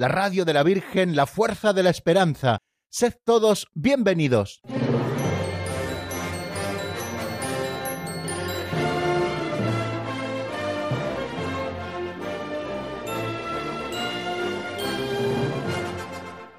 la 0.00 0.08
radio 0.08 0.46
de 0.46 0.54
la 0.54 0.62
Virgen, 0.62 1.14
la 1.14 1.26
fuerza 1.26 1.74
de 1.74 1.82
la 1.82 1.90
esperanza. 1.90 2.60
Sed 2.88 3.12
todos 3.22 3.68
bienvenidos. 3.74 4.62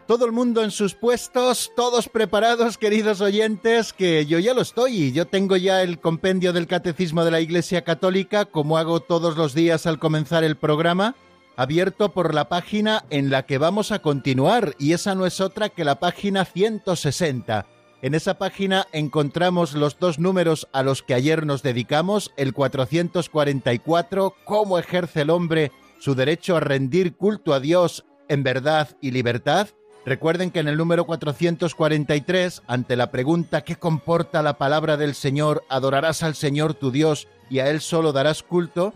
todo 0.05 0.25
el 0.25 0.33
mundo 0.33 0.61
en 0.61 0.71
sus 0.71 0.93
puestos, 0.93 1.71
todos 1.73 2.09
preparados, 2.09 2.77
queridos 2.77 3.21
oyentes, 3.21 3.93
que 3.93 4.25
yo 4.25 4.39
ya 4.39 4.53
lo 4.53 4.61
estoy. 4.61 5.13
Yo 5.13 5.25
tengo 5.25 5.55
ya 5.55 5.81
el 5.83 6.01
compendio 6.01 6.51
del 6.51 6.67
Catecismo 6.67 7.23
de 7.23 7.31
la 7.31 7.39
Iglesia 7.39 7.85
Católica, 7.85 8.43
como 8.43 8.77
hago 8.77 8.99
todos 8.99 9.37
los 9.37 9.53
días 9.53 9.85
al 9.85 9.99
comenzar 9.99 10.43
el 10.43 10.57
programa, 10.57 11.15
abierto 11.55 12.13
por 12.13 12.33
la 12.33 12.49
página 12.49 13.05
en 13.09 13.29
la 13.29 13.45
que 13.45 13.57
vamos 13.57 13.91
a 13.91 13.99
continuar, 13.99 14.75
y 14.79 14.93
esa 14.93 15.15
no 15.15 15.25
es 15.25 15.41
otra 15.41 15.69
que 15.69 15.85
la 15.85 15.99
página 15.99 16.45
160. 16.45 17.65
En 18.01 18.15
esa 18.15 18.37
página 18.37 18.87
encontramos 18.93 19.73
los 19.73 19.99
dos 19.99 20.17
números 20.17 20.67
a 20.73 20.81
los 20.83 21.03
que 21.03 21.13
ayer 21.13 21.45
nos 21.45 21.61
dedicamos, 21.61 22.31
el 22.35 22.53
444, 22.53 24.35
cómo 24.43 24.79
ejerce 24.79 25.21
el 25.21 25.29
hombre 25.29 25.71
su 25.99 26.15
derecho 26.15 26.57
a 26.57 26.61
rendir 26.61 27.15
culto 27.15 27.53
a 27.53 27.59
Dios 27.59 28.05
en 28.27 28.43
verdad 28.43 28.97
y 29.01 29.11
libertad, 29.11 29.67
Recuerden 30.03 30.49
que 30.49 30.59
en 30.59 30.67
el 30.67 30.77
número 30.77 31.05
443, 31.05 32.63
ante 32.65 32.95
la 32.95 33.11
pregunta 33.11 33.61
¿qué 33.61 33.75
comporta 33.75 34.41
la 34.41 34.57
palabra 34.57 34.97
del 34.97 35.13
Señor? 35.13 35.63
Adorarás 35.69 36.23
al 36.23 36.33
Señor 36.33 36.73
tu 36.73 36.89
Dios 36.89 37.27
y 37.51 37.59
a 37.59 37.69
Él 37.69 37.81
solo 37.81 38.11
darás 38.11 38.41
culto. 38.41 38.95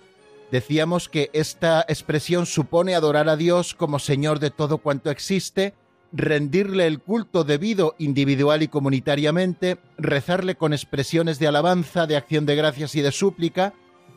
Decíamos 0.52 1.10
que 1.10 1.30
esta 1.34 1.86
expresión 1.88 2.46
supone 2.46 2.96
adorar 2.96 3.30
a 3.30 3.36
Dios 3.36 3.74
como 3.74 4.00
Señor 4.00 4.40
de 4.40 4.52
todo 4.52 4.78
cuanto 4.78 5.10
existe, 5.10 5.74
rendirle 6.12 6.88
el 6.88 7.00
culto 7.00 7.44
debido 7.44 7.96
individual 7.98 8.64
y 8.64 8.68
comunitariamente, 8.68 9.78
rezarle 9.98 10.56
con 10.56 10.74
expresiones 10.74 11.40
de 11.40 11.48
alabanza, 11.48 12.08
de 12.08 12.16
acción 12.16 12.46
de 12.46 12.56
gracias 12.56 12.96
y 12.96 13.02
de 13.02 13.12
súplica, 13.12 13.74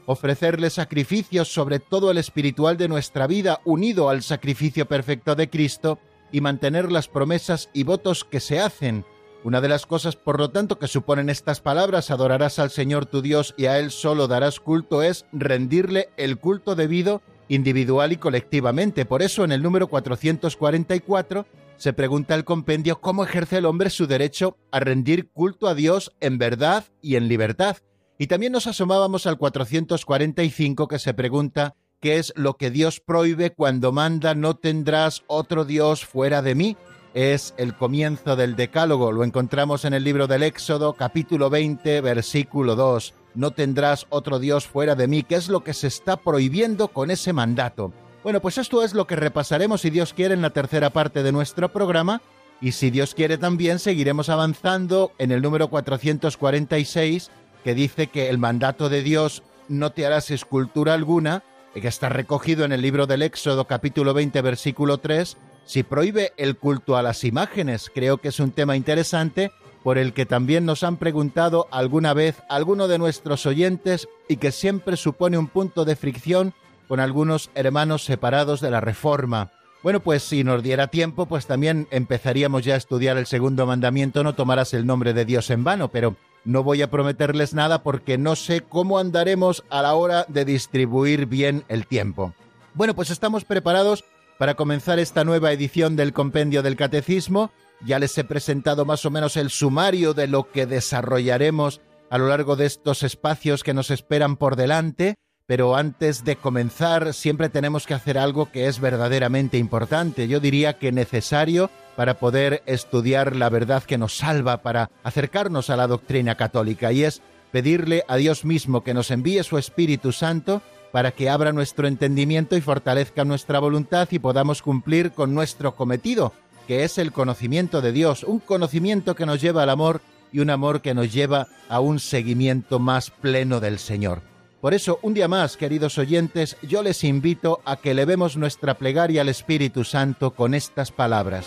ofrecerle 0.06 0.70
sacrificios 0.70 1.52
sobre 1.52 1.80
todo 1.80 2.10
el 2.10 2.18
espiritual 2.18 2.76
de 2.76 2.88
nuestra 2.88 3.26
vida 3.26 3.60
unido 3.64 4.08
al 4.08 4.22
sacrificio 4.22 4.86
perfecto 4.86 5.34
de 5.34 5.50
Cristo, 5.50 5.98
y 6.30 6.40
mantener 6.40 6.92
las 6.92 7.08
promesas 7.08 7.70
y 7.72 7.82
votos 7.82 8.24
que 8.24 8.40
se 8.40 8.60
hacen. 8.60 9.04
Una 9.48 9.62
de 9.62 9.68
las 9.70 9.86
cosas, 9.86 10.14
por 10.14 10.38
lo 10.38 10.50
tanto, 10.50 10.78
que 10.78 10.88
suponen 10.88 11.30
estas 11.30 11.62
palabras, 11.62 12.10
adorarás 12.10 12.58
al 12.58 12.68
Señor 12.68 13.06
tu 13.06 13.22
Dios 13.22 13.54
y 13.56 13.64
a 13.64 13.78
Él 13.78 13.90
solo 13.90 14.28
darás 14.28 14.60
culto, 14.60 15.02
es 15.02 15.24
rendirle 15.32 16.10
el 16.18 16.36
culto 16.36 16.74
debido 16.74 17.22
individual 17.48 18.12
y 18.12 18.18
colectivamente. 18.18 19.06
Por 19.06 19.22
eso, 19.22 19.44
en 19.44 19.52
el 19.52 19.62
número 19.62 19.86
444 19.86 21.46
se 21.78 21.92
pregunta 21.94 22.34
el 22.34 22.44
compendio 22.44 23.00
cómo 23.00 23.24
ejerce 23.24 23.56
el 23.56 23.64
hombre 23.64 23.88
su 23.88 24.06
derecho 24.06 24.58
a 24.70 24.80
rendir 24.80 25.30
culto 25.30 25.66
a 25.66 25.74
Dios 25.74 26.12
en 26.20 26.36
verdad 26.36 26.84
y 27.00 27.16
en 27.16 27.26
libertad. 27.26 27.78
Y 28.18 28.26
también 28.26 28.52
nos 28.52 28.66
asomábamos 28.66 29.26
al 29.26 29.38
445 29.38 30.88
que 30.88 30.98
se 30.98 31.14
pregunta 31.14 31.74
¿Qué 32.00 32.18
es 32.18 32.34
lo 32.36 32.58
que 32.58 32.70
Dios 32.70 33.00
prohíbe 33.00 33.54
cuando 33.54 33.92
manda 33.92 34.34
no 34.34 34.56
tendrás 34.56 35.24
otro 35.26 35.64
Dios 35.64 36.04
fuera 36.04 36.42
de 36.42 36.54
mí. 36.54 36.76
Es 37.20 37.52
el 37.56 37.74
comienzo 37.74 38.36
del 38.36 38.54
Decálogo, 38.54 39.10
lo 39.10 39.24
encontramos 39.24 39.84
en 39.84 39.92
el 39.92 40.04
libro 40.04 40.28
del 40.28 40.44
Éxodo, 40.44 40.92
capítulo 40.92 41.50
20, 41.50 42.00
versículo 42.00 42.76
2. 42.76 43.12
No 43.34 43.50
tendrás 43.50 44.06
otro 44.08 44.38
Dios 44.38 44.68
fuera 44.68 44.94
de 44.94 45.08
mí, 45.08 45.24
¿Qué 45.24 45.34
es 45.34 45.48
lo 45.48 45.64
que 45.64 45.74
se 45.74 45.88
está 45.88 46.18
prohibiendo 46.18 46.86
con 46.86 47.10
ese 47.10 47.32
mandato. 47.32 47.92
Bueno, 48.22 48.40
pues 48.40 48.56
esto 48.56 48.84
es 48.84 48.94
lo 48.94 49.08
que 49.08 49.16
repasaremos, 49.16 49.80
si 49.80 49.90
Dios 49.90 50.12
quiere, 50.12 50.34
en 50.34 50.42
la 50.42 50.50
tercera 50.50 50.90
parte 50.90 51.24
de 51.24 51.32
nuestro 51.32 51.72
programa, 51.72 52.22
y 52.60 52.70
si 52.70 52.88
Dios 52.90 53.16
quiere 53.16 53.36
también 53.36 53.80
seguiremos 53.80 54.28
avanzando 54.28 55.10
en 55.18 55.32
el 55.32 55.42
número 55.42 55.66
446, 55.70 57.32
que 57.64 57.74
dice 57.74 58.06
que 58.06 58.28
el 58.28 58.38
mandato 58.38 58.88
de 58.88 59.02
Dios 59.02 59.42
no 59.66 59.90
te 59.90 60.06
harás 60.06 60.30
escultura 60.30 60.94
alguna, 60.94 61.42
que 61.74 61.88
está 61.88 62.08
recogido 62.08 62.64
en 62.64 62.72
el 62.72 62.82
libro 62.82 63.06
del 63.06 63.22
Éxodo 63.22 63.66
capítulo 63.66 64.14
20 64.14 64.40
versículo 64.42 64.98
3, 64.98 65.36
si 65.68 65.82
prohíbe 65.82 66.32
el 66.38 66.56
culto 66.56 66.96
a 66.96 67.02
las 67.02 67.24
imágenes. 67.24 67.90
Creo 67.94 68.16
que 68.16 68.28
es 68.28 68.40
un 68.40 68.52
tema 68.52 68.74
interesante 68.74 69.52
por 69.82 69.98
el 69.98 70.14
que 70.14 70.24
también 70.24 70.64
nos 70.64 70.82
han 70.82 70.96
preguntado 70.96 71.68
alguna 71.70 72.14
vez 72.14 72.42
alguno 72.48 72.88
de 72.88 72.96
nuestros 72.96 73.44
oyentes 73.44 74.08
y 74.28 74.38
que 74.38 74.50
siempre 74.50 74.96
supone 74.96 75.36
un 75.36 75.46
punto 75.46 75.84
de 75.84 75.94
fricción 75.94 76.54
con 76.88 77.00
algunos 77.00 77.50
hermanos 77.54 78.02
separados 78.02 78.62
de 78.62 78.70
la 78.70 78.80
Reforma. 78.80 79.52
Bueno, 79.82 80.00
pues 80.00 80.22
si 80.22 80.42
nos 80.42 80.62
diera 80.62 80.86
tiempo, 80.86 81.26
pues 81.26 81.46
también 81.46 81.86
empezaríamos 81.90 82.64
ya 82.64 82.72
a 82.72 82.78
estudiar 82.78 83.18
el 83.18 83.26
segundo 83.26 83.66
mandamiento, 83.66 84.24
no 84.24 84.34
tomarás 84.34 84.72
el 84.72 84.86
nombre 84.86 85.12
de 85.12 85.26
Dios 85.26 85.50
en 85.50 85.64
vano, 85.64 85.88
pero 85.88 86.16
no 86.46 86.62
voy 86.62 86.80
a 86.80 86.90
prometerles 86.90 87.52
nada 87.52 87.82
porque 87.82 88.16
no 88.16 88.36
sé 88.36 88.62
cómo 88.62 88.98
andaremos 88.98 89.64
a 89.68 89.82
la 89.82 89.94
hora 89.94 90.24
de 90.28 90.46
distribuir 90.46 91.26
bien 91.26 91.64
el 91.68 91.86
tiempo. 91.86 92.32
Bueno, 92.72 92.94
pues 92.94 93.10
estamos 93.10 93.44
preparados 93.44 94.04
para 94.38 94.54
comenzar 94.54 94.98
esta 94.98 95.24
nueva 95.24 95.52
edición 95.52 95.96
del 95.96 96.12
Compendio 96.12 96.62
del 96.62 96.76
Catecismo. 96.76 97.50
Ya 97.84 97.98
les 97.98 98.16
he 98.16 98.24
presentado 98.24 98.84
más 98.84 99.04
o 99.04 99.10
menos 99.10 99.36
el 99.36 99.50
sumario 99.50 100.14
de 100.14 100.28
lo 100.28 100.50
que 100.50 100.66
desarrollaremos 100.66 101.80
a 102.10 102.18
lo 102.18 102.28
largo 102.28 102.56
de 102.56 102.66
estos 102.66 103.02
espacios 103.02 103.62
que 103.62 103.74
nos 103.74 103.90
esperan 103.90 104.36
por 104.36 104.56
delante, 104.56 105.16
pero 105.46 105.76
antes 105.76 106.24
de 106.24 106.36
comenzar 106.36 107.12
siempre 107.12 107.48
tenemos 107.48 107.86
que 107.86 107.94
hacer 107.94 108.16
algo 108.16 108.50
que 108.50 108.66
es 108.66 108.80
verdaderamente 108.80 109.58
importante, 109.58 110.26
yo 110.28 110.40
diría 110.40 110.78
que 110.78 110.92
necesario 110.92 111.70
para 111.96 112.18
poder 112.18 112.62
estudiar 112.66 113.36
la 113.36 113.48
verdad 113.50 113.82
que 113.82 113.98
nos 113.98 114.16
salva, 114.16 114.62
para 114.62 114.90
acercarnos 115.02 115.68
a 115.68 115.76
la 115.76 115.86
doctrina 115.86 116.36
católica, 116.36 116.92
y 116.92 117.04
es 117.04 117.22
pedirle 117.50 118.04
a 118.08 118.16
Dios 118.16 118.44
mismo 118.44 118.84
que 118.84 118.94
nos 118.94 119.10
envíe 119.10 119.42
su 119.42 119.58
Espíritu 119.58 120.12
Santo 120.12 120.62
para 120.92 121.12
que 121.12 121.28
abra 121.28 121.52
nuestro 121.52 121.86
entendimiento 121.86 122.56
y 122.56 122.60
fortalezca 122.60 123.24
nuestra 123.24 123.58
voluntad 123.58 124.08
y 124.10 124.18
podamos 124.18 124.62
cumplir 124.62 125.12
con 125.12 125.34
nuestro 125.34 125.74
cometido, 125.74 126.32
que 126.66 126.84
es 126.84 126.98
el 126.98 127.12
conocimiento 127.12 127.80
de 127.80 127.92
Dios, 127.92 128.24
un 128.24 128.40
conocimiento 128.40 129.14
que 129.14 129.26
nos 129.26 129.40
lleva 129.40 129.62
al 129.62 129.70
amor 129.70 130.00
y 130.32 130.40
un 130.40 130.50
amor 130.50 130.82
que 130.82 130.94
nos 130.94 131.12
lleva 131.12 131.48
a 131.68 131.80
un 131.80 131.98
seguimiento 132.00 132.78
más 132.78 133.10
pleno 133.10 133.60
del 133.60 133.78
Señor. 133.78 134.22
Por 134.60 134.74
eso, 134.74 134.98
un 135.02 135.14
día 135.14 135.28
más, 135.28 135.56
queridos 135.56 135.98
oyentes, 135.98 136.56
yo 136.62 136.82
les 136.82 137.04
invito 137.04 137.60
a 137.64 137.76
que 137.76 137.92
elevemos 137.92 138.36
nuestra 138.36 138.74
plegaria 138.74 139.20
al 139.20 139.28
Espíritu 139.28 139.84
Santo 139.84 140.32
con 140.32 140.52
estas 140.52 140.90
palabras. 140.90 141.46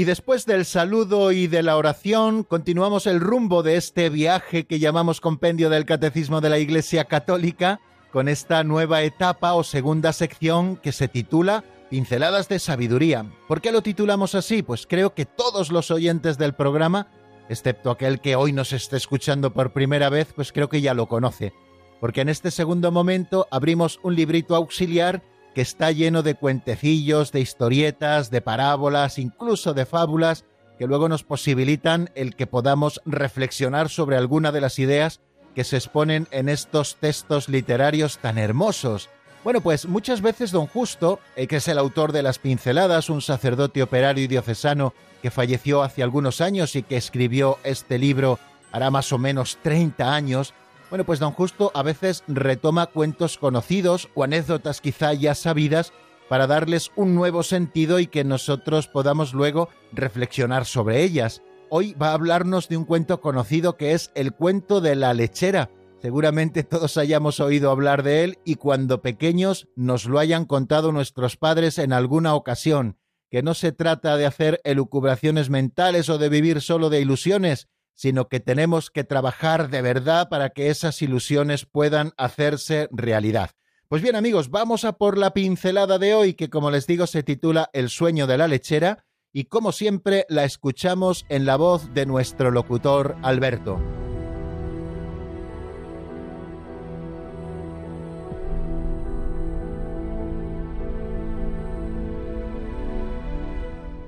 Y 0.00 0.04
después 0.04 0.46
del 0.46 0.64
saludo 0.64 1.30
y 1.30 1.46
de 1.46 1.62
la 1.62 1.76
oración, 1.76 2.42
continuamos 2.42 3.06
el 3.06 3.20
rumbo 3.20 3.62
de 3.62 3.76
este 3.76 4.08
viaje 4.08 4.64
que 4.64 4.78
llamamos 4.78 5.20
Compendio 5.20 5.68
del 5.68 5.84
Catecismo 5.84 6.40
de 6.40 6.48
la 6.48 6.58
Iglesia 6.58 7.04
Católica, 7.04 7.82
con 8.10 8.26
esta 8.26 8.64
nueva 8.64 9.02
etapa 9.02 9.52
o 9.52 9.62
segunda 9.62 10.14
sección 10.14 10.78
que 10.78 10.92
se 10.92 11.08
titula 11.08 11.64
Pinceladas 11.90 12.48
de 12.48 12.60
Sabiduría. 12.60 13.30
¿Por 13.46 13.60
qué 13.60 13.72
lo 13.72 13.82
titulamos 13.82 14.34
así? 14.34 14.62
Pues 14.62 14.86
creo 14.86 15.12
que 15.12 15.26
todos 15.26 15.70
los 15.70 15.90
oyentes 15.90 16.38
del 16.38 16.54
programa, 16.54 17.08
excepto 17.50 17.90
aquel 17.90 18.22
que 18.22 18.36
hoy 18.36 18.54
nos 18.54 18.72
esté 18.72 18.96
escuchando 18.96 19.52
por 19.52 19.74
primera 19.74 20.08
vez, 20.08 20.32
pues 20.34 20.50
creo 20.50 20.70
que 20.70 20.80
ya 20.80 20.94
lo 20.94 21.08
conoce. 21.08 21.52
Porque 22.00 22.22
en 22.22 22.30
este 22.30 22.50
segundo 22.50 22.90
momento 22.90 23.48
abrimos 23.50 24.00
un 24.02 24.14
librito 24.14 24.56
auxiliar 24.56 25.22
que 25.54 25.62
está 25.62 25.90
lleno 25.90 26.22
de 26.22 26.34
cuentecillos, 26.34 27.32
de 27.32 27.40
historietas, 27.40 28.30
de 28.30 28.40
parábolas, 28.40 29.18
incluso 29.18 29.74
de 29.74 29.86
fábulas, 29.86 30.44
que 30.78 30.86
luego 30.86 31.08
nos 31.08 31.24
posibilitan 31.24 32.10
el 32.14 32.36
que 32.36 32.46
podamos 32.46 33.02
reflexionar 33.04 33.88
sobre 33.88 34.16
alguna 34.16 34.52
de 34.52 34.60
las 34.60 34.78
ideas 34.78 35.20
que 35.54 35.64
se 35.64 35.76
exponen 35.76 36.28
en 36.30 36.48
estos 36.48 36.96
textos 36.96 37.48
literarios 37.48 38.18
tan 38.18 38.38
hermosos. 38.38 39.10
Bueno, 39.42 39.60
pues 39.60 39.86
muchas 39.86 40.20
veces 40.20 40.52
don 40.52 40.66
Justo, 40.66 41.18
eh, 41.34 41.46
que 41.46 41.56
es 41.56 41.68
el 41.68 41.78
autor 41.78 42.12
de 42.12 42.22
las 42.22 42.38
pinceladas, 42.38 43.10
un 43.10 43.22
sacerdote 43.22 43.82
operario 43.82 44.24
y 44.24 44.28
diocesano 44.28 44.94
que 45.22 45.30
falleció 45.30 45.82
hace 45.82 46.02
algunos 46.02 46.40
años 46.40 46.76
y 46.76 46.82
que 46.82 46.96
escribió 46.96 47.58
este 47.64 47.98
libro 47.98 48.38
hará 48.72 48.90
más 48.90 49.12
o 49.12 49.18
menos 49.18 49.58
30 49.62 50.14
años, 50.14 50.54
bueno, 50.90 51.04
pues 51.06 51.20
don 51.20 51.30
Justo 51.32 51.70
a 51.74 51.84
veces 51.84 52.24
retoma 52.26 52.86
cuentos 52.86 53.38
conocidos 53.38 54.08
o 54.14 54.24
anécdotas 54.24 54.80
quizá 54.80 55.14
ya 55.14 55.36
sabidas 55.36 55.92
para 56.28 56.48
darles 56.48 56.90
un 56.96 57.14
nuevo 57.14 57.44
sentido 57.44 58.00
y 58.00 58.08
que 58.08 58.24
nosotros 58.24 58.88
podamos 58.88 59.32
luego 59.32 59.68
reflexionar 59.92 60.66
sobre 60.66 61.02
ellas. 61.02 61.42
Hoy 61.70 61.94
va 61.94 62.10
a 62.10 62.14
hablarnos 62.14 62.68
de 62.68 62.76
un 62.76 62.84
cuento 62.84 63.20
conocido 63.20 63.76
que 63.76 63.92
es 63.92 64.10
el 64.16 64.32
cuento 64.32 64.80
de 64.80 64.96
la 64.96 65.14
lechera. 65.14 65.70
Seguramente 66.02 66.64
todos 66.64 66.96
hayamos 66.96 67.38
oído 67.38 67.70
hablar 67.70 68.02
de 68.02 68.24
él 68.24 68.38
y 68.44 68.56
cuando 68.56 69.00
pequeños 69.00 69.68
nos 69.76 70.06
lo 70.06 70.18
hayan 70.18 70.44
contado 70.44 70.90
nuestros 70.90 71.36
padres 71.36 71.78
en 71.78 71.92
alguna 71.92 72.34
ocasión, 72.34 72.96
que 73.30 73.42
no 73.42 73.54
se 73.54 73.70
trata 73.70 74.16
de 74.16 74.26
hacer 74.26 74.60
elucubraciones 74.64 75.50
mentales 75.50 76.08
o 76.08 76.18
de 76.18 76.28
vivir 76.28 76.60
solo 76.60 76.90
de 76.90 77.00
ilusiones, 77.00 77.68
sino 77.94 78.28
que 78.28 78.40
tenemos 78.40 78.90
que 78.90 79.04
trabajar 79.04 79.68
de 79.70 79.82
verdad 79.82 80.28
para 80.28 80.50
que 80.50 80.70
esas 80.70 81.02
ilusiones 81.02 81.66
puedan 81.66 82.12
hacerse 82.16 82.88
realidad. 82.92 83.50
Pues 83.88 84.02
bien 84.02 84.16
amigos, 84.16 84.50
vamos 84.50 84.84
a 84.84 84.92
por 84.92 85.18
la 85.18 85.32
pincelada 85.32 85.98
de 85.98 86.14
hoy 86.14 86.34
que 86.34 86.48
como 86.48 86.70
les 86.70 86.86
digo 86.86 87.06
se 87.06 87.22
titula 87.22 87.70
El 87.72 87.90
sueño 87.90 88.26
de 88.26 88.38
la 88.38 88.48
lechera 88.48 89.04
y 89.32 89.44
como 89.44 89.72
siempre 89.72 90.26
la 90.28 90.44
escuchamos 90.44 91.26
en 91.28 91.44
la 91.44 91.56
voz 91.56 91.92
de 91.92 92.06
nuestro 92.06 92.50
locutor 92.50 93.16
Alberto. 93.22 93.80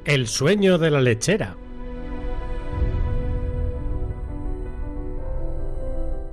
El 0.05 0.27
sueño 0.27 0.79
de 0.79 0.91
la 0.91 1.01
lechera 1.01 1.57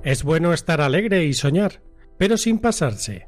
Es 0.09 0.23
bueno 0.23 0.53
estar 0.53 0.81
alegre 0.81 1.25
y 1.25 1.33
soñar, 1.33 1.83
pero 2.17 2.35
sin 2.35 2.57
pasarse. 2.57 3.27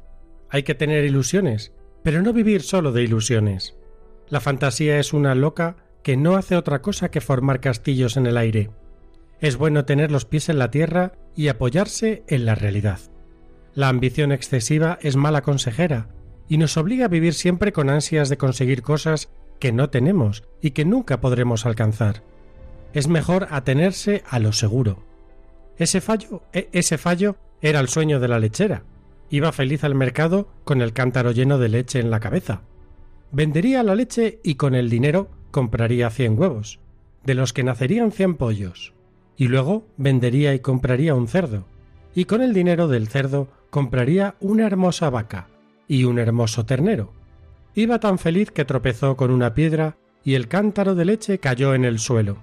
Hay 0.50 0.64
que 0.64 0.74
tener 0.74 1.04
ilusiones, 1.04 1.72
pero 2.02 2.22
no 2.22 2.32
vivir 2.32 2.62
solo 2.62 2.90
de 2.90 3.04
ilusiones. 3.04 3.76
La 4.28 4.40
fantasía 4.40 4.98
es 4.98 5.12
una 5.12 5.36
loca 5.36 5.76
que 6.02 6.16
no 6.16 6.34
hace 6.34 6.56
otra 6.56 6.82
cosa 6.82 7.08
que 7.08 7.20
formar 7.20 7.60
castillos 7.60 8.16
en 8.16 8.26
el 8.26 8.36
aire. 8.36 8.70
Es 9.38 9.58
bueno 9.58 9.84
tener 9.84 10.10
los 10.10 10.24
pies 10.24 10.48
en 10.48 10.58
la 10.58 10.72
tierra 10.72 11.12
y 11.36 11.46
apoyarse 11.46 12.24
en 12.26 12.46
la 12.46 12.56
realidad. 12.56 12.98
La 13.74 13.88
ambición 13.88 14.32
excesiva 14.32 14.98
es 15.02 15.14
mala 15.14 15.42
consejera 15.42 16.08
y 16.48 16.58
nos 16.58 16.76
obliga 16.76 17.04
a 17.04 17.08
vivir 17.08 17.34
siempre 17.34 17.72
con 17.72 17.90
ansias 17.90 18.28
de 18.28 18.38
conseguir 18.38 18.82
cosas 18.82 19.28
que 19.60 19.70
no 19.70 19.88
tenemos 19.90 20.42
y 20.60 20.72
que 20.72 20.84
nunca 20.84 21.20
podremos 21.20 21.64
alcanzar. 21.64 22.24
Es 22.92 23.06
mejor 23.06 23.46
atenerse 23.52 24.24
a 24.28 24.40
lo 24.40 24.52
seguro. 24.52 25.11
Ese 25.76 26.00
fallo, 26.00 26.42
e, 26.52 26.68
ese 26.72 26.98
fallo 26.98 27.36
era 27.60 27.80
el 27.80 27.88
sueño 27.88 28.20
de 28.20 28.28
la 28.28 28.38
lechera. 28.38 28.84
Iba 29.30 29.52
feliz 29.52 29.84
al 29.84 29.94
mercado 29.94 30.48
con 30.64 30.82
el 30.82 30.92
cántaro 30.92 31.32
lleno 31.32 31.58
de 31.58 31.68
leche 31.68 32.00
en 32.00 32.10
la 32.10 32.20
cabeza. 32.20 32.62
Vendería 33.30 33.82
la 33.82 33.94
leche 33.94 34.40
y 34.42 34.56
con 34.56 34.74
el 34.74 34.90
dinero 34.90 35.30
compraría 35.50 36.10
cien 36.10 36.38
huevos, 36.38 36.80
de 37.24 37.34
los 37.34 37.52
que 37.52 37.64
nacerían 37.64 38.12
cien 38.12 38.34
pollos. 38.34 38.92
Y 39.36 39.48
luego 39.48 39.86
vendería 39.96 40.54
y 40.54 40.60
compraría 40.60 41.14
un 41.14 41.28
cerdo, 41.28 41.66
y 42.14 42.26
con 42.26 42.42
el 42.42 42.52
dinero 42.52 42.88
del 42.88 43.08
cerdo 43.08 43.48
compraría 43.70 44.34
una 44.40 44.66
hermosa 44.66 45.08
vaca 45.08 45.48
y 45.88 46.04
un 46.04 46.18
hermoso 46.18 46.66
ternero. 46.66 47.12
Iba 47.74 48.00
tan 48.00 48.18
feliz 48.18 48.50
que 48.50 48.66
tropezó 48.66 49.16
con 49.16 49.30
una 49.30 49.54
piedra 49.54 49.96
y 50.24 50.34
el 50.34 50.48
cántaro 50.48 50.94
de 50.94 51.06
leche 51.06 51.38
cayó 51.38 51.74
en 51.74 51.84
el 51.84 51.98
suelo. 51.98 52.36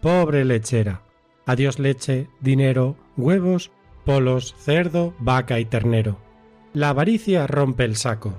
Pobre 0.00 0.44
lechera. 0.44 1.02
Adiós 1.44 1.78
leche, 1.78 2.28
dinero, 2.40 2.96
huevos, 3.16 3.72
polos, 4.04 4.54
cerdo, 4.58 5.14
vaca 5.18 5.58
y 5.58 5.64
ternero. 5.64 6.18
La 6.72 6.90
avaricia 6.90 7.46
rompe 7.46 7.84
el 7.84 7.96
saco. 7.96 8.34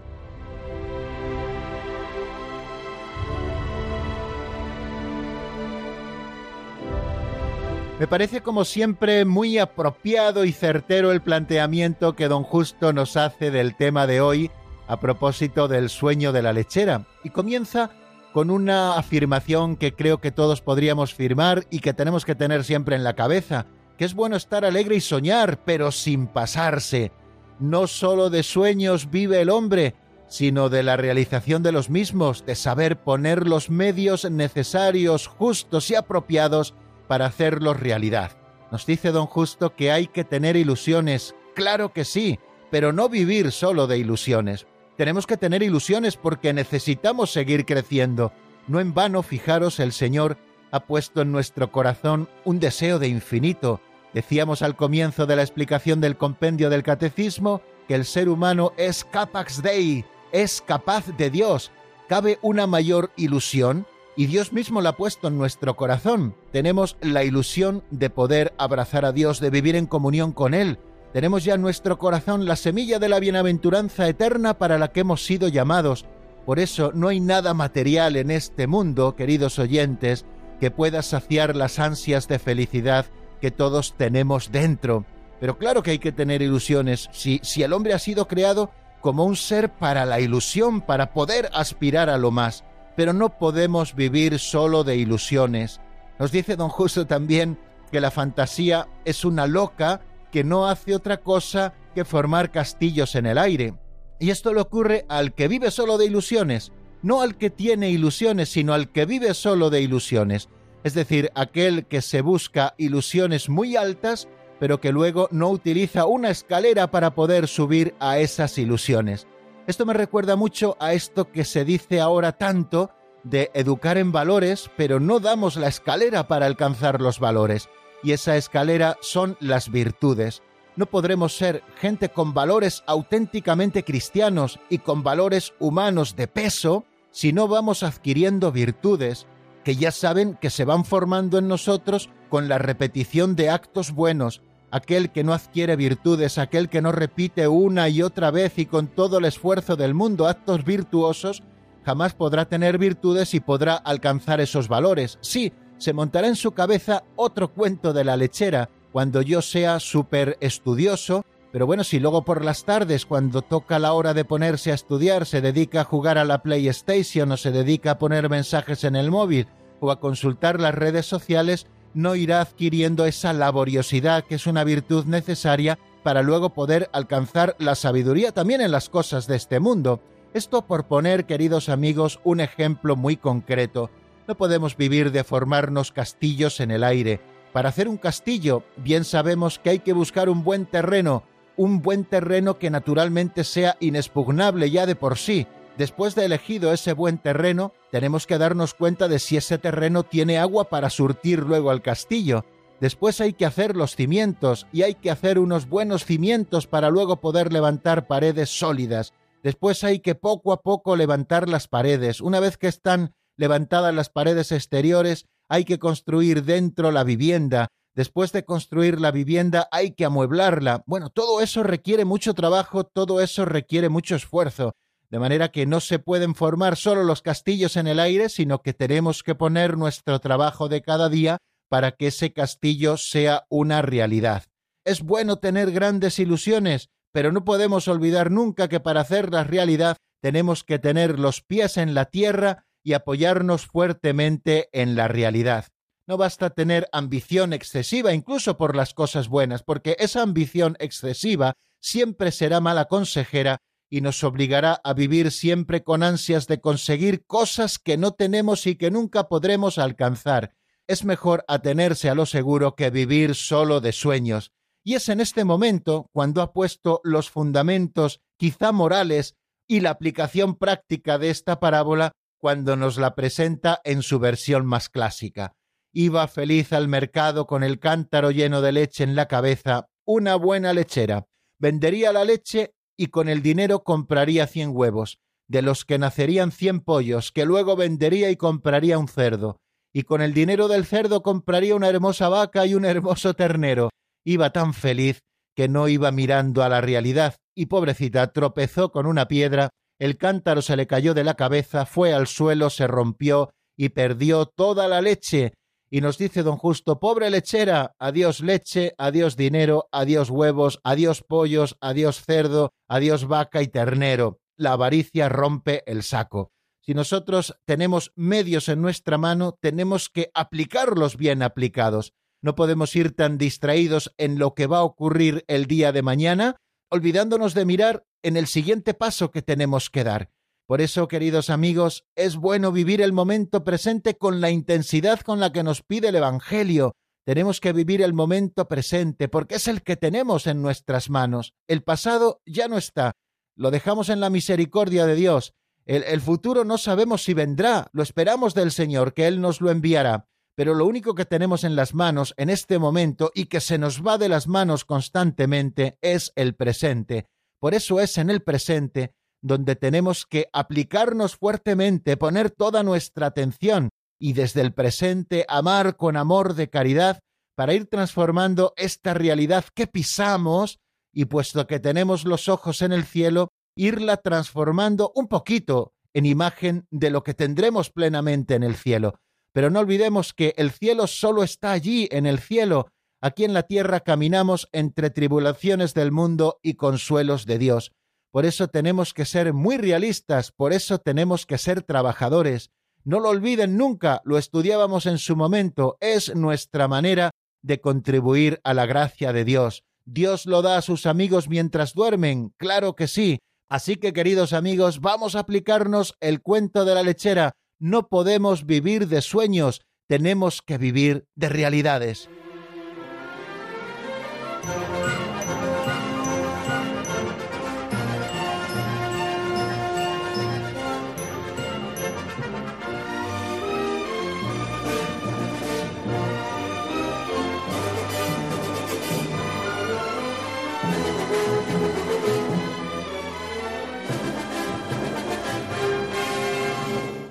Me 8.00 8.08
parece 8.08 8.42
como 8.42 8.66
siempre 8.66 9.24
muy 9.24 9.60
apropiado 9.60 10.46
y 10.46 10.52
certero 10.52 11.12
el 11.12 11.22
planteamiento 11.22 12.16
que 12.16 12.28
don 12.28 12.44
Justo 12.44 12.92
nos 12.92 13.18
hace 13.18 13.52
del 13.52 13.76
tema 13.76 14.08
de 14.08 14.20
hoy 14.20 14.52
a 14.88 15.00
propósito 15.00 15.68
del 15.68 15.90
sueño 15.90 16.32
de 16.32 16.42
la 16.42 16.54
lechera 16.54 17.06
y 17.24 17.30
comienza 17.30 17.92
con 18.34 18.50
una 18.50 18.98
afirmación 18.98 19.76
que 19.78 19.94
creo 19.94 20.20
que 20.20 20.32
todos 20.32 20.62
podríamos 20.62 21.14
firmar 21.14 21.66
y 21.70 21.80
que 21.80 21.94
tenemos 21.94 22.26
que 22.26 22.34
tener 22.36 22.64
siempre 22.64 22.96
en 22.96 23.04
la 23.04 23.14
cabeza, 23.14 23.68
que 23.98 24.06
es 24.06 24.16
bueno 24.16 24.36
estar 24.36 24.66
alegre 24.66 24.96
y 24.96 25.02
soñar, 25.02 25.60
pero 25.64 25.92
sin 25.92 26.26
pasarse. 26.26 27.12
No 27.60 27.86
solo 27.86 28.32
de 28.32 28.42
sueños 28.42 29.12
vive 29.12 29.40
el 29.40 29.52
hombre, 29.52 29.94
sino 30.28 30.70
de 30.70 30.82
la 30.82 30.98
realización 30.98 31.62
de 31.62 31.72
los 31.72 31.92
mismos, 31.92 32.44
de 32.44 32.56
saber 32.56 32.98
poner 32.98 33.48
los 33.48 33.70
medios 33.70 34.30
necesarios, 34.30 35.28
justos 35.28 35.92
y 35.92 35.96
apropiados 35.96 36.74
para 37.08 37.28
hacerlos 37.28 37.80
realidad. 37.80 38.32
Nos 38.72 38.88
dice 38.88 39.12
don 39.12 39.28
Justo 39.28 39.76
que 39.76 39.92
hay 39.92 40.08
que 40.08 40.24
tener 40.24 40.56
ilusiones, 40.56 41.36
claro 41.54 41.94
que 41.94 42.04
sí, 42.04 42.40
pero 42.72 42.92
no 42.92 43.10
vivir 43.10 43.52
solo 43.52 43.86
de 43.86 44.00
ilusiones. 44.00 44.66
Tenemos 44.98 45.26
que 45.26 45.38
tener 45.38 45.64
ilusiones 45.64 46.18
porque 46.18 46.54
necesitamos 46.54 47.32
seguir 47.32 47.66
creciendo. 47.66 48.32
No 48.68 48.80
en 48.80 48.94
vano, 48.94 49.24
fijaros, 49.24 49.80
el 49.80 49.92
Señor 49.92 50.38
ha 50.72 50.82
puesto 50.82 51.22
en 51.22 51.32
nuestro 51.32 51.72
corazón 51.72 52.30
un 52.46 52.60
deseo 52.60 53.00
de 53.00 53.08
infinito. 53.08 53.82
Decíamos 54.14 54.62
al 54.62 54.76
comienzo 54.76 55.26
de 55.26 55.36
la 55.36 55.42
explicación 55.42 56.00
del 56.00 56.18
compendio 56.18 56.70
del 56.70 56.84
catecismo 56.84 57.62
que 57.88 57.96
el 57.96 58.06
ser 58.06 58.30
humano 58.30 58.74
es 58.78 59.04
capax 59.04 59.62
dei, 59.62 60.06
es 60.32 60.62
capaz 60.62 61.08
de 61.18 61.30
Dios. 61.30 61.72
¿Cabe 62.08 62.38
una 62.42 62.68
mayor 62.68 63.12
ilusión? 63.18 63.88
Y 64.16 64.28
Dios 64.28 64.54
mismo 64.54 64.82
la 64.82 64.90
ha 64.90 64.98
puesto 64.98 65.28
en 65.28 65.40
nuestro 65.40 65.76
corazón. 65.76 66.36
Tenemos 66.52 66.98
la 67.02 67.24
ilusión 67.24 67.84
de 67.90 68.12
poder 68.12 68.54
abrazar 68.60 69.06
a 69.06 69.12
Dios, 69.12 69.40
de 69.40 69.50
vivir 69.50 69.76
en 69.76 69.88
comunión 69.88 70.32
con 70.32 70.54
Él, 70.54 70.78
tenemos 71.14 71.44
ya 71.44 71.54
en 71.54 71.62
nuestro 71.62 72.00
corazón 72.00 72.46
la 72.46 72.56
semilla 72.56 72.98
de 72.98 73.08
la 73.08 73.20
bienaventuranza 73.20 74.08
eterna 74.08 74.58
para 74.58 74.80
la 74.80 74.92
que 74.92 75.02
hemos 75.02 75.24
sido 75.24 75.48
llamados. 75.48 76.06
Por 76.44 76.58
eso 76.58 76.92
no 76.94 77.08
hay 77.08 77.20
nada 77.20 77.54
material 77.54 78.16
en 78.16 78.32
este 78.32 78.66
mundo, 78.66 79.16
queridos 79.16 79.60
oyentes, 79.60 80.26
que 80.60 80.72
pueda 80.72 81.04
saciar 81.04 81.56
las 81.56 81.78
ansias 81.78 82.28
de 82.28 82.40
felicidad 82.40 83.06
que 83.40 83.52
todos 83.52 83.94
tenemos 83.96 84.52
dentro. 84.52 85.06
Pero 85.40 85.60
claro 85.60 85.84
que 85.84 85.92
hay 85.92 86.00
que 86.00 86.12
tener 86.12 86.42
ilusiones. 86.42 87.10
Si, 87.12 87.40
si 87.44 87.62
el 87.62 87.74
hombre 87.74 87.94
ha 87.94 88.00
sido 88.00 88.28
creado 88.28 88.72
como 89.00 89.24
un 89.24 89.36
ser 89.36 89.70
para 89.70 90.06
la 90.06 90.20
ilusión, 90.20 90.82
para 90.82 91.14
poder 91.14 91.50
aspirar 91.54 92.10
a 92.10 92.18
lo 92.18 92.32
más. 92.32 92.64
Pero 92.96 93.14
no 93.14 93.38
podemos 93.38 93.94
vivir 93.94 94.40
solo 94.40 94.84
de 94.84 94.96
ilusiones. 94.96 95.80
Nos 96.18 96.32
dice 96.32 96.56
don 96.56 96.70
Justo 96.70 97.06
también 97.06 97.60
que 97.92 98.02
la 98.02 98.10
fantasía 98.10 98.88
es 99.06 99.26
una 99.26 99.46
loca 99.46 100.02
que 100.34 100.44
no 100.44 100.68
hace 100.68 100.96
otra 100.96 101.18
cosa 101.18 101.76
que 101.94 102.06
formar 102.06 102.52
castillos 102.52 103.14
en 103.14 103.28
el 103.28 103.38
aire. 103.38 103.76
Y 104.20 104.32
esto 104.32 104.52
le 104.52 104.62
ocurre 104.62 105.06
al 105.08 105.36
que 105.36 105.48
vive 105.48 105.70
solo 105.70 106.00
de 106.00 106.08
ilusiones, 106.08 106.72
no 107.04 107.22
al 107.22 107.38
que 107.38 107.52
tiene 107.52 107.92
ilusiones, 107.92 108.50
sino 108.50 108.74
al 108.74 108.92
que 108.92 109.06
vive 109.06 109.36
solo 109.36 109.70
de 109.70 109.82
ilusiones, 109.82 110.50
es 110.84 110.96
decir, 110.96 111.30
aquel 111.36 111.86
que 111.86 112.02
se 112.02 112.22
busca 112.22 112.74
ilusiones 112.80 113.48
muy 113.48 113.76
altas, 113.76 114.28
pero 114.60 114.82
que 114.82 114.92
luego 114.92 115.28
no 115.30 115.50
utiliza 115.50 116.08
una 116.08 116.32
escalera 116.32 116.90
para 116.90 117.14
poder 117.14 117.48
subir 117.48 117.94
a 118.00 118.18
esas 118.18 118.58
ilusiones. 118.58 119.28
Esto 119.68 119.86
me 119.86 119.94
recuerda 119.94 120.36
mucho 120.36 120.78
a 120.80 120.94
esto 120.94 121.32
que 121.32 121.46
se 121.46 121.64
dice 121.64 122.02
ahora 122.02 122.32
tanto 122.32 122.90
de 123.24 123.52
educar 123.54 124.00
en 124.00 124.12
valores, 124.12 124.72
pero 124.78 125.00
no 125.00 125.20
damos 125.20 125.58
la 125.58 125.68
escalera 125.68 126.28
para 126.28 126.48
alcanzar 126.48 127.02
los 127.02 127.20
valores. 127.20 127.70
Y 128.04 128.12
esa 128.12 128.36
escalera 128.38 128.98
son 129.02 129.38
las 129.40 129.72
virtudes. 129.72 130.42
No 130.76 130.88
podremos 130.88 131.36
ser 131.36 131.64
gente 131.78 132.10
con 132.10 132.34
valores 132.34 132.84
auténticamente 132.88 133.84
cristianos 133.84 134.60
y 134.70 134.80
con 134.80 135.04
valores 135.04 135.54
humanos 135.60 136.16
de 136.16 136.28
peso 136.28 136.86
si 137.12 137.32
no 137.32 137.48
vamos 137.48 137.84
adquiriendo 137.84 138.52
virtudes 138.52 139.28
que 139.64 139.76
ya 139.76 139.92
saben 139.92 140.38
que 140.42 140.50
se 140.50 140.66
van 140.66 140.84
formando 140.84 141.38
en 141.38 141.48
nosotros 141.48 142.10
con 142.30 142.50
la 142.50 142.58
repetición 142.58 143.36
de 143.36 143.50
actos 143.50 143.92
buenos. 143.92 144.42
Aquel 144.72 145.12
que 145.12 145.24
no 145.24 145.34
adquiere 145.34 145.76
virtudes, 145.76 146.38
aquel 146.38 146.68
que 146.68 146.82
no 146.82 146.92
repite 146.92 147.48
una 147.48 147.90
y 147.90 148.02
otra 148.02 148.32
vez 148.32 148.58
y 148.58 148.66
con 148.66 148.88
todo 148.88 149.20
el 149.20 149.26
esfuerzo 149.26 149.76
del 149.76 149.94
mundo 149.94 150.28
actos 150.28 150.66
virtuosos, 150.66 151.44
jamás 151.86 152.16
podrá 152.16 152.46
tener 152.46 152.78
virtudes 152.78 153.34
y 153.36 153.40
podrá 153.40 153.76
alcanzar 153.76 154.42
esos 154.42 154.68
valores. 154.68 155.20
Sí, 155.22 155.54
se 155.78 155.94
montará 155.94 156.28
en 156.28 156.36
su 156.36 156.52
cabeza 156.52 157.04
otro 157.16 157.50
cuento 157.50 157.94
de 157.94 158.04
la 158.04 158.18
lechera, 158.18 158.70
cuando 158.92 159.22
yo 159.22 159.42
sea 159.42 159.80
súper 159.80 160.38
estudioso, 160.40 161.26
pero 161.52 161.68
bueno, 161.68 161.84
si 161.84 162.00
luego 162.00 162.26
por 162.26 162.44
las 162.44 162.66
tardes, 162.66 163.06
cuando 163.06 163.42
toca 163.42 163.78
la 163.78 163.94
hora 163.94 164.14
de 164.14 164.26
ponerse 164.26 164.72
a 164.72 164.76
estudiar, 164.76 165.26
se 165.26 165.40
dedica 165.40 165.82
a 165.82 165.86
jugar 165.86 166.18
a 166.18 166.26
la 166.26 166.42
PlayStation 166.42 167.32
o 167.32 167.38
se 167.38 167.52
dedica 167.52 167.92
a 167.92 168.00
poner 168.00 168.30
mensajes 168.30 168.84
en 168.84 168.96
el 168.96 169.12
móvil 169.12 169.48
o 169.80 169.92
a 169.92 170.00
consultar 170.00 170.60
las 170.60 170.74
redes 170.74 171.06
sociales, 171.06 171.68
no 171.94 172.16
irá 172.16 172.42
adquiriendo 172.42 173.06
esa 173.06 173.34
laboriosidad 173.34 174.24
que 174.24 174.36
es 174.36 174.48
una 174.48 174.64
virtud 174.64 175.06
necesaria 175.06 175.78
para 176.02 176.24
luego 176.24 176.50
poder 176.50 176.90
alcanzar 176.92 177.56
la 177.60 177.76
sabiduría 177.76 178.32
también 178.32 178.62
en 178.62 178.72
las 178.72 178.90
cosas 178.90 179.28
de 179.28 179.36
este 179.36 179.60
mundo. 179.60 180.02
Esto 180.34 180.64
por 180.64 180.86
poner, 180.86 181.26
queridos 181.26 181.70
amigos, 181.70 182.20
un 182.24 182.40
ejemplo 182.40 182.96
muy 182.96 183.18
concreto. 183.18 183.92
No 184.28 184.36
podemos 184.36 184.78
vivir 184.78 185.12
de 185.12 185.24
formarnos 185.24 185.92
castillos 185.92 186.60
en 186.60 186.72
el 186.72 186.84
aire. 186.84 187.20
Para 187.52 187.70
hacer 187.70 187.88
un 187.88 187.98
castillo, 187.98 188.64
bien 188.78 189.04
sabemos 189.04 189.60
que 189.60 189.70
hay 189.72 189.80
que 189.80 189.94
buscar 189.94 190.30
un 190.30 190.44
buen 190.44 190.66
terreno, 190.66 191.24
un 191.58 191.82
buen 191.82 192.06
terreno 192.06 192.58
que 192.58 192.70
naturalmente 192.70 193.44
sea 193.44 193.76
inexpugnable 193.80 194.72
ya 194.72 194.86
de 194.86 194.96
por 194.96 195.18
sí. 195.18 195.46
Después 195.78 196.16
de 196.16 196.26
elegido 196.26 196.72
ese 196.72 196.94
buen 196.94 197.18
terreno, 197.18 197.74
tenemos 197.92 198.26
que 198.26 198.38
darnos 198.38 198.74
cuenta 198.74 199.08
de 199.08 199.20
si 199.20 199.38
ese 199.38 199.58
terreno 199.58 200.04
tiene 200.04 200.38
agua 200.38 200.70
para 200.70 200.90
surtir 200.90 201.40
luego 201.40 201.70
al 201.70 201.82
castillo. 201.82 202.46
Después 202.80 203.20
hay 203.22 203.34
que 203.34 203.46
hacer 203.46 203.76
los 203.76 203.96
cimientos 203.96 204.68
y 204.72 204.84
hay 204.84 204.96
que 204.96 205.12
hacer 205.12 205.38
unos 205.38 205.68
buenos 205.68 206.06
cimientos 206.06 206.66
para 206.68 206.90
luego 206.90 207.18
poder 207.18 207.52
levantar 207.52 208.08
paredes 208.08 208.50
sólidas. 208.50 209.14
Después 209.42 209.84
hay 209.84 210.00
que 210.00 210.16
poco 210.16 210.54
a 210.54 210.62
poco 210.62 210.96
levantar 210.96 211.50
las 211.50 211.68
paredes. 211.68 212.22
Una 212.22 212.40
vez 212.40 212.58
que 212.58 212.68
están 212.68 213.14
levantadas 213.38 213.94
las 213.94 214.10
paredes 214.10 214.52
exteriores, 214.52 215.26
hay 215.50 215.66
que 215.66 215.80
construir 215.80 216.44
dentro 216.44 216.92
la 216.92 217.04
vivienda. 217.04 217.68
Después 217.96 218.32
de 218.32 218.44
construir 218.44 219.00
la 219.00 219.12
vivienda 219.12 219.68
hay 219.72 219.92
que 219.92 220.06
amueblarla. 220.06 220.84
Bueno, 220.88 221.10
todo 221.10 221.42
eso 221.42 221.62
requiere 221.62 222.06
mucho 222.06 222.34
trabajo, 222.34 222.84
todo 222.86 223.22
eso 223.22 223.46
requiere 223.46 223.90
mucho 223.90 224.16
esfuerzo. 224.16 224.74
De 225.10 225.20
manera 225.20 225.52
que 225.52 225.68
no 225.68 225.80
se 225.80 226.00
pueden 226.00 226.34
formar 226.34 226.76
solo 226.76 227.04
los 227.04 227.22
castillos 227.22 227.78
en 227.78 227.86
el 227.86 228.00
aire, 228.00 228.30
sino 228.30 228.64
que 228.64 228.74
tenemos 228.74 229.22
que 229.22 229.36
poner 229.36 229.78
nuestro 229.78 230.20
trabajo 230.20 230.70
de 230.70 230.82
cada 230.82 231.08
día 231.08 231.38
para 231.70 231.92
que 231.92 232.08
ese 232.08 232.34
castillo 232.34 232.98
sea 232.98 233.46
una 233.50 233.84
realidad. 233.84 234.44
Es 234.86 235.04
bueno 235.04 235.38
tener 235.38 235.72
grandes 235.72 236.18
ilusiones, 236.18 236.90
pero 237.12 237.32
no 237.32 237.46
podemos 237.46 237.88
olvidar 237.88 238.32
nunca 238.32 238.68
que 238.68 238.80
para 238.80 239.02
hacerlas 239.02 239.48
realidad 239.48 239.98
tenemos 240.20 240.64
que 240.64 240.80
tener 240.80 241.20
los 241.20 241.42
pies 241.42 241.78
en 241.78 241.94
la 241.94 242.06
tierra 242.06 242.66
y 242.84 242.94
apoyarnos 242.94 243.66
fuertemente 243.66 244.70
en 244.74 244.96
la 244.96 245.08
realidad. 245.08 245.68
No 246.06 246.18
basta 246.18 246.50
tener 246.50 246.88
ambición 246.92 247.54
excesiva 247.54 248.14
incluso 248.14 248.58
por 248.58 248.76
las 248.76 248.94
cosas 248.94 249.30
buenas, 249.30 249.64
porque 249.64 249.96
esa 250.00 250.22
ambición 250.22 250.76
excesiva 250.80 251.54
siempre 251.80 252.32
será 252.32 252.60
mala 252.60 252.86
consejera 252.86 253.62
y 253.90 254.02
nos 254.02 254.24
obligará 254.24 254.82
a 254.84 254.94
vivir 254.94 255.32
siempre 255.32 255.84
con 255.84 256.04
ansias 256.04 256.48
de 256.48 256.60
conseguir 256.60 257.26
cosas 257.26 257.80
que 257.80 257.96
no 257.96 258.12
tenemos 258.12 258.68
y 258.68 258.76
que 258.76 258.92
nunca 258.92 259.30
podremos 259.30 259.78
alcanzar. 259.78 260.56
Es 260.88 261.06
mejor 261.06 261.46
atenerse 261.48 262.10
a 262.10 262.16
lo 262.16 262.26
seguro 262.26 262.76
que 262.76 262.90
vivir 262.90 263.36
solo 263.36 263.80
de 263.80 263.94
sueños. 263.94 264.52
Y 264.84 264.96
es 264.96 265.08
en 265.08 265.22
este 265.22 265.46
momento 265.46 266.10
cuando 266.12 266.42
ha 266.42 266.52
puesto 266.52 267.00
los 267.04 267.30
fundamentos, 267.30 268.20
quizá 268.36 268.74
morales, 268.74 269.36
y 269.68 269.80
la 269.80 269.92
aplicación 269.92 270.56
práctica 270.56 271.18
de 271.18 271.30
esta 271.30 271.60
parábola 271.60 272.12
cuando 272.44 272.76
nos 272.76 272.98
la 272.98 273.16
presenta 273.16 273.80
en 273.86 274.02
su 274.02 274.20
versión 274.20 274.66
más 274.66 274.90
clásica. 274.90 275.56
Iba 275.94 276.28
feliz 276.28 276.74
al 276.74 276.90
mercado 276.90 277.48
con 277.48 277.64
el 277.64 277.80
cántaro 277.80 278.32
lleno 278.32 278.60
de 278.60 278.74
leche 278.74 279.06
en 279.06 279.16
la 279.16 279.30
cabeza, 279.30 279.88
una 280.04 280.36
buena 280.36 280.74
lechera. 280.74 281.26
Vendería 281.58 282.12
la 282.12 282.26
leche 282.26 282.76
y 282.98 283.08
con 283.08 283.30
el 283.30 283.42
dinero 283.42 283.86
compraría 283.86 284.46
cien 284.46 284.72
huevos, 284.74 285.22
de 285.48 285.62
los 285.62 285.86
que 285.86 285.98
nacerían 285.98 286.52
cien 286.52 286.82
pollos, 286.82 287.32
que 287.32 287.46
luego 287.46 287.78
vendería 287.78 288.30
y 288.30 288.36
compraría 288.36 288.98
un 288.98 289.08
cerdo, 289.08 289.62
y 289.94 290.04
con 290.04 290.22
el 290.22 290.34
dinero 290.34 290.68
del 290.68 290.84
cerdo 290.84 291.24
compraría 291.24 291.78
una 291.78 291.88
hermosa 291.88 292.28
vaca 292.28 292.66
y 292.66 292.76
un 292.76 292.84
hermoso 292.84 293.36
ternero, 293.36 293.90
Iba 294.26 294.52
tan 294.52 294.74
feliz 294.74 295.20
que 295.56 295.70
no 295.70 295.88
iba 295.88 296.12
mirando 296.12 296.62
a 296.62 296.68
la 296.68 296.82
realidad 296.82 297.36
y 297.56 297.68
pobrecita 297.68 298.34
tropezó 298.34 298.92
con 298.92 299.06
una 299.06 299.30
piedra, 299.30 299.70
el 300.00 300.18
cántaro 300.18 300.62
se 300.62 300.76
le 300.76 300.88
cayó 300.88 301.14
de 301.14 301.24
la 301.24 301.36
cabeza, 301.36 301.86
fue 301.86 302.14
al 302.14 302.28
suelo, 302.28 302.70
se 302.70 302.88
rompió 302.88 303.52
y 303.78 303.90
perdió 303.90 304.46
toda 304.46 304.88
la 304.88 305.02
leche. 305.02 305.54
Y 305.90 306.02
nos 306.02 306.18
dice 306.18 306.42
don 306.42 306.58
Justo, 306.58 307.00
pobre 307.00 307.30
lechera, 307.30 307.94
adiós 308.00 308.40
leche, 308.40 308.94
adiós 308.98 309.38
dinero, 309.38 309.88
adiós 309.92 310.30
huevos, 310.30 310.80
adiós 310.84 311.22
pollos, 311.22 311.78
adiós 311.82 312.24
cerdo, 312.26 312.74
adiós 312.88 313.26
vaca 313.26 313.62
y 313.62 313.68
ternero. 313.68 314.40
La 314.58 314.74
avaricia 314.74 315.30
rompe 315.30 315.84
el 315.86 316.04
saco. 316.04 316.52
Si 316.82 316.94
nosotros 316.94 317.56
tenemos 317.66 318.12
medios 318.16 318.70
en 318.70 318.82
nuestra 318.82 319.18
mano, 319.18 319.58
tenemos 319.62 320.10
que 320.10 320.32
aplicarlos 320.34 321.16
bien 321.16 321.42
aplicados. 321.42 322.14
No 322.42 322.56
podemos 322.56 322.94
ir 322.96 323.16
tan 323.16 323.38
distraídos 323.38 324.14
en 324.18 324.38
lo 324.38 324.54
que 324.54 324.68
va 324.68 324.80
a 324.80 324.84
ocurrir 324.84 325.46
el 325.48 325.66
día 325.66 325.94
de 325.94 326.02
mañana, 326.02 326.58
olvidándonos 326.94 327.56
de 327.56 327.66
mirar 327.66 328.06
en 328.22 328.38
el 328.38 328.46
siguiente 328.46 328.94
paso 328.94 329.32
que 329.32 329.42
tenemos 329.42 329.90
que 329.90 330.04
dar. 330.04 330.30
Por 330.68 330.80
eso, 330.80 331.08
queridos 331.08 331.50
amigos, 331.50 332.06
es 332.16 332.36
bueno 332.36 332.72
vivir 332.72 333.02
el 333.02 333.14
momento 333.14 333.64
presente 333.64 334.16
con 334.16 334.42
la 334.42 334.52
intensidad 334.52 335.22
con 335.22 335.40
la 335.40 335.52
que 335.52 335.64
nos 335.64 335.82
pide 335.82 336.10
el 336.10 336.16
Evangelio. 336.18 336.96
Tenemos 337.26 337.60
que 337.60 337.74
vivir 337.74 338.04
el 338.04 338.14
momento 338.14 338.68
presente 338.68 339.28
porque 339.28 339.56
es 339.56 339.68
el 339.68 339.82
que 339.82 339.96
tenemos 339.96 340.46
en 340.46 340.62
nuestras 340.62 341.10
manos. 341.10 341.56
El 341.68 341.82
pasado 341.82 342.44
ya 342.46 342.68
no 342.68 342.78
está. 342.78 343.14
Lo 343.56 343.72
dejamos 343.72 344.10
en 344.10 344.20
la 344.20 344.30
misericordia 344.30 345.08
de 345.08 345.16
Dios. 345.16 345.56
El, 345.88 346.04
el 346.04 346.22
futuro 346.22 346.64
no 346.64 346.78
sabemos 346.78 347.24
si 347.24 347.34
vendrá. 347.34 347.88
Lo 347.92 348.04
esperamos 348.04 348.54
del 348.54 348.72
Señor, 348.72 349.16
que 349.16 349.26
Él 349.26 349.42
nos 349.42 349.62
lo 349.62 349.72
enviará 349.72 350.28
pero 350.56 350.74
lo 350.74 350.86
único 350.86 351.16
que 351.16 351.26
tenemos 351.26 351.64
en 351.64 351.76
las 351.76 351.94
manos 351.94 352.34
en 352.38 352.50
este 352.50 352.80
momento 352.80 353.32
y 353.34 353.46
que 353.46 353.60
se 353.60 353.78
nos 353.78 354.06
va 354.06 354.18
de 354.18 354.30
las 354.30 354.48
manos 354.48 354.86
constantemente 354.86 355.98
es 356.02 356.32
el 356.36 356.56
presente. 356.56 357.28
Por 357.60 357.74
eso 357.74 358.00
es 358.00 358.18
en 358.18 358.30
el 358.30 358.42
presente 358.42 359.14
donde 359.42 359.76
tenemos 359.76 360.26
que 360.26 360.50
aplicarnos 360.54 361.36
fuertemente, 361.36 362.18
poner 362.18 362.50
toda 362.50 362.84
nuestra 362.84 363.28
atención 363.28 363.90
y 364.20 364.34
desde 364.34 364.62
el 364.62 364.74
presente 364.74 365.46
amar 365.50 365.98
con 365.98 366.16
amor 366.16 366.54
de 366.54 366.70
caridad 366.70 367.20
para 367.56 367.74
ir 367.74 367.88
transformando 367.88 368.74
esta 368.78 369.14
realidad 369.14 369.66
que 369.74 369.88
pisamos 369.88 370.80
y 371.14 371.26
puesto 371.26 371.68
que 371.68 371.80
tenemos 371.80 372.26
los 372.26 372.48
ojos 372.48 372.82
en 372.82 372.94
el 372.94 373.04
cielo, 373.04 373.50
irla 373.76 374.18
transformando 374.18 375.12
un 375.16 375.28
poquito 375.28 375.94
en 376.14 376.26
imagen 376.26 376.88
de 376.90 377.10
lo 377.10 377.24
que 377.24 377.34
tendremos 377.34 377.90
plenamente 377.90 378.56
en 378.56 378.64
el 378.64 378.76
cielo. 378.76 379.20
Pero 379.54 379.70
no 379.70 379.80
olvidemos 379.80 380.34
que 380.34 380.54
el 380.58 380.72
cielo 380.72 381.08
solo 381.08 381.44
está 381.44 381.72
allí, 381.72 382.10
en 382.12 382.26
el 382.26 382.40
cielo. 382.40 382.88
Aquí 383.22 383.46
en 383.46 383.54
la 383.54 383.64
tierra 383.64 384.02
caminamos 384.02 384.68
entre 384.74 385.10
tribulaciones 385.10 385.94
del 385.94 386.12
mundo 386.12 386.60
y 386.62 386.74
consuelos 386.74 387.46
de 387.46 387.60
Dios. 387.60 387.94
Por 388.32 388.46
eso 388.46 388.68
tenemos 388.68 389.14
que 389.14 389.26
ser 389.26 389.54
muy 389.54 389.78
realistas, 389.78 390.52
por 390.52 390.74
eso 390.74 390.98
tenemos 390.98 391.46
que 391.46 391.60
ser 391.60 391.84
trabajadores. 391.84 392.72
No 393.04 393.20
lo 393.20 393.30
olviden 393.30 393.78
nunca, 393.78 394.22
lo 394.26 394.40
estudiábamos 394.40 395.06
en 395.06 395.20
su 395.20 395.36
momento, 395.36 395.98
es 396.00 396.36
nuestra 396.36 396.88
manera 396.88 397.32
de 397.62 397.80
contribuir 397.80 398.60
a 398.64 398.74
la 398.74 398.88
gracia 398.88 399.34
de 399.34 399.46
Dios. 399.46 399.84
Dios 400.06 400.48
lo 400.48 400.62
da 400.62 400.78
a 400.78 400.82
sus 400.82 401.06
amigos 401.06 401.48
mientras 401.48 401.94
duermen, 401.94 402.54
claro 402.58 402.96
que 402.96 403.08
sí. 403.08 403.40
Así 403.70 403.96
que 403.98 404.14
queridos 404.14 404.52
amigos, 404.52 405.00
vamos 405.00 405.36
a 405.36 405.40
aplicarnos 405.40 406.16
el 406.20 406.42
cuento 406.42 406.86
de 406.86 406.96
la 406.96 407.04
lechera, 407.04 407.54
no 407.80 408.08
podemos 408.10 408.66
vivir 408.66 409.08
de 409.08 409.22
sueños, 409.22 409.82
tenemos 410.08 410.62
que 410.62 410.78
vivir 410.78 411.28
de 411.36 411.50
realidades. 411.50 412.30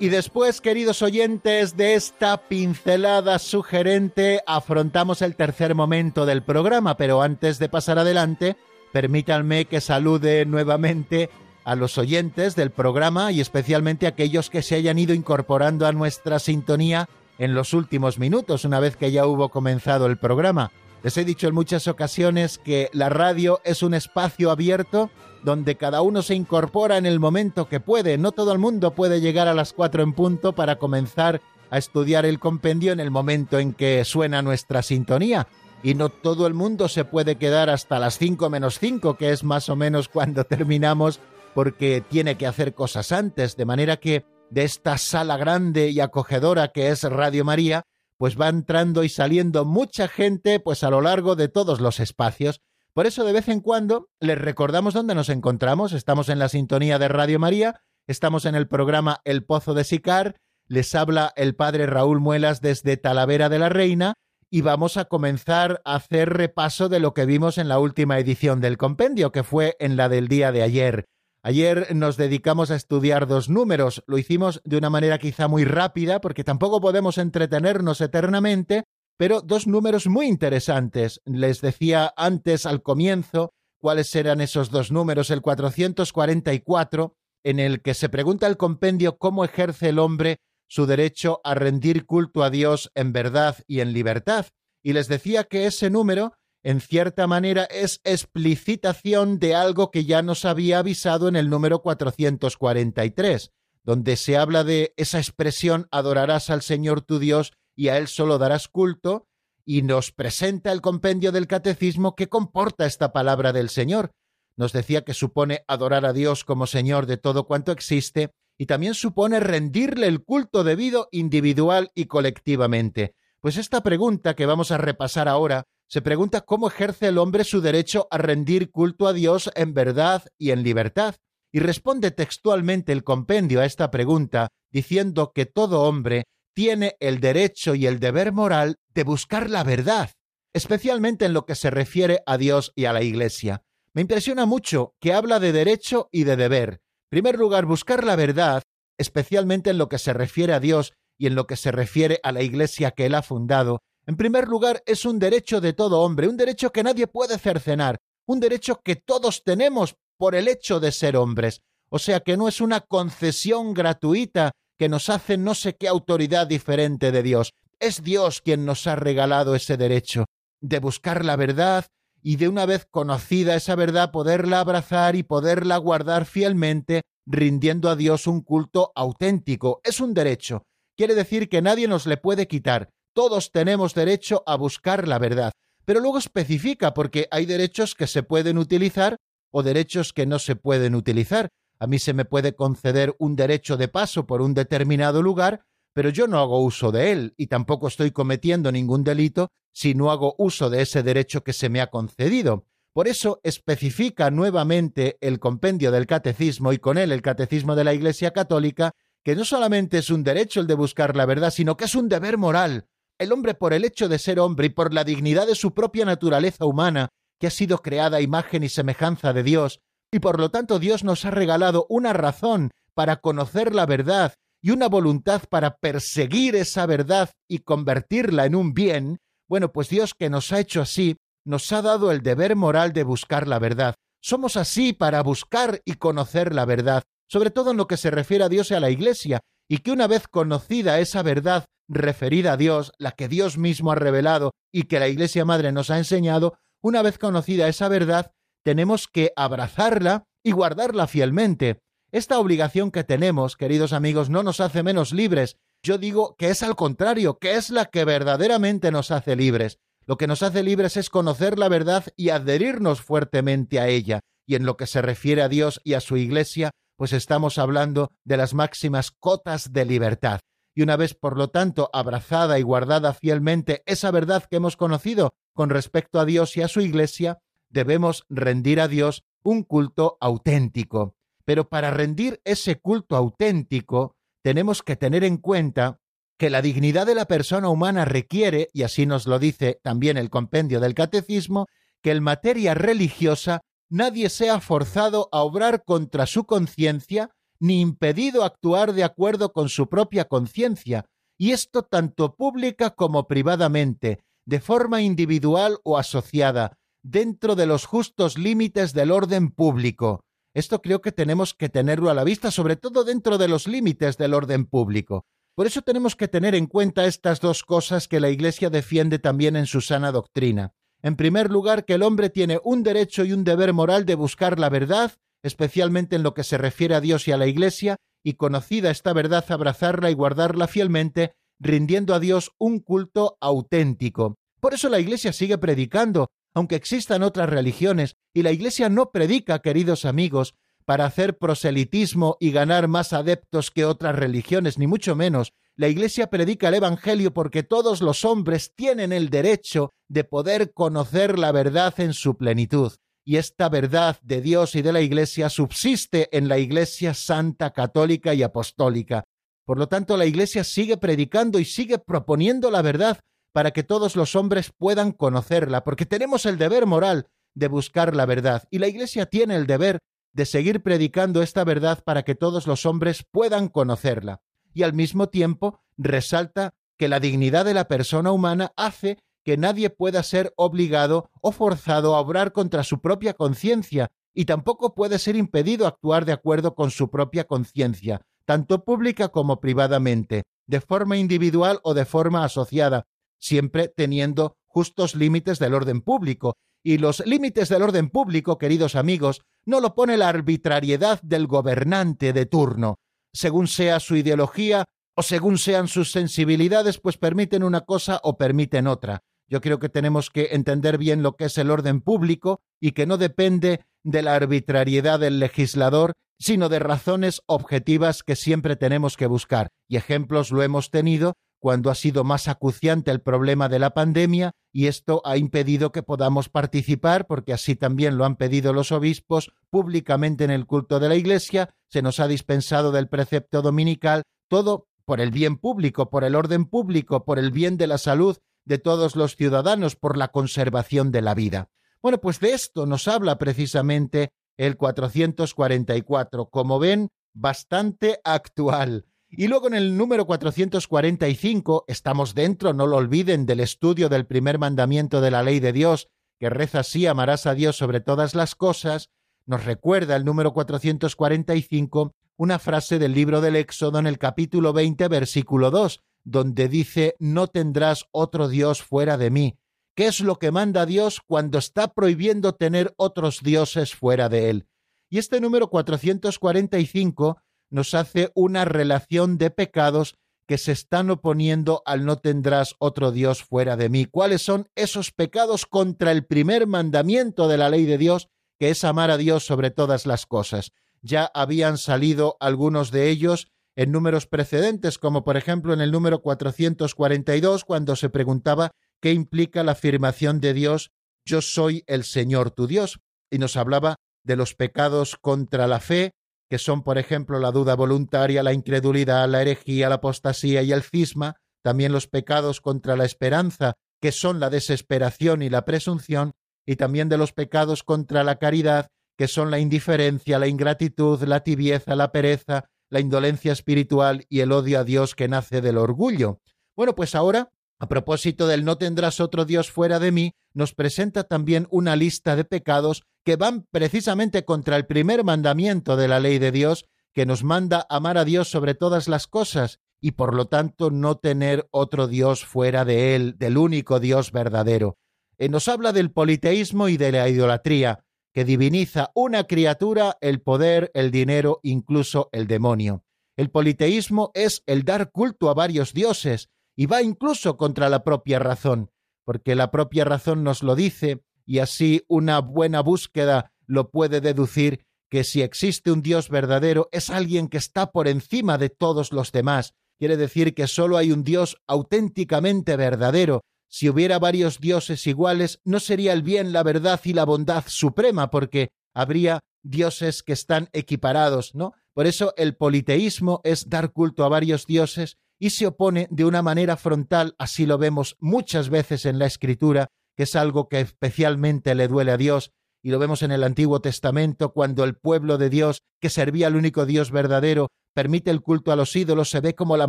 Y 0.02 0.08
después, 0.08 0.60
queridos 0.60 1.00
oyentes, 1.00 1.76
de 1.76 1.94
esta 1.94 2.36
pincelada 2.48 3.38
sugerente, 3.38 4.42
afrontamos 4.48 5.22
el 5.22 5.36
tercer 5.36 5.76
momento 5.76 6.26
del 6.26 6.42
programa, 6.42 6.96
pero 6.96 7.22
antes 7.22 7.60
de 7.60 7.68
pasar 7.68 8.00
adelante, 8.00 8.56
permítanme 8.92 9.66
que 9.66 9.80
salude 9.80 10.44
nuevamente 10.44 11.30
a 11.62 11.76
los 11.76 11.98
oyentes 11.98 12.56
del 12.56 12.72
programa 12.72 13.30
y 13.30 13.40
especialmente 13.40 14.06
a 14.06 14.08
aquellos 14.08 14.50
que 14.50 14.62
se 14.62 14.74
hayan 14.74 14.98
ido 14.98 15.14
incorporando 15.14 15.86
a 15.86 15.92
nuestra 15.92 16.40
sintonía 16.40 17.08
en 17.38 17.54
los 17.54 17.72
últimos 17.72 18.18
minutos, 18.18 18.64
una 18.64 18.80
vez 18.80 18.96
que 18.96 19.12
ya 19.12 19.24
hubo 19.24 19.50
comenzado 19.50 20.06
el 20.06 20.18
programa. 20.18 20.72
Les 21.04 21.16
he 21.16 21.24
dicho 21.24 21.46
en 21.46 21.54
muchas 21.54 21.86
ocasiones 21.86 22.58
que 22.58 22.90
la 22.92 23.08
radio 23.08 23.60
es 23.62 23.84
un 23.84 23.94
espacio 23.94 24.50
abierto 24.50 25.10
donde 25.42 25.76
cada 25.76 26.02
uno 26.02 26.22
se 26.22 26.34
incorpora 26.34 26.96
en 26.98 27.06
el 27.06 27.20
momento 27.20 27.68
que 27.68 27.80
puede. 27.80 28.18
No 28.18 28.32
todo 28.32 28.52
el 28.52 28.58
mundo 28.58 28.92
puede 28.92 29.20
llegar 29.20 29.48
a 29.48 29.54
las 29.54 29.72
cuatro 29.72 30.02
en 30.02 30.12
punto 30.12 30.52
para 30.52 30.76
comenzar 30.76 31.40
a 31.70 31.78
estudiar 31.78 32.26
el 32.26 32.38
compendio 32.38 32.92
en 32.92 33.00
el 33.00 33.10
momento 33.10 33.58
en 33.58 33.72
que 33.72 34.04
suena 34.04 34.42
nuestra 34.42 34.82
sintonía. 34.82 35.48
Y 35.82 35.94
no 35.94 36.10
todo 36.10 36.46
el 36.46 36.54
mundo 36.54 36.88
se 36.88 37.04
puede 37.04 37.36
quedar 37.36 37.70
hasta 37.70 37.98
las 37.98 38.18
cinco 38.18 38.50
menos 38.50 38.78
cinco, 38.78 39.16
que 39.16 39.30
es 39.30 39.42
más 39.42 39.68
o 39.68 39.76
menos 39.76 40.08
cuando 40.12 40.44
terminamos, 40.44 41.20
porque 41.54 42.02
tiene 42.08 42.36
que 42.36 42.46
hacer 42.46 42.74
cosas 42.74 43.10
antes. 43.10 43.56
De 43.56 43.64
manera 43.64 43.96
que 43.96 44.24
de 44.50 44.64
esta 44.64 44.98
sala 44.98 45.36
grande 45.36 45.88
y 45.88 46.00
acogedora 46.00 46.68
que 46.68 46.90
es 46.90 47.02
Radio 47.02 47.44
María, 47.44 47.84
pues 48.18 48.40
va 48.40 48.48
entrando 48.48 49.02
y 49.02 49.08
saliendo 49.08 49.64
mucha 49.64 50.06
gente 50.06 50.60
pues 50.60 50.84
a 50.84 50.90
lo 50.90 51.00
largo 51.00 51.34
de 51.34 51.48
todos 51.48 51.80
los 51.80 51.98
espacios 51.98 52.60
por 52.94 53.06
eso 53.06 53.24
de 53.24 53.32
vez 53.32 53.48
en 53.48 53.60
cuando 53.60 54.10
les 54.20 54.38
recordamos 54.38 54.94
dónde 54.94 55.14
nos 55.14 55.28
encontramos. 55.28 55.92
Estamos 55.92 56.28
en 56.28 56.38
la 56.38 56.48
sintonía 56.48 56.98
de 56.98 57.08
Radio 57.08 57.38
María, 57.38 57.80
estamos 58.06 58.44
en 58.44 58.54
el 58.54 58.68
programa 58.68 59.20
El 59.24 59.44
Pozo 59.44 59.74
de 59.74 59.84
Sicar, 59.84 60.36
les 60.68 60.94
habla 60.94 61.32
el 61.36 61.54
padre 61.54 61.86
Raúl 61.86 62.20
Muelas 62.20 62.60
desde 62.60 62.96
Talavera 62.96 63.48
de 63.48 63.58
la 63.58 63.68
Reina 63.68 64.14
y 64.50 64.60
vamos 64.60 64.98
a 64.98 65.06
comenzar 65.06 65.80
a 65.84 65.94
hacer 65.94 66.30
repaso 66.30 66.90
de 66.90 67.00
lo 67.00 67.14
que 67.14 67.24
vimos 67.24 67.56
en 67.56 67.68
la 67.68 67.78
última 67.78 68.18
edición 68.18 68.60
del 68.60 68.76
compendio, 68.76 69.32
que 69.32 69.42
fue 69.42 69.76
en 69.80 69.96
la 69.96 70.10
del 70.10 70.28
día 70.28 70.52
de 70.52 70.62
ayer. 70.62 71.06
Ayer 71.42 71.96
nos 71.96 72.16
dedicamos 72.16 72.70
a 72.70 72.76
estudiar 72.76 73.26
dos 73.26 73.48
números, 73.48 74.04
lo 74.06 74.18
hicimos 74.18 74.60
de 74.64 74.76
una 74.76 74.90
manera 74.90 75.18
quizá 75.18 75.48
muy 75.48 75.64
rápida, 75.64 76.20
porque 76.20 76.44
tampoco 76.44 76.80
podemos 76.80 77.18
entretenernos 77.18 78.00
eternamente, 78.00 78.84
pero 79.22 79.40
dos 79.40 79.68
números 79.68 80.08
muy 80.08 80.26
interesantes. 80.26 81.20
Les 81.24 81.60
decía 81.60 82.12
antes 82.16 82.66
al 82.66 82.82
comienzo 82.82 83.54
cuáles 83.78 84.12
eran 84.16 84.40
esos 84.40 84.72
dos 84.72 84.90
números, 84.90 85.30
el 85.30 85.42
444, 85.42 87.14
en 87.44 87.60
el 87.60 87.82
que 87.82 87.94
se 87.94 88.08
pregunta 88.08 88.48
el 88.48 88.56
compendio 88.56 89.18
cómo 89.18 89.44
ejerce 89.44 89.90
el 89.90 90.00
hombre 90.00 90.40
su 90.66 90.86
derecho 90.86 91.40
a 91.44 91.54
rendir 91.54 92.04
culto 92.04 92.42
a 92.42 92.50
Dios 92.50 92.90
en 92.96 93.12
verdad 93.12 93.58
y 93.68 93.78
en 93.78 93.92
libertad. 93.92 94.46
Y 94.82 94.92
les 94.92 95.06
decía 95.06 95.44
que 95.44 95.66
ese 95.66 95.88
número, 95.88 96.32
en 96.64 96.80
cierta 96.80 97.28
manera, 97.28 97.62
es 97.66 98.00
explicitación 98.02 99.38
de 99.38 99.54
algo 99.54 99.92
que 99.92 100.04
ya 100.04 100.22
nos 100.22 100.44
había 100.44 100.80
avisado 100.80 101.28
en 101.28 101.36
el 101.36 101.48
número 101.48 101.80
443, 101.80 103.52
donde 103.84 104.16
se 104.16 104.36
habla 104.36 104.64
de 104.64 104.94
esa 104.96 105.18
expresión 105.18 105.86
adorarás 105.92 106.50
al 106.50 106.62
Señor 106.62 107.02
tu 107.02 107.20
Dios 107.20 107.52
y 107.74 107.88
a 107.88 107.98
él 107.98 108.08
solo 108.08 108.38
darás 108.38 108.68
culto, 108.68 109.28
y 109.64 109.82
nos 109.82 110.10
presenta 110.10 110.72
el 110.72 110.80
compendio 110.80 111.32
del 111.32 111.46
catecismo 111.46 112.14
que 112.16 112.28
comporta 112.28 112.86
esta 112.86 113.12
palabra 113.12 113.52
del 113.52 113.68
Señor. 113.68 114.12
Nos 114.56 114.72
decía 114.72 115.04
que 115.04 115.14
supone 115.14 115.64
adorar 115.68 116.04
a 116.04 116.12
Dios 116.12 116.44
como 116.44 116.66
Señor 116.66 117.06
de 117.06 117.16
todo 117.16 117.46
cuanto 117.46 117.72
existe, 117.72 118.30
y 118.58 118.66
también 118.66 118.94
supone 118.94 119.40
rendirle 119.40 120.06
el 120.06 120.22
culto 120.22 120.62
debido 120.64 121.08
individual 121.10 121.90
y 121.94 122.06
colectivamente. 122.06 123.14
Pues 123.40 123.56
esta 123.56 123.82
pregunta 123.82 124.34
que 124.34 124.46
vamos 124.46 124.70
a 124.70 124.78
repasar 124.78 125.28
ahora 125.28 125.64
se 125.88 126.00
pregunta 126.00 126.42
cómo 126.42 126.68
ejerce 126.68 127.08
el 127.08 127.18
hombre 127.18 127.44
su 127.44 127.60
derecho 127.60 128.06
a 128.10 128.18
rendir 128.18 128.70
culto 128.70 129.06
a 129.06 129.12
Dios 129.12 129.50
en 129.54 129.74
verdad 129.74 130.24
y 130.38 130.50
en 130.50 130.62
libertad. 130.62 131.16
Y 131.52 131.58
responde 131.58 132.10
textualmente 132.10 132.92
el 132.92 133.04
compendio 133.04 133.60
a 133.60 133.66
esta 133.66 133.90
pregunta 133.90 134.48
diciendo 134.70 135.32
que 135.34 135.44
todo 135.44 135.82
hombre 135.82 136.24
tiene 136.54 136.96
el 137.00 137.20
derecho 137.20 137.74
y 137.74 137.86
el 137.86 138.00
deber 138.00 138.32
moral 138.32 138.76
de 138.94 139.04
buscar 139.04 139.50
la 139.50 139.64
verdad, 139.64 140.10
especialmente 140.52 141.24
en 141.24 141.32
lo 141.32 141.46
que 141.46 141.54
se 141.54 141.70
refiere 141.70 142.22
a 142.26 142.36
Dios 142.36 142.72
y 142.74 142.84
a 142.84 142.92
la 142.92 143.02
Iglesia. 143.02 143.62
Me 143.94 144.02
impresiona 144.02 144.46
mucho 144.46 144.94
que 145.00 145.12
habla 145.12 145.40
de 145.40 145.52
derecho 145.52 146.08
y 146.12 146.24
de 146.24 146.36
deber. 146.36 146.80
En 147.10 147.20
primer 147.20 147.38
lugar, 147.38 147.66
buscar 147.66 148.04
la 148.04 148.16
verdad, 148.16 148.62
especialmente 148.98 149.70
en 149.70 149.78
lo 149.78 149.88
que 149.88 149.98
se 149.98 150.12
refiere 150.12 150.52
a 150.52 150.60
Dios 150.60 150.94
y 151.18 151.26
en 151.26 151.34
lo 151.34 151.46
que 151.46 151.56
se 151.56 151.72
refiere 151.72 152.20
a 152.22 152.32
la 152.32 152.42
Iglesia 152.42 152.90
que 152.90 153.06
él 153.06 153.14
ha 153.14 153.22
fundado, 153.22 153.80
en 154.06 154.16
primer 154.16 154.48
lugar 154.48 154.82
es 154.86 155.04
un 155.04 155.18
derecho 155.18 155.60
de 155.60 155.74
todo 155.74 156.00
hombre, 156.00 156.26
un 156.26 156.36
derecho 156.36 156.72
que 156.72 156.82
nadie 156.82 157.06
puede 157.06 157.38
cercenar, 157.38 157.98
un 158.26 158.40
derecho 158.40 158.80
que 158.82 158.96
todos 158.96 159.44
tenemos 159.44 159.96
por 160.16 160.34
el 160.34 160.48
hecho 160.48 160.80
de 160.80 160.90
ser 160.90 161.16
hombres. 161.16 161.62
O 161.88 161.98
sea 161.98 162.20
que 162.20 162.36
no 162.36 162.48
es 162.48 162.60
una 162.60 162.80
concesión 162.80 163.74
gratuita 163.74 164.52
que 164.78 164.88
nos 164.88 165.08
hace 165.08 165.36
no 165.36 165.54
sé 165.54 165.76
qué 165.76 165.88
autoridad 165.88 166.46
diferente 166.46 167.12
de 167.12 167.22
Dios. 167.22 167.52
Es 167.80 168.02
Dios 168.02 168.40
quien 168.40 168.64
nos 168.64 168.86
ha 168.86 168.96
regalado 168.96 169.54
ese 169.54 169.76
derecho 169.76 170.26
de 170.60 170.78
buscar 170.78 171.24
la 171.24 171.36
verdad 171.36 171.86
y 172.22 172.36
de 172.36 172.48
una 172.48 172.66
vez 172.66 172.86
conocida 172.88 173.56
esa 173.56 173.74
verdad 173.74 174.12
poderla 174.12 174.60
abrazar 174.60 175.16
y 175.16 175.24
poderla 175.24 175.76
guardar 175.76 176.24
fielmente, 176.24 177.02
rindiendo 177.26 177.90
a 177.90 177.96
Dios 177.96 178.26
un 178.26 178.40
culto 178.42 178.92
auténtico. 178.94 179.80
Es 179.82 180.00
un 180.00 180.14
derecho. 180.14 180.62
Quiere 180.96 181.14
decir 181.14 181.48
que 181.48 181.62
nadie 181.62 181.88
nos 181.88 182.06
le 182.06 182.16
puede 182.16 182.46
quitar. 182.46 182.90
Todos 183.12 183.50
tenemos 183.50 183.94
derecho 183.94 184.44
a 184.46 184.54
buscar 184.54 185.08
la 185.08 185.18
verdad. 185.18 185.52
Pero 185.84 186.00
luego 186.00 186.18
especifica 186.18 186.94
porque 186.94 187.26
hay 187.32 187.44
derechos 187.44 187.96
que 187.96 188.06
se 188.06 188.22
pueden 188.22 188.56
utilizar 188.56 189.16
o 189.50 189.64
derechos 189.64 190.12
que 190.12 190.26
no 190.26 190.38
se 190.38 190.54
pueden 190.54 190.94
utilizar 190.94 191.48
a 191.82 191.88
mí 191.88 191.98
se 191.98 192.14
me 192.14 192.24
puede 192.24 192.54
conceder 192.54 193.12
un 193.18 193.34
derecho 193.34 193.76
de 193.76 193.88
paso 193.88 194.24
por 194.24 194.40
un 194.40 194.54
determinado 194.54 195.20
lugar, 195.20 195.66
pero 195.92 196.10
yo 196.10 196.28
no 196.28 196.38
hago 196.38 196.62
uso 196.62 196.92
de 196.92 197.10
él 197.10 197.34
y 197.36 197.48
tampoco 197.48 197.88
estoy 197.88 198.12
cometiendo 198.12 198.70
ningún 198.70 199.02
delito 199.02 199.48
si 199.72 199.92
no 199.92 200.12
hago 200.12 200.36
uso 200.38 200.70
de 200.70 200.80
ese 200.82 201.02
derecho 201.02 201.42
que 201.42 201.52
se 201.52 201.68
me 201.68 201.80
ha 201.80 201.88
concedido. 201.88 202.68
Por 202.92 203.08
eso 203.08 203.40
especifica 203.42 204.30
nuevamente 204.30 205.18
el 205.20 205.40
compendio 205.40 205.90
del 205.90 206.06
catecismo 206.06 206.72
y 206.72 206.78
con 206.78 206.98
él 206.98 207.10
el 207.10 207.20
catecismo 207.20 207.74
de 207.74 207.82
la 207.82 207.94
Iglesia 207.94 208.30
Católica 208.30 208.92
que 209.24 209.34
no 209.34 209.44
solamente 209.44 209.98
es 209.98 210.08
un 210.08 210.22
derecho 210.22 210.60
el 210.60 210.68
de 210.68 210.74
buscar 210.74 211.16
la 211.16 211.26
verdad, 211.26 211.50
sino 211.50 211.76
que 211.76 211.86
es 211.86 211.96
un 211.96 212.08
deber 212.08 212.38
moral. 212.38 212.86
El 213.18 213.32
hombre 213.32 213.54
por 213.54 213.72
el 213.72 213.84
hecho 213.84 214.08
de 214.08 214.20
ser 214.20 214.38
hombre 214.38 214.66
y 214.66 214.70
por 214.70 214.94
la 214.94 215.02
dignidad 215.02 215.48
de 215.48 215.56
su 215.56 215.74
propia 215.74 216.04
naturaleza 216.04 216.64
humana, 216.64 217.08
que 217.40 217.48
ha 217.48 217.50
sido 217.50 217.78
creada 217.78 218.18
a 218.18 218.20
imagen 218.20 218.62
y 218.62 218.68
semejanza 218.68 219.32
de 219.32 219.42
Dios, 219.42 219.80
y 220.12 220.20
por 220.20 220.38
lo 220.38 220.50
tanto 220.50 220.78
Dios 220.78 221.02
nos 221.02 221.24
ha 221.24 221.30
regalado 221.30 221.86
una 221.88 222.12
razón 222.12 222.70
para 222.94 223.16
conocer 223.16 223.74
la 223.74 223.86
verdad 223.86 224.34
y 224.62 224.70
una 224.70 224.88
voluntad 224.88 225.42
para 225.48 225.76
perseguir 225.78 226.54
esa 226.54 226.86
verdad 226.86 227.30
y 227.48 227.60
convertirla 227.60 228.44
en 228.44 228.54
un 228.54 228.74
bien, 228.74 229.18
bueno, 229.48 229.72
pues 229.72 229.88
Dios 229.88 230.14
que 230.14 230.30
nos 230.30 230.52
ha 230.52 230.60
hecho 230.60 230.82
así, 230.82 231.16
nos 231.44 231.72
ha 231.72 231.82
dado 231.82 232.12
el 232.12 232.22
deber 232.22 232.54
moral 232.54 232.92
de 232.92 233.02
buscar 233.02 233.48
la 233.48 233.58
verdad. 233.58 233.96
Somos 234.22 234.56
así 234.56 234.92
para 234.92 235.22
buscar 235.22 235.80
y 235.84 235.94
conocer 235.94 236.54
la 236.54 236.64
verdad, 236.64 237.02
sobre 237.28 237.50
todo 237.50 237.72
en 237.72 237.76
lo 237.78 237.88
que 237.88 237.96
se 237.96 238.12
refiere 238.12 238.44
a 238.44 238.48
Dios 238.48 238.70
y 238.70 238.74
a 238.74 238.80
la 238.80 238.90
Iglesia, 238.90 239.40
y 239.68 239.78
que 239.78 239.90
una 239.90 240.06
vez 240.06 240.28
conocida 240.28 241.00
esa 241.00 241.22
verdad 241.22 241.64
referida 241.88 242.52
a 242.52 242.56
Dios, 242.56 242.92
la 242.98 243.12
que 243.12 243.28
Dios 243.28 243.58
mismo 243.58 243.90
ha 243.90 243.96
revelado 243.96 244.52
y 244.72 244.84
que 244.84 245.00
la 245.00 245.08
Iglesia 245.08 245.44
Madre 245.44 245.72
nos 245.72 245.90
ha 245.90 245.98
enseñado, 245.98 246.58
una 246.80 247.02
vez 247.02 247.18
conocida 247.18 247.66
esa 247.68 247.88
verdad, 247.88 248.32
tenemos 248.64 249.08
que 249.08 249.32
abrazarla 249.36 250.24
y 250.42 250.52
guardarla 250.52 251.06
fielmente. 251.06 251.80
Esta 252.10 252.38
obligación 252.38 252.90
que 252.90 253.04
tenemos, 253.04 253.56
queridos 253.56 253.92
amigos, 253.92 254.28
no 254.28 254.42
nos 254.42 254.60
hace 254.60 254.82
menos 254.82 255.12
libres. 255.12 255.56
Yo 255.82 255.98
digo 255.98 256.36
que 256.36 256.50
es 256.50 256.62
al 256.62 256.76
contrario, 256.76 257.38
que 257.38 257.54
es 257.54 257.70
la 257.70 257.86
que 257.86 258.04
verdaderamente 258.04 258.90
nos 258.90 259.10
hace 259.10 259.34
libres. 259.34 259.78
Lo 260.06 260.16
que 260.16 260.26
nos 260.26 260.42
hace 260.42 260.62
libres 260.62 260.96
es 260.96 261.10
conocer 261.10 261.58
la 261.58 261.68
verdad 261.68 262.04
y 262.16 262.30
adherirnos 262.30 263.00
fuertemente 263.00 263.80
a 263.80 263.88
ella. 263.88 264.20
Y 264.46 264.56
en 264.56 264.66
lo 264.66 264.76
que 264.76 264.86
se 264.86 265.00
refiere 265.00 265.42
a 265.42 265.48
Dios 265.48 265.80
y 265.84 265.94
a 265.94 266.00
su 266.00 266.16
Iglesia, 266.16 266.72
pues 266.96 267.12
estamos 267.12 267.58
hablando 267.58 268.10
de 268.24 268.36
las 268.36 268.54
máximas 268.54 269.10
cotas 269.10 269.72
de 269.72 269.84
libertad. 269.84 270.40
Y 270.74 270.82
una 270.82 270.96
vez, 270.96 271.14
por 271.14 271.36
lo 271.36 271.48
tanto, 271.48 271.90
abrazada 271.92 272.58
y 272.58 272.62
guardada 272.62 273.12
fielmente 273.14 273.82
esa 273.86 274.10
verdad 274.10 274.44
que 274.50 274.56
hemos 274.56 274.76
conocido 274.76 275.34
con 275.54 275.70
respecto 275.70 276.18
a 276.18 276.24
Dios 276.24 276.56
y 276.56 276.62
a 276.62 276.68
su 276.68 276.80
Iglesia, 276.80 277.38
debemos 277.72 278.24
rendir 278.28 278.80
a 278.80 278.88
Dios 278.88 279.24
un 279.42 279.64
culto 279.64 280.16
auténtico. 280.20 281.16
Pero 281.44 281.68
para 281.68 281.90
rendir 281.90 282.40
ese 282.44 282.80
culto 282.80 283.16
auténtico, 283.16 284.14
tenemos 284.42 284.82
que 284.82 284.96
tener 284.96 285.24
en 285.24 285.38
cuenta 285.38 285.98
que 286.38 286.50
la 286.50 286.62
dignidad 286.62 287.06
de 287.06 287.14
la 287.14 287.26
persona 287.26 287.68
humana 287.68 288.04
requiere, 288.04 288.68
y 288.72 288.82
así 288.82 289.06
nos 289.06 289.26
lo 289.26 289.38
dice 289.38 289.80
también 289.82 290.16
el 290.16 290.30
compendio 290.30 290.80
del 290.80 290.94
catecismo, 290.94 291.66
que 292.02 292.12
en 292.12 292.22
materia 292.22 292.74
religiosa 292.74 293.60
nadie 293.88 294.28
sea 294.28 294.60
forzado 294.60 295.28
a 295.32 295.42
obrar 295.42 295.84
contra 295.84 296.26
su 296.26 296.44
conciencia, 296.44 297.30
ni 297.60 297.80
impedido 297.80 298.42
actuar 298.42 298.92
de 298.92 299.04
acuerdo 299.04 299.52
con 299.52 299.68
su 299.68 299.88
propia 299.88 300.24
conciencia, 300.24 301.04
y 301.38 301.52
esto 301.52 301.82
tanto 301.82 302.34
pública 302.34 302.90
como 302.90 303.28
privadamente, 303.28 304.20
de 304.44 304.60
forma 304.60 305.02
individual 305.02 305.78
o 305.84 305.98
asociada, 305.98 306.78
dentro 307.02 307.56
de 307.56 307.66
los 307.66 307.84
justos 307.84 308.38
límites 308.38 308.92
del 308.92 309.10
orden 309.10 309.50
público. 309.50 310.20
Esto 310.54 310.82
creo 310.82 311.00
que 311.00 311.12
tenemos 311.12 311.54
que 311.54 311.68
tenerlo 311.68 312.10
a 312.10 312.14
la 312.14 312.24
vista, 312.24 312.50
sobre 312.50 312.76
todo 312.76 313.04
dentro 313.04 313.38
de 313.38 313.48
los 313.48 313.66
límites 313.66 314.18
del 314.18 314.34
orden 314.34 314.66
público. 314.66 315.24
Por 315.54 315.66
eso 315.66 315.82
tenemos 315.82 316.16
que 316.16 316.28
tener 316.28 316.54
en 316.54 316.66
cuenta 316.66 317.06
estas 317.06 317.40
dos 317.40 317.62
cosas 317.62 318.08
que 318.08 318.20
la 318.20 318.30
Iglesia 318.30 318.70
defiende 318.70 319.18
también 319.18 319.56
en 319.56 319.66
su 319.66 319.80
sana 319.80 320.12
doctrina. 320.12 320.72
En 321.02 321.16
primer 321.16 321.50
lugar, 321.50 321.84
que 321.84 321.94
el 321.94 322.02
hombre 322.02 322.30
tiene 322.30 322.60
un 322.62 322.82
derecho 322.82 323.24
y 323.24 323.32
un 323.32 323.44
deber 323.44 323.72
moral 323.72 324.06
de 324.06 324.14
buscar 324.14 324.58
la 324.58 324.68
verdad, 324.68 325.12
especialmente 325.42 326.16
en 326.16 326.22
lo 326.22 326.32
que 326.32 326.44
se 326.44 326.58
refiere 326.58 326.94
a 326.94 327.00
Dios 327.00 327.26
y 327.26 327.32
a 327.32 327.36
la 327.36 327.46
Iglesia, 327.46 327.96
y 328.24 328.34
conocida 328.34 328.90
esta 328.90 329.12
verdad, 329.12 329.44
abrazarla 329.48 330.10
y 330.10 330.14
guardarla 330.14 330.68
fielmente, 330.68 331.34
rindiendo 331.58 332.14
a 332.14 332.20
Dios 332.20 332.52
un 332.58 332.78
culto 332.78 333.36
auténtico. 333.40 334.36
Por 334.60 334.74
eso 334.74 334.88
la 334.88 335.00
Iglesia 335.00 335.32
sigue 335.32 335.58
predicando, 335.58 336.28
aunque 336.54 336.76
existan 336.76 337.22
otras 337.22 337.48
religiones, 337.48 338.16
y 338.34 338.42
la 338.42 338.52
Iglesia 338.52 338.88
no 338.88 339.10
predica, 339.10 339.60
queridos 339.60 340.04
amigos, 340.04 340.54
para 340.84 341.06
hacer 341.06 341.38
proselitismo 341.38 342.36
y 342.40 342.50
ganar 342.50 342.88
más 342.88 343.12
adeptos 343.12 343.70
que 343.70 343.84
otras 343.84 344.16
religiones, 344.16 344.78
ni 344.78 344.86
mucho 344.86 345.14
menos. 345.14 345.52
La 345.76 345.88
Iglesia 345.88 346.28
predica 346.28 346.68
el 346.68 346.74
Evangelio 346.74 347.32
porque 347.32 347.62
todos 347.62 348.02
los 348.02 348.24
hombres 348.24 348.74
tienen 348.74 349.12
el 349.12 349.30
derecho 349.30 349.92
de 350.08 350.24
poder 350.24 350.72
conocer 350.72 351.38
la 351.38 351.52
verdad 351.52 351.98
en 351.98 352.12
su 352.12 352.36
plenitud. 352.36 352.92
Y 353.24 353.36
esta 353.36 353.68
verdad 353.68 354.18
de 354.22 354.42
Dios 354.42 354.74
y 354.74 354.82
de 354.82 354.92
la 354.92 355.00
Iglesia 355.00 355.48
subsiste 355.48 356.36
en 356.36 356.48
la 356.48 356.58
Iglesia 356.58 357.14
Santa, 357.14 357.70
Católica 357.72 358.34
y 358.34 358.42
Apostólica. 358.42 359.24
Por 359.64 359.78
lo 359.78 359.86
tanto, 359.86 360.16
la 360.16 360.26
Iglesia 360.26 360.64
sigue 360.64 360.96
predicando 360.96 361.60
y 361.60 361.64
sigue 361.64 361.98
proponiendo 361.98 362.70
la 362.70 362.82
verdad 362.82 363.20
para 363.52 363.70
que 363.70 363.82
todos 363.82 364.16
los 364.16 364.34
hombres 364.34 364.72
puedan 364.76 365.12
conocerla, 365.12 365.84
porque 365.84 366.06
tenemos 366.06 366.46
el 366.46 366.58
deber 366.58 366.86
moral 366.86 367.28
de 367.54 367.68
buscar 367.68 368.16
la 368.16 368.26
verdad, 368.26 368.64
y 368.70 368.78
la 368.78 368.88
Iglesia 368.88 369.26
tiene 369.26 369.56
el 369.56 369.66
deber 369.66 369.98
de 370.32 370.46
seguir 370.46 370.82
predicando 370.82 371.42
esta 371.42 371.64
verdad 371.64 372.02
para 372.04 372.22
que 372.22 372.34
todos 372.34 372.66
los 372.66 372.86
hombres 372.86 373.24
puedan 373.30 373.68
conocerla, 373.68 374.40
y 374.72 374.82
al 374.82 374.94
mismo 374.94 375.28
tiempo 375.28 375.80
resalta 375.98 376.74
que 376.96 377.08
la 377.08 377.20
dignidad 377.20 377.64
de 377.64 377.74
la 377.74 377.88
persona 377.88 378.32
humana 378.32 378.72
hace 378.76 379.18
que 379.44 379.56
nadie 379.56 379.90
pueda 379.90 380.22
ser 380.22 380.52
obligado 380.56 381.30
o 381.40 381.52
forzado 381.52 382.14
a 382.14 382.20
obrar 382.20 382.52
contra 382.52 382.84
su 382.84 383.00
propia 383.00 383.34
conciencia, 383.34 384.10
y 384.34 384.46
tampoco 384.46 384.94
puede 384.94 385.18
ser 385.18 385.36
impedido 385.36 385.86
actuar 385.86 386.24
de 386.24 386.32
acuerdo 386.32 386.74
con 386.74 386.90
su 386.90 387.10
propia 387.10 387.44
conciencia, 387.44 388.22
tanto 388.46 388.84
pública 388.84 389.28
como 389.28 389.60
privadamente, 389.60 390.44
de 390.66 390.80
forma 390.80 391.16
individual 391.18 391.80
o 391.82 391.92
de 391.92 392.06
forma 392.06 392.44
asociada, 392.44 393.06
siempre 393.42 393.88
teniendo 393.88 394.56
justos 394.66 395.14
límites 395.14 395.58
del 395.58 395.74
orden 395.74 396.00
público. 396.00 396.54
Y 396.84 396.98
los 396.98 397.24
límites 397.26 397.68
del 397.68 397.82
orden 397.82 398.08
público, 398.08 398.58
queridos 398.58 398.96
amigos, 398.96 399.42
no 399.66 399.80
lo 399.80 399.94
pone 399.94 400.16
la 400.16 400.28
arbitrariedad 400.28 401.20
del 401.22 401.46
gobernante 401.46 402.32
de 402.32 402.46
turno. 402.46 402.96
Según 403.32 403.66
sea 403.66 404.00
su 404.00 404.16
ideología 404.16 404.84
o 405.14 405.22
según 405.22 405.58
sean 405.58 405.88
sus 405.88 406.10
sensibilidades, 406.10 406.98
pues 406.98 407.18
permiten 407.18 407.62
una 407.62 407.82
cosa 407.82 408.20
o 408.22 408.36
permiten 408.36 408.86
otra. 408.86 409.20
Yo 409.48 409.60
creo 409.60 409.78
que 409.78 409.88
tenemos 409.88 410.30
que 410.30 410.48
entender 410.52 410.96
bien 410.96 411.22
lo 411.22 411.36
que 411.36 411.44
es 411.44 411.58
el 411.58 411.70
orden 411.70 412.00
público 412.00 412.60
y 412.80 412.92
que 412.92 413.06
no 413.06 413.18
depende 413.18 413.84
de 414.02 414.22
la 414.22 414.34
arbitrariedad 414.34 415.20
del 415.20 415.38
legislador, 415.38 416.14
sino 416.38 416.68
de 416.68 416.78
razones 416.78 417.42
objetivas 417.46 418.22
que 418.22 418.34
siempre 418.34 418.76
tenemos 418.76 419.16
que 419.16 419.26
buscar. 419.26 419.68
Y 419.88 419.96
ejemplos 419.96 420.50
lo 420.50 420.62
hemos 420.62 420.90
tenido 420.90 421.34
cuando 421.62 421.90
ha 421.90 421.94
sido 421.94 422.24
más 422.24 422.48
acuciante 422.48 423.12
el 423.12 423.20
problema 423.20 423.68
de 423.68 423.78
la 423.78 423.94
pandemia 423.94 424.50
y 424.72 424.88
esto 424.88 425.22
ha 425.24 425.36
impedido 425.36 425.92
que 425.92 426.02
podamos 426.02 426.48
participar, 426.48 427.28
porque 427.28 427.52
así 427.52 427.76
también 427.76 428.18
lo 428.18 428.24
han 428.24 428.34
pedido 428.34 428.72
los 428.72 428.90
obispos 428.90 429.52
públicamente 429.70 430.42
en 430.42 430.50
el 430.50 430.66
culto 430.66 430.98
de 430.98 431.08
la 431.08 431.14
Iglesia, 431.14 431.72
se 431.88 432.02
nos 432.02 432.18
ha 432.18 432.26
dispensado 432.26 432.90
del 432.90 433.06
precepto 433.06 433.62
dominical, 433.62 434.24
todo 434.48 434.88
por 435.04 435.20
el 435.20 435.30
bien 435.30 435.56
público, 435.56 436.10
por 436.10 436.24
el 436.24 436.34
orden 436.34 436.64
público, 436.64 437.24
por 437.24 437.38
el 437.38 437.52
bien 437.52 437.76
de 437.76 437.86
la 437.86 437.98
salud 437.98 438.38
de 438.64 438.78
todos 438.78 439.14
los 439.14 439.36
ciudadanos, 439.36 439.94
por 439.94 440.16
la 440.16 440.28
conservación 440.32 441.12
de 441.12 441.22
la 441.22 441.34
vida. 441.34 441.68
Bueno, 442.02 442.18
pues 442.18 442.40
de 442.40 442.54
esto 442.54 442.86
nos 442.86 443.06
habla 443.06 443.38
precisamente 443.38 444.30
el 444.56 444.76
444, 444.76 446.46
como 446.46 446.80
ven, 446.80 447.10
bastante 447.34 448.20
actual. 448.24 449.06
Y 449.34 449.48
luego 449.48 449.66
en 449.66 449.72
el 449.72 449.96
número 449.96 450.26
445 450.26 451.86
estamos 451.88 452.34
dentro, 452.34 452.74
no 452.74 452.86
lo 452.86 452.98
olviden, 452.98 453.46
del 453.46 453.60
estudio 453.60 454.10
del 454.10 454.26
primer 454.26 454.58
mandamiento 454.58 455.22
de 455.22 455.30
la 455.30 455.42
ley 455.42 455.58
de 455.58 455.72
Dios, 455.72 456.10
que 456.38 456.50
reza 456.50 456.80
así, 456.80 457.06
amarás 457.06 457.46
a 457.46 457.54
Dios 457.54 457.76
sobre 457.76 458.00
todas 458.00 458.34
las 458.34 458.54
cosas, 458.54 459.08
nos 459.46 459.64
recuerda 459.64 460.16
el 460.16 460.26
número 460.26 460.52
445 460.52 462.14
una 462.36 462.58
frase 462.58 462.98
del 462.98 463.14
libro 463.14 463.40
del 463.40 463.56
Éxodo 463.56 463.98
en 463.98 464.06
el 464.06 464.18
capítulo 464.18 464.74
20, 464.74 465.08
versículo 465.08 465.70
2, 465.70 466.02
donde 466.24 466.68
dice, 466.68 467.16
no 467.18 467.46
tendrás 467.46 468.04
otro 468.10 468.48
Dios 468.48 468.82
fuera 468.82 469.16
de 469.16 469.30
mí. 469.30 469.58
¿Qué 469.94 470.08
es 470.08 470.20
lo 470.20 470.38
que 470.38 470.50
manda 470.50 470.84
Dios 470.84 471.22
cuando 471.26 471.56
está 471.56 471.94
prohibiendo 471.94 472.54
tener 472.54 472.92
otros 472.98 473.40
dioses 473.42 473.94
fuera 473.94 474.28
de 474.28 474.50
él? 474.50 474.66
Y 475.08 475.16
este 475.16 475.40
número 475.40 475.68
445 475.70 477.38
nos 477.72 477.94
hace 477.94 478.30
una 478.34 478.64
relación 478.64 479.38
de 479.38 479.50
pecados 479.50 480.14
que 480.46 480.58
se 480.58 480.72
están 480.72 481.10
oponiendo 481.10 481.82
al 481.86 482.04
no 482.04 482.18
tendrás 482.18 482.74
otro 482.78 483.10
Dios 483.12 483.42
fuera 483.42 483.76
de 483.76 483.88
mí. 483.88 484.04
¿Cuáles 484.04 484.42
son 484.42 484.68
esos 484.74 485.10
pecados 485.10 485.66
contra 485.66 486.12
el 486.12 486.26
primer 486.26 486.66
mandamiento 486.66 487.48
de 487.48 487.56
la 487.56 487.70
ley 487.70 487.86
de 487.86 487.98
Dios, 487.98 488.28
que 488.58 488.70
es 488.70 488.84
amar 488.84 489.10
a 489.10 489.16
Dios 489.16 489.46
sobre 489.46 489.70
todas 489.70 490.04
las 490.04 490.26
cosas? 490.26 490.72
Ya 491.00 491.30
habían 491.32 491.78
salido 491.78 492.36
algunos 492.38 492.90
de 492.90 493.08
ellos 493.08 493.48
en 493.74 493.92
números 493.92 494.26
precedentes, 494.26 494.98
como 494.98 495.24
por 495.24 495.36
ejemplo 495.36 495.72
en 495.72 495.80
el 495.80 495.90
número 495.90 496.20
442, 496.20 497.64
cuando 497.64 497.96
se 497.96 498.10
preguntaba 498.10 498.72
qué 499.00 499.12
implica 499.12 499.62
la 499.62 499.72
afirmación 499.72 500.40
de 500.40 500.52
Dios, 500.52 500.90
yo 501.24 501.40
soy 501.40 501.82
el 501.86 502.04
Señor 502.04 502.50
tu 502.50 502.66
Dios, 502.66 503.00
y 503.30 503.38
nos 503.38 503.56
hablaba 503.56 503.96
de 504.24 504.36
los 504.36 504.54
pecados 504.54 505.16
contra 505.16 505.66
la 505.66 505.80
fe, 505.80 506.12
que 506.52 506.58
son, 506.58 506.82
por 506.82 506.98
ejemplo, 506.98 507.38
la 507.38 507.50
duda 507.50 507.74
voluntaria, 507.74 508.42
la 508.42 508.52
incredulidad, 508.52 509.26
la 509.26 509.40
herejía, 509.40 509.88
la 509.88 509.94
apostasía 509.94 510.60
y 510.60 510.70
el 510.70 510.82
cisma, 510.82 511.36
también 511.62 511.92
los 511.92 512.08
pecados 512.08 512.60
contra 512.60 512.94
la 512.94 513.06
esperanza, 513.06 513.72
que 514.02 514.12
son 514.12 514.38
la 514.38 514.50
desesperación 514.50 515.40
y 515.40 515.48
la 515.48 515.64
presunción, 515.64 516.32
y 516.66 516.76
también 516.76 517.08
de 517.08 517.16
los 517.16 517.32
pecados 517.32 517.82
contra 517.82 518.22
la 518.22 518.36
caridad, 518.36 518.88
que 519.16 519.28
son 519.28 519.50
la 519.50 519.60
indiferencia, 519.60 520.38
la 520.38 520.46
ingratitud, 520.46 521.22
la 521.22 521.42
tibieza, 521.42 521.96
la 521.96 522.12
pereza, 522.12 522.66
la 522.90 523.00
indolencia 523.00 523.52
espiritual 523.52 524.26
y 524.28 524.40
el 524.40 524.52
odio 524.52 524.80
a 524.80 524.84
Dios 524.84 525.14
que 525.14 525.28
nace 525.28 525.62
del 525.62 525.78
orgullo. 525.78 526.42
Bueno, 526.76 526.94
pues 526.94 527.14
ahora, 527.14 527.48
a 527.82 527.88
propósito 527.88 528.46
del 528.46 528.64
no 528.64 528.78
tendrás 528.78 529.18
otro 529.18 529.44
Dios 529.44 529.72
fuera 529.72 529.98
de 529.98 530.12
mí, 530.12 530.36
nos 530.54 530.72
presenta 530.72 531.24
también 531.24 531.66
una 531.68 531.96
lista 531.96 532.36
de 532.36 532.44
pecados 532.44 533.02
que 533.24 533.34
van 533.34 533.66
precisamente 533.72 534.44
contra 534.44 534.76
el 534.76 534.86
primer 534.86 535.24
mandamiento 535.24 535.96
de 535.96 536.06
la 536.06 536.20
ley 536.20 536.38
de 536.38 536.52
Dios, 536.52 536.86
que 537.12 537.26
nos 537.26 537.42
manda 537.42 537.84
amar 537.90 538.18
a 538.18 538.24
Dios 538.24 538.48
sobre 538.48 538.74
todas 538.74 539.08
las 539.08 539.26
cosas 539.26 539.80
y 540.00 540.12
por 540.12 540.32
lo 540.32 540.44
tanto 540.44 540.92
no 540.92 541.16
tener 541.16 541.66
otro 541.72 542.06
Dios 542.06 542.44
fuera 542.44 542.84
de 542.84 543.16
Él, 543.16 543.34
del 543.36 543.58
único 543.58 543.98
Dios 543.98 544.30
verdadero. 544.30 544.96
Eh, 545.36 545.48
nos 545.48 545.66
habla 545.66 545.92
del 545.92 546.12
politeísmo 546.12 546.88
y 546.88 546.96
de 546.96 547.10
la 547.10 547.28
idolatría, 547.28 548.04
que 548.32 548.44
diviniza 548.44 549.10
una 549.16 549.42
criatura, 549.48 550.18
el 550.20 550.40
poder, 550.40 550.92
el 550.94 551.10
dinero, 551.10 551.58
incluso 551.64 552.28
el 552.30 552.46
demonio. 552.46 553.02
El 553.36 553.50
politeísmo 553.50 554.30
es 554.34 554.62
el 554.66 554.84
dar 554.84 555.10
culto 555.10 555.50
a 555.50 555.54
varios 555.54 555.92
dioses 555.92 556.48
y 556.76 556.86
va 556.86 557.02
incluso 557.02 557.56
contra 557.56 557.88
la 557.88 558.04
propia 558.04 558.38
razón, 558.38 558.90
porque 559.24 559.54
la 559.54 559.70
propia 559.70 560.04
razón 560.04 560.42
nos 560.44 560.62
lo 560.62 560.74
dice 560.74 561.22
y 561.44 561.58
así 561.58 562.04
una 562.08 562.40
buena 562.40 562.80
búsqueda 562.80 563.52
lo 563.66 563.90
puede 563.90 564.20
deducir 564.20 564.84
que 565.10 565.24
si 565.24 565.42
existe 565.42 565.92
un 565.92 566.00
Dios 566.02 566.30
verdadero 566.30 566.88
es 566.90 567.10
alguien 567.10 567.48
que 567.48 567.58
está 567.58 567.92
por 567.92 568.08
encima 568.08 568.56
de 568.56 568.70
todos 568.70 569.12
los 569.12 569.30
demás. 569.30 569.74
Quiere 569.98 570.16
decir 570.16 570.54
que 570.54 570.66
solo 570.66 570.96
hay 570.96 571.12
un 571.12 571.22
Dios 571.22 571.58
auténticamente 571.66 572.76
verdadero. 572.76 573.42
Si 573.68 573.88
hubiera 573.88 574.18
varios 574.18 574.58
dioses 574.58 575.06
iguales, 575.06 575.60
no 575.64 575.80
sería 575.80 576.12
el 576.12 576.22
bien, 576.22 576.52
la 576.52 576.62
verdad 576.62 577.00
y 577.04 577.12
la 577.12 577.24
bondad 577.24 577.64
suprema, 577.66 578.30
porque 578.30 578.70
habría 578.94 579.40
dioses 579.62 580.22
que 580.22 580.32
están 580.32 580.68
equiparados, 580.72 581.54
¿no? 581.54 581.72
Por 581.94 582.06
eso 582.06 582.32
el 582.36 582.56
politeísmo 582.56 583.40
es 583.44 583.68
dar 583.68 583.92
culto 583.92 584.24
a 584.24 584.28
varios 584.28 584.66
dioses 584.66 585.18
y 585.42 585.50
se 585.50 585.66
opone 585.66 586.06
de 586.12 586.24
una 586.24 586.40
manera 586.40 586.76
frontal, 586.76 587.34
así 587.36 587.66
lo 587.66 587.76
vemos 587.76 588.16
muchas 588.20 588.68
veces 588.68 589.06
en 589.06 589.18
la 589.18 589.26
escritura, 589.26 589.88
que 590.16 590.22
es 590.22 590.36
algo 590.36 590.68
que 590.68 590.78
especialmente 590.78 591.74
le 591.74 591.88
duele 591.88 592.12
a 592.12 592.16
Dios, 592.16 592.52
y 592.80 592.92
lo 592.92 593.00
vemos 593.00 593.22
en 593.22 593.32
el 593.32 593.42
Antiguo 593.42 593.80
Testamento, 593.80 594.52
cuando 594.52 594.84
el 594.84 594.94
pueblo 594.94 595.38
de 595.38 595.50
Dios, 595.50 595.82
que 596.00 596.10
servía 596.10 596.46
al 596.46 596.54
único 596.54 596.86
Dios 596.86 597.10
verdadero, 597.10 597.72
permite 597.92 598.30
el 598.30 598.40
culto 598.40 598.70
a 598.70 598.76
los 598.76 598.94
ídolos, 598.94 599.30
se 599.30 599.40
ve 599.40 599.56
como 599.56 599.76
la 599.76 599.88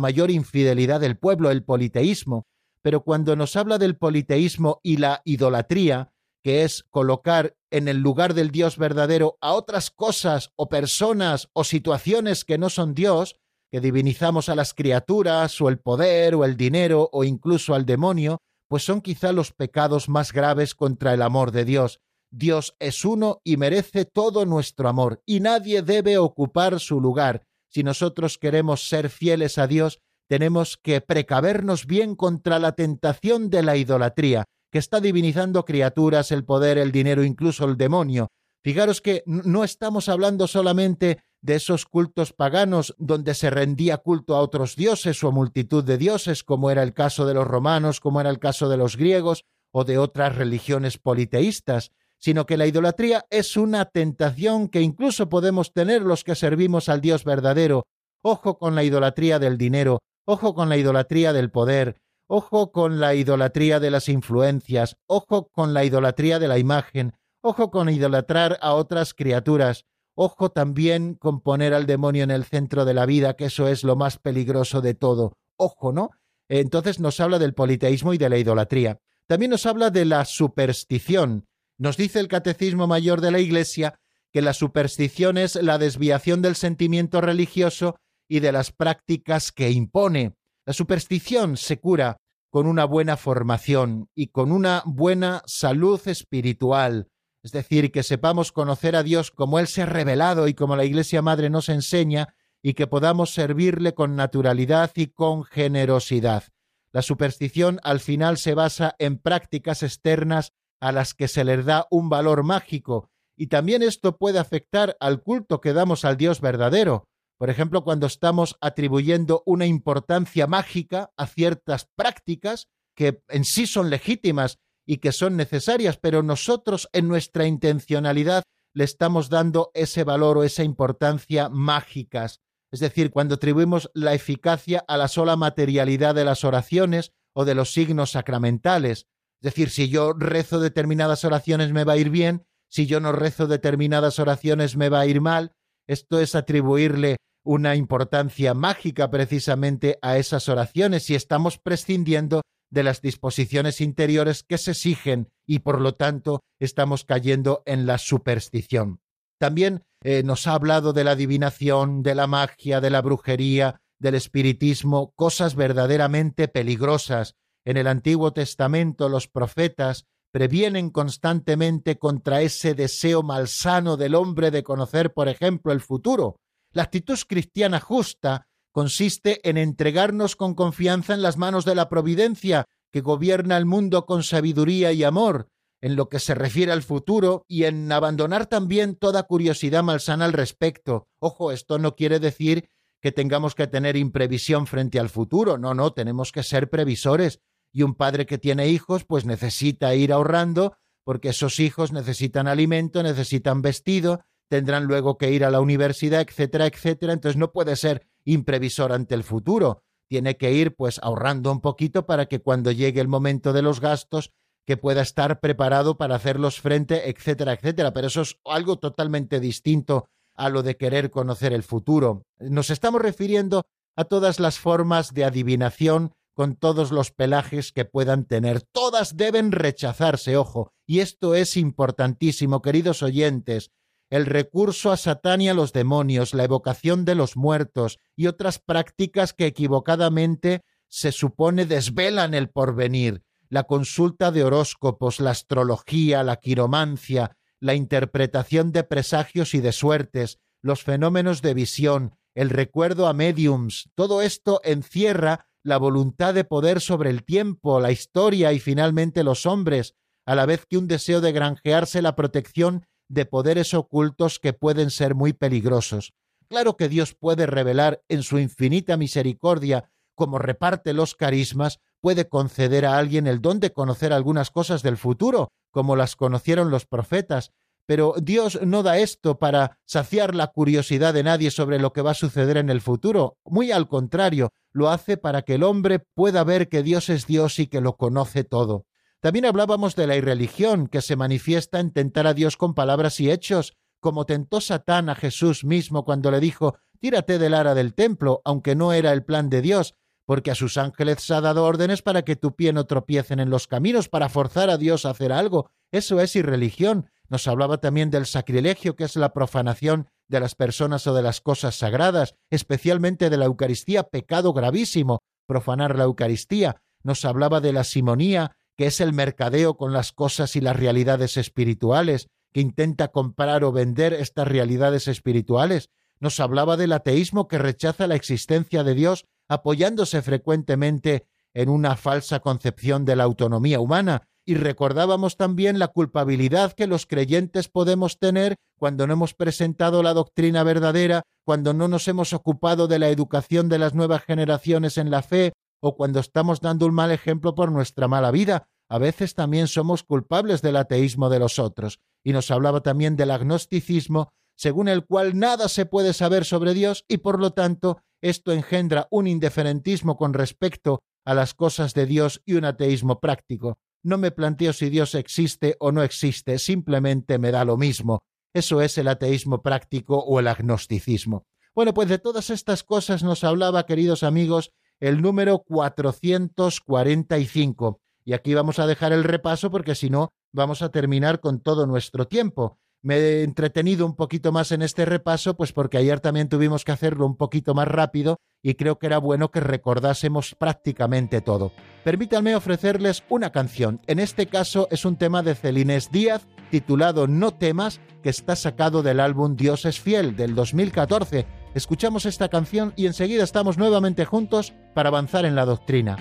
mayor 0.00 0.32
infidelidad 0.32 1.00
del 1.00 1.16
pueblo, 1.16 1.52
el 1.52 1.62
politeísmo. 1.62 2.48
Pero 2.82 3.04
cuando 3.04 3.36
nos 3.36 3.54
habla 3.54 3.78
del 3.78 3.96
politeísmo 3.96 4.80
y 4.82 4.96
la 4.96 5.22
idolatría, 5.24 6.10
que 6.42 6.64
es 6.64 6.82
colocar 6.90 7.54
en 7.70 7.86
el 7.86 7.98
lugar 7.98 8.34
del 8.34 8.50
Dios 8.50 8.76
verdadero 8.76 9.38
a 9.40 9.52
otras 9.52 9.92
cosas 9.92 10.50
o 10.56 10.68
personas 10.68 11.48
o 11.52 11.62
situaciones 11.62 12.44
que 12.44 12.58
no 12.58 12.70
son 12.70 12.92
Dios, 12.92 13.36
que 13.74 13.80
divinizamos 13.80 14.48
a 14.48 14.54
las 14.54 14.72
criaturas 14.72 15.60
o 15.60 15.68
el 15.68 15.80
poder 15.80 16.36
o 16.36 16.44
el 16.44 16.56
dinero 16.56 17.10
o 17.12 17.24
incluso 17.24 17.74
al 17.74 17.84
demonio, 17.84 18.38
pues 18.68 18.84
son 18.84 19.00
quizá 19.00 19.32
los 19.32 19.50
pecados 19.50 20.08
más 20.08 20.32
graves 20.32 20.76
contra 20.76 21.12
el 21.12 21.22
amor 21.22 21.50
de 21.50 21.64
Dios. 21.64 21.98
Dios 22.30 22.76
es 22.78 23.04
uno 23.04 23.40
y 23.42 23.56
merece 23.56 24.04
todo 24.04 24.46
nuestro 24.46 24.88
amor, 24.88 25.24
y 25.26 25.40
nadie 25.40 25.82
debe 25.82 26.18
ocupar 26.18 26.78
su 26.78 27.00
lugar. 27.00 27.42
Si 27.68 27.82
nosotros 27.82 28.38
queremos 28.38 28.88
ser 28.88 29.10
fieles 29.10 29.58
a 29.58 29.66
Dios, 29.66 29.98
tenemos 30.28 30.76
que 30.76 31.00
precavernos 31.00 31.86
bien 31.86 32.14
contra 32.14 32.60
la 32.60 32.76
tentación 32.76 33.50
de 33.50 33.64
la 33.64 33.76
idolatría, 33.76 34.44
que 34.70 34.78
está 34.78 35.00
divinizando 35.00 35.64
criaturas, 35.64 36.30
el 36.30 36.44
poder, 36.44 36.78
el 36.78 36.92
dinero, 36.92 37.24
incluso 37.24 37.64
el 37.64 37.76
demonio. 37.76 38.28
Fijaros 38.64 39.02
que 39.02 39.22
no 39.26 39.62
estamos 39.62 40.08
hablando 40.08 40.46
solamente 40.46 41.22
de 41.42 41.56
esos 41.56 41.84
cultos 41.84 42.32
paganos 42.32 42.94
donde 42.96 43.34
se 43.34 43.50
rendía 43.50 43.98
culto 43.98 44.34
a 44.34 44.40
otros 44.40 44.74
dioses 44.74 45.22
o 45.22 45.30
multitud 45.32 45.84
de 45.84 45.98
dioses, 45.98 46.42
como 46.42 46.70
era 46.70 46.82
el 46.82 46.94
caso 46.94 47.26
de 47.26 47.34
los 47.34 47.46
romanos, 47.46 48.00
como 48.00 48.22
era 48.22 48.30
el 48.30 48.38
caso 48.38 48.70
de 48.70 48.78
los 48.78 48.96
griegos 48.96 49.44
o 49.70 49.84
de 49.84 49.98
otras 49.98 50.36
religiones 50.36 50.96
politeístas, 50.96 51.90
sino 52.16 52.46
que 52.46 52.56
la 52.56 52.66
idolatría 52.66 53.26
es 53.28 53.58
una 53.58 53.84
tentación 53.84 54.68
que 54.68 54.80
incluso 54.80 55.28
podemos 55.28 55.74
tener 55.74 56.00
los 56.00 56.24
que 56.24 56.34
servimos 56.34 56.88
al 56.88 57.02
Dios 57.02 57.24
verdadero. 57.24 57.86
Ojo 58.22 58.56
con 58.56 58.74
la 58.74 58.82
idolatría 58.82 59.38
del 59.38 59.58
dinero, 59.58 59.98
ojo 60.24 60.54
con 60.54 60.70
la 60.70 60.78
idolatría 60.78 61.34
del 61.34 61.50
poder, 61.50 62.00
ojo 62.26 62.72
con 62.72 62.98
la 62.98 63.14
idolatría 63.14 63.78
de 63.78 63.90
las 63.90 64.08
influencias, 64.08 64.96
ojo 65.06 65.50
con 65.52 65.74
la 65.74 65.84
idolatría 65.84 66.38
de 66.38 66.48
la 66.48 66.56
imagen, 66.56 67.12
ojo 67.44 67.70
con 67.70 67.88
idolatrar 67.88 68.58
a 68.60 68.74
otras 68.74 69.14
criaturas, 69.14 69.84
Ojo 70.16 70.50
también 70.50 71.14
con 71.14 71.40
poner 71.40 71.74
al 71.74 71.86
demonio 71.86 72.22
en 72.22 72.30
el 72.30 72.44
centro 72.44 72.84
de 72.84 72.94
la 72.94 73.04
vida, 73.04 73.34
que 73.34 73.46
eso 73.46 73.66
es 73.66 73.82
lo 73.82 73.96
más 73.96 74.18
peligroso 74.18 74.80
de 74.80 74.94
todo. 74.94 75.36
Ojo, 75.56 75.92
¿no? 75.92 76.10
Entonces 76.48 77.00
nos 77.00 77.18
habla 77.18 77.40
del 77.40 77.54
politeísmo 77.54 78.14
y 78.14 78.18
de 78.18 78.28
la 78.28 78.38
idolatría. 78.38 79.00
También 79.26 79.50
nos 79.50 79.66
habla 79.66 79.90
de 79.90 80.04
la 80.04 80.24
superstición. 80.24 81.46
Nos 81.78 81.96
dice 81.96 82.20
el 82.20 82.28
Catecismo 82.28 82.86
Mayor 82.86 83.20
de 83.20 83.32
la 83.32 83.40
Iglesia 83.40 83.98
que 84.32 84.40
la 84.40 84.52
superstición 84.52 85.36
es 85.36 85.56
la 85.56 85.78
desviación 85.78 86.42
del 86.42 86.54
sentimiento 86.54 87.20
religioso 87.20 87.96
y 88.28 88.40
de 88.40 88.52
las 88.52 88.70
prácticas 88.70 89.50
que 89.50 89.70
impone. 89.70 90.34
La 90.64 90.72
superstición 90.72 91.56
se 91.56 91.80
cura 91.80 92.18
con 92.50 92.68
una 92.68 92.84
buena 92.84 93.16
formación 93.16 94.08
y 94.14 94.28
con 94.28 94.52
una 94.52 94.82
buena 94.86 95.42
salud 95.46 96.00
espiritual, 96.06 97.08
es 97.44 97.52
decir, 97.52 97.92
que 97.92 98.02
sepamos 98.02 98.52
conocer 98.52 98.96
a 98.96 99.02
Dios 99.02 99.30
como 99.30 99.58
Él 99.58 99.68
se 99.68 99.82
ha 99.82 99.86
revelado 99.86 100.48
y 100.48 100.54
como 100.54 100.76
la 100.76 100.86
Iglesia 100.86 101.20
Madre 101.20 101.50
nos 101.50 101.68
enseña, 101.68 102.34
y 102.62 102.72
que 102.72 102.86
podamos 102.86 103.34
servirle 103.34 103.92
con 103.92 104.16
naturalidad 104.16 104.90
y 104.94 105.08
con 105.08 105.44
generosidad. 105.44 106.44
La 106.90 107.02
superstición 107.02 107.80
al 107.82 108.00
final 108.00 108.38
se 108.38 108.54
basa 108.54 108.96
en 108.98 109.18
prácticas 109.18 109.82
externas 109.82 110.54
a 110.80 110.90
las 110.90 111.12
que 111.12 111.28
se 111.28 111.44
les 111.44 111.66
da 111.66 111.86
un 111.90 112.08
valor 112.08 112.44
mágico, 112.44 113.10
y 113.36 113.48
también 113.48 113.82
esto 113.82 114.16
puede 114.16 114.38
afectar 114.38 114.96
al 114.98 115.22
culto 115.22 115.60
que 115.60 115.74
damos 115.74 116.06
al 116.06 116.16
Dios 116.16 116.40
verdadero. 116.40 117.04
Por 117.36 117.50
ejemplo, 117.50 117.84
cuando 117.84 118.06
estamos 118.06 118.56
atribuyendo 118.62 119.42
una 119.44 119.66
importancia 119.66 120.46
mágica 120.46 121.10
a 121.18 121.26
ciertas 121.26 121.90
prácticas 121.94 122.68
que 122.94 123.22
en 123.28 123.44
sí 123.44 123.66
son 123.66 123.90
legítimas 123.90 124.60
y 124.86 124.98
que 124.98 125.12
son 125.12 125.36
necesarias, 125.36 125.96
pero 125.96 126.22
nosotros 126.22 126.88
en 126.92 127.08
nuestra 127.08 127.46
intencionalidad 127.46 128.42
le 128.74 128.84
estamos 128.84 129.30
dando 129.30 129.70
ese 129.74 130.04
valor 130.04 130.38
o 130.38 130.44
esa 130.44 130.64
importancia 130.64 131.48
mágicas. 131.48 132.40
Es 132.72 132.80
decir, 132.80 133.10
cuando 133.10 133.36
atribuimos 133.36 133.90
la 133.94 134.14
eficacia 134.14 134.84
a 134.88 134.96
la 134.96 135.08
sola 135.08 135.36
materialidad 135.36 136.14
de 136.14 136.24
las 136.24 136.44
oraciones 136.44 137.12
o 137.32 137.44
de 137.44 137.54
los 137.54 137.72
signos 137.72 138.10
sacramentales. 138.10 139.06
Es 139.40 139.54
decir, 139.54 139.70
si 139.70 139.88
yo 139.88 140.12
rezo 140.12 140.58
determinadas 140.58 141.24
oraciones 141.24 141.72
me 141.72 141.84
va 141.84 141.94
a 141.94 141.96
ir 141.96 142.10
bien, 142.10 142.46
si 142.68 142.86
yo 142.86 142.98
no 142.98 143.12
rezo 143.12 143.46
determinadas 143.46 144.18
oraciones 144.18 144.76
me 144.76 144.88
va 144.88 145.00
a 145.00 145.06
ir 145.06 145.20
mal. 145.20 145.52
Esto 145.86 146.18
es 146.18 146.34
atribuirle 146.34 147.18
una 147.44 147.76
importancia 147.76 148.54
mágica 148.54 149.10
precisamente 149.10 149.98
a 150.02 150.16
esas 150.16 150.48
oraciones 150.48 151.08
y 151.10 151.14
estamos 151.14 151.58
prescindiendo 151.58 152.40
de 152.74 152.82
las 152.82 153.00
disposiciones 153.00 153.80
interiores 153.80 154.42
que 154.42 154.58
se 154.58 154.72
exigen 154.72 155.30
y 155.46 155.60
por 155.60 155.80
lo 155.80 155.94
tanto 155.94 156.42
estamos 156.58 157.04
cayendo 157.04 157.62
en 157.64 157.86
la 157.86 157.98
superstición. 157.98 159.00
También 159.38 159.84
eh, 160.02 160.22
nos 160.24 160.46
ha 160.46 160.54
hablado 160.54 160.92
de 160.92 161.04
la 161.04 161.12
adivinación, 161.12 162.02
de 162.02 162.14
la 162.14 162.26
magia, 162.26 162.80
de 162.80 162.90
la 162.90 163.00
brujería, 163.00 163.80
del 163.98 164.16
espiritismo, 164.16 165.12
cosas 165.14 165.54
verdaderamente 165.54 166.48
peligrosas. 166.48 167.36
En 167.64 167.76
el 167.76 167.86
Antiguo 167.86 168.32
Testamento 168.32 169.08
los 169.08 169.28
profetas 169.28 170.06
previenen 170.32 170.90
constantemente 170.90 171.96
contra 171.96 172.42
ese 172.42 172.74
deseo 172.74 173.22
malsano 173.22 173.96
del 173.96 174.16
hombre 174.16 174.50
de 174.50 174.64
conocer, 174.64 175.12
por 175.12 175.28
ejemplo, 175.28 175.72
el 175.72 175.80
futuro. 175.80 176.40
La 176.72 176.82
actitud 176.82 177.18
cristiana 177.28 177.78
justa 177.78 178.48
consiste 178.74 179.48
en 179.48 179.56
entregarnos 179.56 180.34
con 180.34 180.54
confianza 180.54 181.14
en 181.14 181.22
las 181.22 181.36
manos 181.36 181.64
de 181.64 181.76
la 181.76 181.88
providencia, 181.88 182.66
que 182.92 183.02
gobierna 183.02 183.56
el 183.56 183.66
mundo 183.66 184.04
con 184.04 184.24
sabiduría 184.24 184.90
y 184.90 185.04
amor, 185.04 185.48
en 185.80 185.94
lo 185.94 186.08
que 186.08 186.18
se 186.18 186.34
refiere 186.34 186.72
al 186.72 186.82
futuro, 186.82 187.44
y 187.46 187.64
en 187.64 187.92
abandonar 187.92 188.46
también 188.46 188.96
toda 188.96 189.22
curiosidad 189.22 189.84
malsana 189.84 190.24
al 190.24 190.32
respecto. 190.32 191.06
Ojo, 191.20 191.52
esto 191.52 191.78
no 191.78 191.94
quiere 191.94 192.18
decir 192.18 192.68
que 193.00 193.12
tengamos 193.12 193.54
que 193.54 193.68
tener 193.68 193.96
imprevisión 193.96 194.66
frente 194.66 194.98
al 194.98 195.08
futuro, 195.08 195.56
no, 195.56 195.72
no, 195.72 195.92
tenemos 195.92 196.32
que 196.32 196.42
ser 196.42 196.68
previsores. 196.68 197.38
Y 197.72 197.82
un 197.82 197.94
padre 197.94 198.26
que 198.26 198.38
tiene 198.38 198.66
hijos, 198.70 199.04
pues 199.04 199.24
necesita 199.24 199.94
ir 199.94 200.12
ahorrando, 200.12 200.76
porque 201.04 201.28
esos 201.28 201.60
hijos 201.60 201.92
necesitan 201.92 202.48
alimento, 202.48 203.04
necesitan 203.04 203.62
vestido, 203.62 204.24
tendrán 204.48 204.86
luego 204.86 205.16
que 205.16 205.30
ir 205.30 205.44
a 205.44 205.50
la 205.50 205.60
universidad, 205.60 206.22
etcétera, 206.22 206.66
etcétera. 206.66 207.12
Entonces 207.12 207.36
no 207.36 207.52
puede 207.52 207.76
ser 207.76 208.08
imprevisor 208.24 208.92
ante 208.92 209.14
el 209.14 209.24
futuro. 209.24 209.82
Tiene 210.08 210.36
que 210.36 210.52
ir 210.52 210.74
pues 210.74 211.00
ahorrando 211.02 211.50
un 211.50 211.60
poquito 211.60 212.06
para 212.06 212.26
que 212.26 212.40
cuando 212.40 212.70
llegue 212.70 213.00
el 213.00 213.08
momento 213.08 213.52
de 213.52 213.62
los 213.62 213.80
gastos 213.80 214.32
que 214.66 214.76
pueda 214.76 215.02
estar 215.02 215.40
preparado 215.40 215.96
para 215.96 216.16
hacerlos 216.16 216.60
frente, 216.60 217.10
etcétera, 217.10 217.52
etcétera. 217.52 217.92
Pero 217.92 218.06
eso 218.06 218.22
es 218.22 218.38
algo 218.44 218.78
totalmente 218.78 219.40
distinto 219.40 220.06
a 220.34 220.48
lo 220.48 220.62
de 220.62 220.76
querer 220.76 221.10
conocer 221.10 221.52
el 221.52 221.62
futuro. 221.62 222.22
Nos 222.38 222.70
estamos 222.70 223.00
refiriendo 223.00 223.64
a 223.96 224.04
todas 224.04 224.40
las 224.40 224.58
formas 224.58 225.14
de 225.14 225.24
adivinación 225.24 226.12
con 226.34 226.56
todos 226.56 226.90
los 226.90 227.12
pelajes 227.12 227.72
que 227.72 227.84
puedan 227.84 228.24
tener. 228.24 228.62
Todas 228.62 229.16
deben 229.16 229.52
rechazarse, 229.52 230.36
ojo. 230.36 230.72
Y 230.86 230.98
esto 230.98 231.34
es 231.34 231.56
importantísimo, 231.56 232.60
queridos 232.60 233.02
oyentes 233.02 233.70
el 234.14 234.26
recurso 234.26 234.92
a 234.92 234.96
Satán 234.96 235.40
y 235.40 235.48
a 235.48 235.54
los 235.54 235.72
demonios, 235.72 236.34
la 236.34 236.44
evocación 236.44 237.04
de 237.04 237.16
los 237.16 237.36
muertos 237.36 237.98
y 238.14 238.28
otras 238.28 238.60
prácticas 238.60 239.32
que 239.32 239.46
equivocadamente 239.46 240.62
se 240.86 241.10
supone 241.10 241.66
desvelan 241.66 242.32
el 242.32 242.48
porvenir, 242.48 243.24
la 243.48 243.64
consulta 243.64 244.30
de 244.30 244.44
horóscopos, 244.44 245.18
la 245.18 245.32
astrología, 245.32 246.22
la 246.22 246.36
quiromancia, 246.36 247.36
la 247.58 247.74
interpretación 247.74 248.70
de 248.70 248.84
presagios 248.84 249.52
y 249.52 249.58
de 249.58 249.72
suertes, 249.72 250.38
los 250.62 250.84
fenómenos 250.84 251.42
de 251.42 251.54
visión, 251.54 252.14
el 252.36 252.50
recuerdo 252.50 253.08
a 253.08 253.14
mediums, 253.14 253.90
todo 253.96 254.22
esto 254.22 254.60
encierra 254.62 255.48
la 255.64 255.76
voluntad 255.76 256.34
de 256.34 256.44
poder 256.44 256.80
sobre 256.80 257.10
el 257.10 257.24
tiempo, 257.24 257.80
la 257.80 257.90
historia 257.90 258.52
y 258.52 258.60
finalmente 258.60 259.24
los 259.24 259.44
hombres, 259.44 259.96
a 260.24 260.36
la 260.36 260.46
vez 260.46 260.66
que 260.66 260.78
un 260.78 260.86
deseo 260.86 261.20
de 261.20 261.32
granjearse 261.32 262.00
la 262.00 262.14
protección 262.14 262.86
de 263.08 263.26
poderes 263.26 263.74
ocultos 263.74 264.38
que 264.38 264.52
pueden 264.52 264.90
ser 264.90 265.14
muy 265.14 265.32
peligrosos. 265.32 266.12
Claro 266.48 266.76
que 266.76 266.88
Dios 266.88 267.14
puede 267.14 267.46
revelar 267.46 268.02
en 268.08 268.22
su 268.22 268.38
infinita 268.38 268.96
misericordia 268.96 269.90
como 270.14 270.38
reparte 270.38 270.92
los 270.92 271.14
carismas, 271.14 271.80
puede 272.00 272.28
conceder 272.28 272.86
a 272.86 272.98
alguien 272.98 273.26
el 273.26 273.40
don 273.40 273.60
de 273.60 273.72
conocer 273.72 274.12
algunas 274.12 274.50
cosas 274.50 274.82
del 274.82 274.96
futuro, 274.96 275.50
como 275.70 275.96
las 275.96 276.16
conocieron 276.16 276.70
los 276.70 276.86
profetas, 276.86 277.50
pero 277.86 278.14
Dios 278.22 278.60
no 278.62 278.82
da 278.82 278.98
esto 278.98 279.38
para 279.38 279.78
saciar 279.84 280.34
la 280.34 280.48
curiosidad 280.48 281.12
de 281.12 281.22
nadie 281.22 281.50
sobre 281.50 281.78
lo 281.78 281.92
que 281.92 282.02
va 282.02 282.12
a 282.12 282.14
suceder 282.14 282.56
en 282.56 282.70
el 282.70 282.80
futuro. 282.80 283.36
Muy 283.44 283.72
al 283.72 283.88
contrario, 283.88 284.52
lo 284.72 284.88
hace 284.88 285.16
para 285.16 285.42
que 285.42 285.56
el 285.56 285.62
hombre 285.62 285.98
pueda 285.98 286.44
ver 286.44 286.68
que 286.68 286.82
Dios 286.82 287.08
es 287.10 287.26
Dios 287.26 287.58
y 287.58 287.66
que 287.66 287.80
lo 287.80 287.96
conoce 287.96 288.44
todo. 288.44 288.86
También 289.24 289.46
hablábamos 289.46 289.96
de 289.96 290.06
la 290.06 290.16
irreligión, 290.16 290.86
que 290.86 291.00
se 291.00 291.16
manifiesta 291.16 291.80
en 291.80 291.92
tentar 291.92 292.26
a 292.26 292.34
Dios 292.34 292.58
con 292.58 292.74
palabras 292.74 293.20
y 293.20 293.30
hechos, 293.30 293.74
como 293.98 294.26
tentó 294.26 294.60
Satán 294.60 295.08
a 295.08 295.14
Jesús 295.14 295.64
mismo 295.64 296.04
cuando 296.04 296.30
le 296.30 296.40
dijo 296.40 296.76
Tírate 297.00 297.38
del 297.38 297.54
ara 297.54 297.74
del 297.74 297.94
templo, 297.94 298.42
aunque 298.44 298.74
no 298.74 298.92
era 298.92 299.14
el 299.14 299.24
plan 299.24 299.48
de 299.48 299.62
Dios, 299.62 299.94
porque 300.26 300.50
a 300.50 300.54
sus 300.54 300.76
ángeles 300.76 301.30
ha 301.30 301.40
dado 301.40 301.64
órdenes 301.64 302.02
para 302.02 302.20
que 302.20 302.36
tu 302.36 302.54
pie 302.54 302.74
no 302.74 302.84
tropiecen 302.84 303.40
en 303.40 303.48
los 303.48 303.66
caminos, 303.66 304.10
para 304.10 304.28
forzar 304.28 304.68
a 304.68 304.76
Dios 304.76 305.06
a 305.06 305.10
hacer 305.12 305.32
algo. 305.32 305.70
Eso 305.90 306.20
es 306.20 306.36
irreligión. 306.36 307.08
Nos 307.30 307.48
hablaba 307.48 307.78
también 307.78 308.10
del 308.10 308.26
sacrilegio, 308.26 308.94
que 308.94 309.04
es 309.04 309.16
la 309.16 309.32
profanación 309.32 310.06
de 310.28 310.40
las 310.40 310.54
personas 310.54 311.06
o 311.06 311.14
de 311.14 311.22
las 311.22 311.40
cosas 311.40 311.76
sagradas, 311.76 312.34
especialmente 312.50 313.30
de 313.30 313.38
la 313.38 313.46
Eucaristía, 313.46 314.02
pecado 314.02 314.52
gravísimo, 314.52 315.22
profanar 315.46 315.96
la 315.96 316.04
Eucaristía. 316.04 316.82
Nos 317.02 317.24
hablaba 317.24 317.62
de 317.62 317.72
la 317.72 317.84
simonía, 317.84 318.54
que 318.76 318.86
es 318.86 319.00
el 319.00 319.12
mercadeo 319.12 319.76
con 319.76 319.92
las 319.92 320.12
cosas 320.12 320.56
y 320.56 320.60
las 320.60 320.76
realidades 320.76 321.36
espirituales, 321.36 322.28
que 322.52 322.60
intenta 322.60 323.08
comprar 323.08 323.64
o 323.64 323.72
vender 323.72 324.12
estas 324.12 324.46
realidades 324.48 325.08
espirituales. 325.08 325.90
Nos 326.20 326.40
hablaba 326.40 326.76
del 326.76 326.92
ateísmo 326.92 327.48
que 327.48 327.58
rechaza 327.58 328.06
la 328.06 328.14
existencia 328.14 328.84
de 328.84 328.94
Dios 328.94 329.26
apoyándose 329.48 330.22
frecuentemente 330.22 331.26
en 331.52 331.68
una 331.68 331.96
falsa 331.96 332.40
concepción 332.40 333.04
de 333.04 333.16
la 333.16 333.24
autonomía 333.24 333.80
humana, 333.80 334.28
y 334.46 334.56
recordábamos 334.56 335.36
también 335.36 335.78
la 335.78 335.88
culpabilidad 335.88 336.72
que 336.72 336.86
los 336.86 337.06
creyentes 337.06 337.68
podemos 337.68 338.18
tener 338.18 338.56
cuando 338.78 339.06
no 339.06 339.14
hemos 339.14 339.32
presentado 339.32 340.02
la 340.02 340.12
doctrina 340.12 340.62
verdadera, 340.64 341.22
cuando 341.44 341.72
no 341.72 341.88
nos 341.88 342.08
hemos 342.08 342.32
ocupado 342.32 342.86
de 342.86 342.98
la 342.98 343.08
educación 343.08 343.68
de 343.68 343.78
las 343.78 343.94
nuevas 343.94 344.22
generaciones 344.22 344.98
en 344.98 345.10
la 345.10 345.22
fe, 345.22 345.52
o 345.80 345.96
cuando 345.96 346.20
estamos 346.20 346.60
dando 346.60 346.86
un 346.86 346.94
mal 346.94 347.10
ejemplo 347.10 347.54
por 347.54 347.70
nuestra 347.70 348.08
mala 348.08 348.30
vida. 348.30 348.68
A 348.88 348.98
veces 348.98 349.34
también 349.34 349.66
somos 349.66 350.02
culpables 350.02 350.62
del 350.62 350.76
ateísmo 350.76 351.30
de 351.30 351.38
los 351.38 351.58
otros. 351.58 352.00
Y 352.22 352.32
nos 352.32 352.50
hablaba 352.50 352.80
también 352.80 353.16
del 353.16 353.30
agnosticismo, 353.30 354.32
según 354.56 354.88
el 354.88 355.04
cual 355.04 355.38
nada 355.38 355.68
se 355.68 355.86
puede 355.86 356.12
saber 356.12 356.44
sobre 356.44 356.74
Dios 356.74 357.04
y 357.08 357.18
por 357.18 357.40
lo 357.40 357.52
tanto 357.52 357.98
esto 358.20 358.52
engendra 358.52 359.06
un 359.10 359.26
indiferentismo 359.26 360.16
con 360.16 360.32
respecto 360.32 361.02
a 361.24 361.34
las 361.34 361.54
cosas 361.54 361.94
de 361.94 362.06
Dios 362.06 362.42
y 362.44 362.54
un 362.54 362.64
ateísmo 362.64 363.20
práctico. 363.20 363.78
No 364.02 364.18
me 364.18 364.30
planteo 364.30 364.72
si 364.72 364.90
Dios 364.90 365.14
existe 365.14 365.76
o 365.80 365.90
no 365.90 366.02
existe, 366.02 366.58
simplemente 366.58 367.38
me 367.38 367.50
da 367.50 367.64
lo 367.64 367.76
mismo. 367.76 368.22
Eso 368.52 368.80
es 368.80 368.96
el 368.98 369.08
ateísmo 369.08 369.62
práctico 369.62 370.18
o 370.18 370.38
el 370.38 370.46
agnosticismo. 370.46 371.46
Bueno, 371.74 371.92
pues 371.92 372.08
de 372.08 372.18
todas 372.18 372.50
estas 372.50 372.84
cosas 372.84 373.22
nos 373.24 373.42
hablaba, 373.42 373.86
queridos 373.86 374.22
amigos, 374.22 374.70
el 375.04 375.20
número 375.20 375.58
445. 375.58 378.00
Y 378.24 378.32
aquí 378.32 378.54
vamos 378.54 378.78
a 378.78 378.86
dejar 378.86 379.12
el 379.12 379.22
repaso 379.22 379.70
porque 379.70 379.94
si 379.94 380.08
no 380.08 380.32
vamos 380.50 380.80
a 380.80 380.88
terminar 380.88 381.40
con 381.40 381.60
todo 381.60 381.86
nuestro 381.86 382.26
tiempo. 382.26 382.78
Me 383.02 383.16
he 383.16 383.42
entretenido 383.42 384.06
un 384.06 384.16
poquito 384.16 384.50
más 384.50 384.72
en 384.72 384.80
este 384.80 385.04
repaso, 385.04 385.58
pues 385.58 385.74
porque 385.74 385.98
ayer 385.98 386.20
también 386.20 386.48
tuvimos 386.48 386.86
que 386.86 386.92
hacerlo 386.92 387.26
un 387.26 387.36
poquito 387.36 387.74
más 387.74 387.86
rápido 387.86 388.38
y 388.62 388.76
creo 388.76 388.98
que 388.98 389.04
era 389.04 389.18
bueno 389.18 389.50
que 389.50 389.60
recordásemos 389.60 390.54
prácticamente 390.54 391.42
todo. 391.42 391.72
Permítanme 392.02 392.56
ofrecerles 392.56 393.24
una 393.28 393.52
canción. 393.52 394.00
En 394.06 394.20
este 394.20 394.46
caso 394.46 394.88
es 394.90 395.04
un 395.04 395.16
tema 395.16 395.42
de 395.42 395.54
Celines 395.54 396.10
Díaz 396.10 396.46
titulado 396.70 397.26
No 397.26 397.52
temas, 397.52 398.00
que 398.22 398.30
está 398.30 398.56
sacado 398.56 399.02
del 399.02 399.20
álbum 399.20 399.54
Dios 399.54 399.84
es 399.84 400.00
fiel 400.00 400.34
del 400.34 400.54
2014 400.54 401.44
Escuchamos 401.74 402.24
esta 402.24 402.48
canción 402.48 402.92
y 402.94 403.06
enseguida 403.06 403.42
estamos 403.42 403.78
nuevamente 403.78 404.24
juntos 404.24 404.72
para 404.94 405.08
avanzar 405.08 405.44
en 405.44 405.56
la 405.56 405.64
doctrina. 405.64 406.16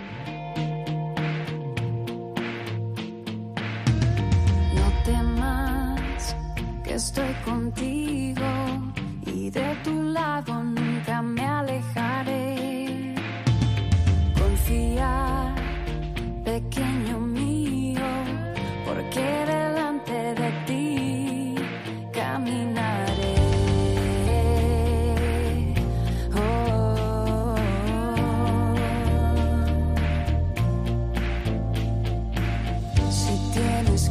No 4.74 5.04
temas 5.06 6.36
que 6.84 6.96
estoy 6.96 7.34
contigo 7.46 8.42
y 9.28 9.52
de 9.52 9.76
tu 9.84 10.02
lado 10.02 10.64
nunca 10.64 11.22
me 11.22 11.46
alejaré. 11.46 13.14
Confía, 14.36 15.54
pequeño 16.44 17.20
mío, 17.20 17.43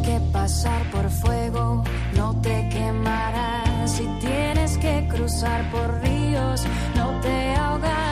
que 0.02 0.20
pasar 0.32 0.82
por 0.90 1.08
fuego, 1.10 1.82
no 2.14 2.34
te 2.40 2.68
quemarás. 2.68 3.90
Si 3.90 4.04
tienes 4.20 4.76
que 4.78 5.06
cruzar 5.08 5.70
por 5.70 6.00
ríos, 6.02 6.62
no 6.96 7.20
te 7.20 7.54
ahogarás. 7.54 8.11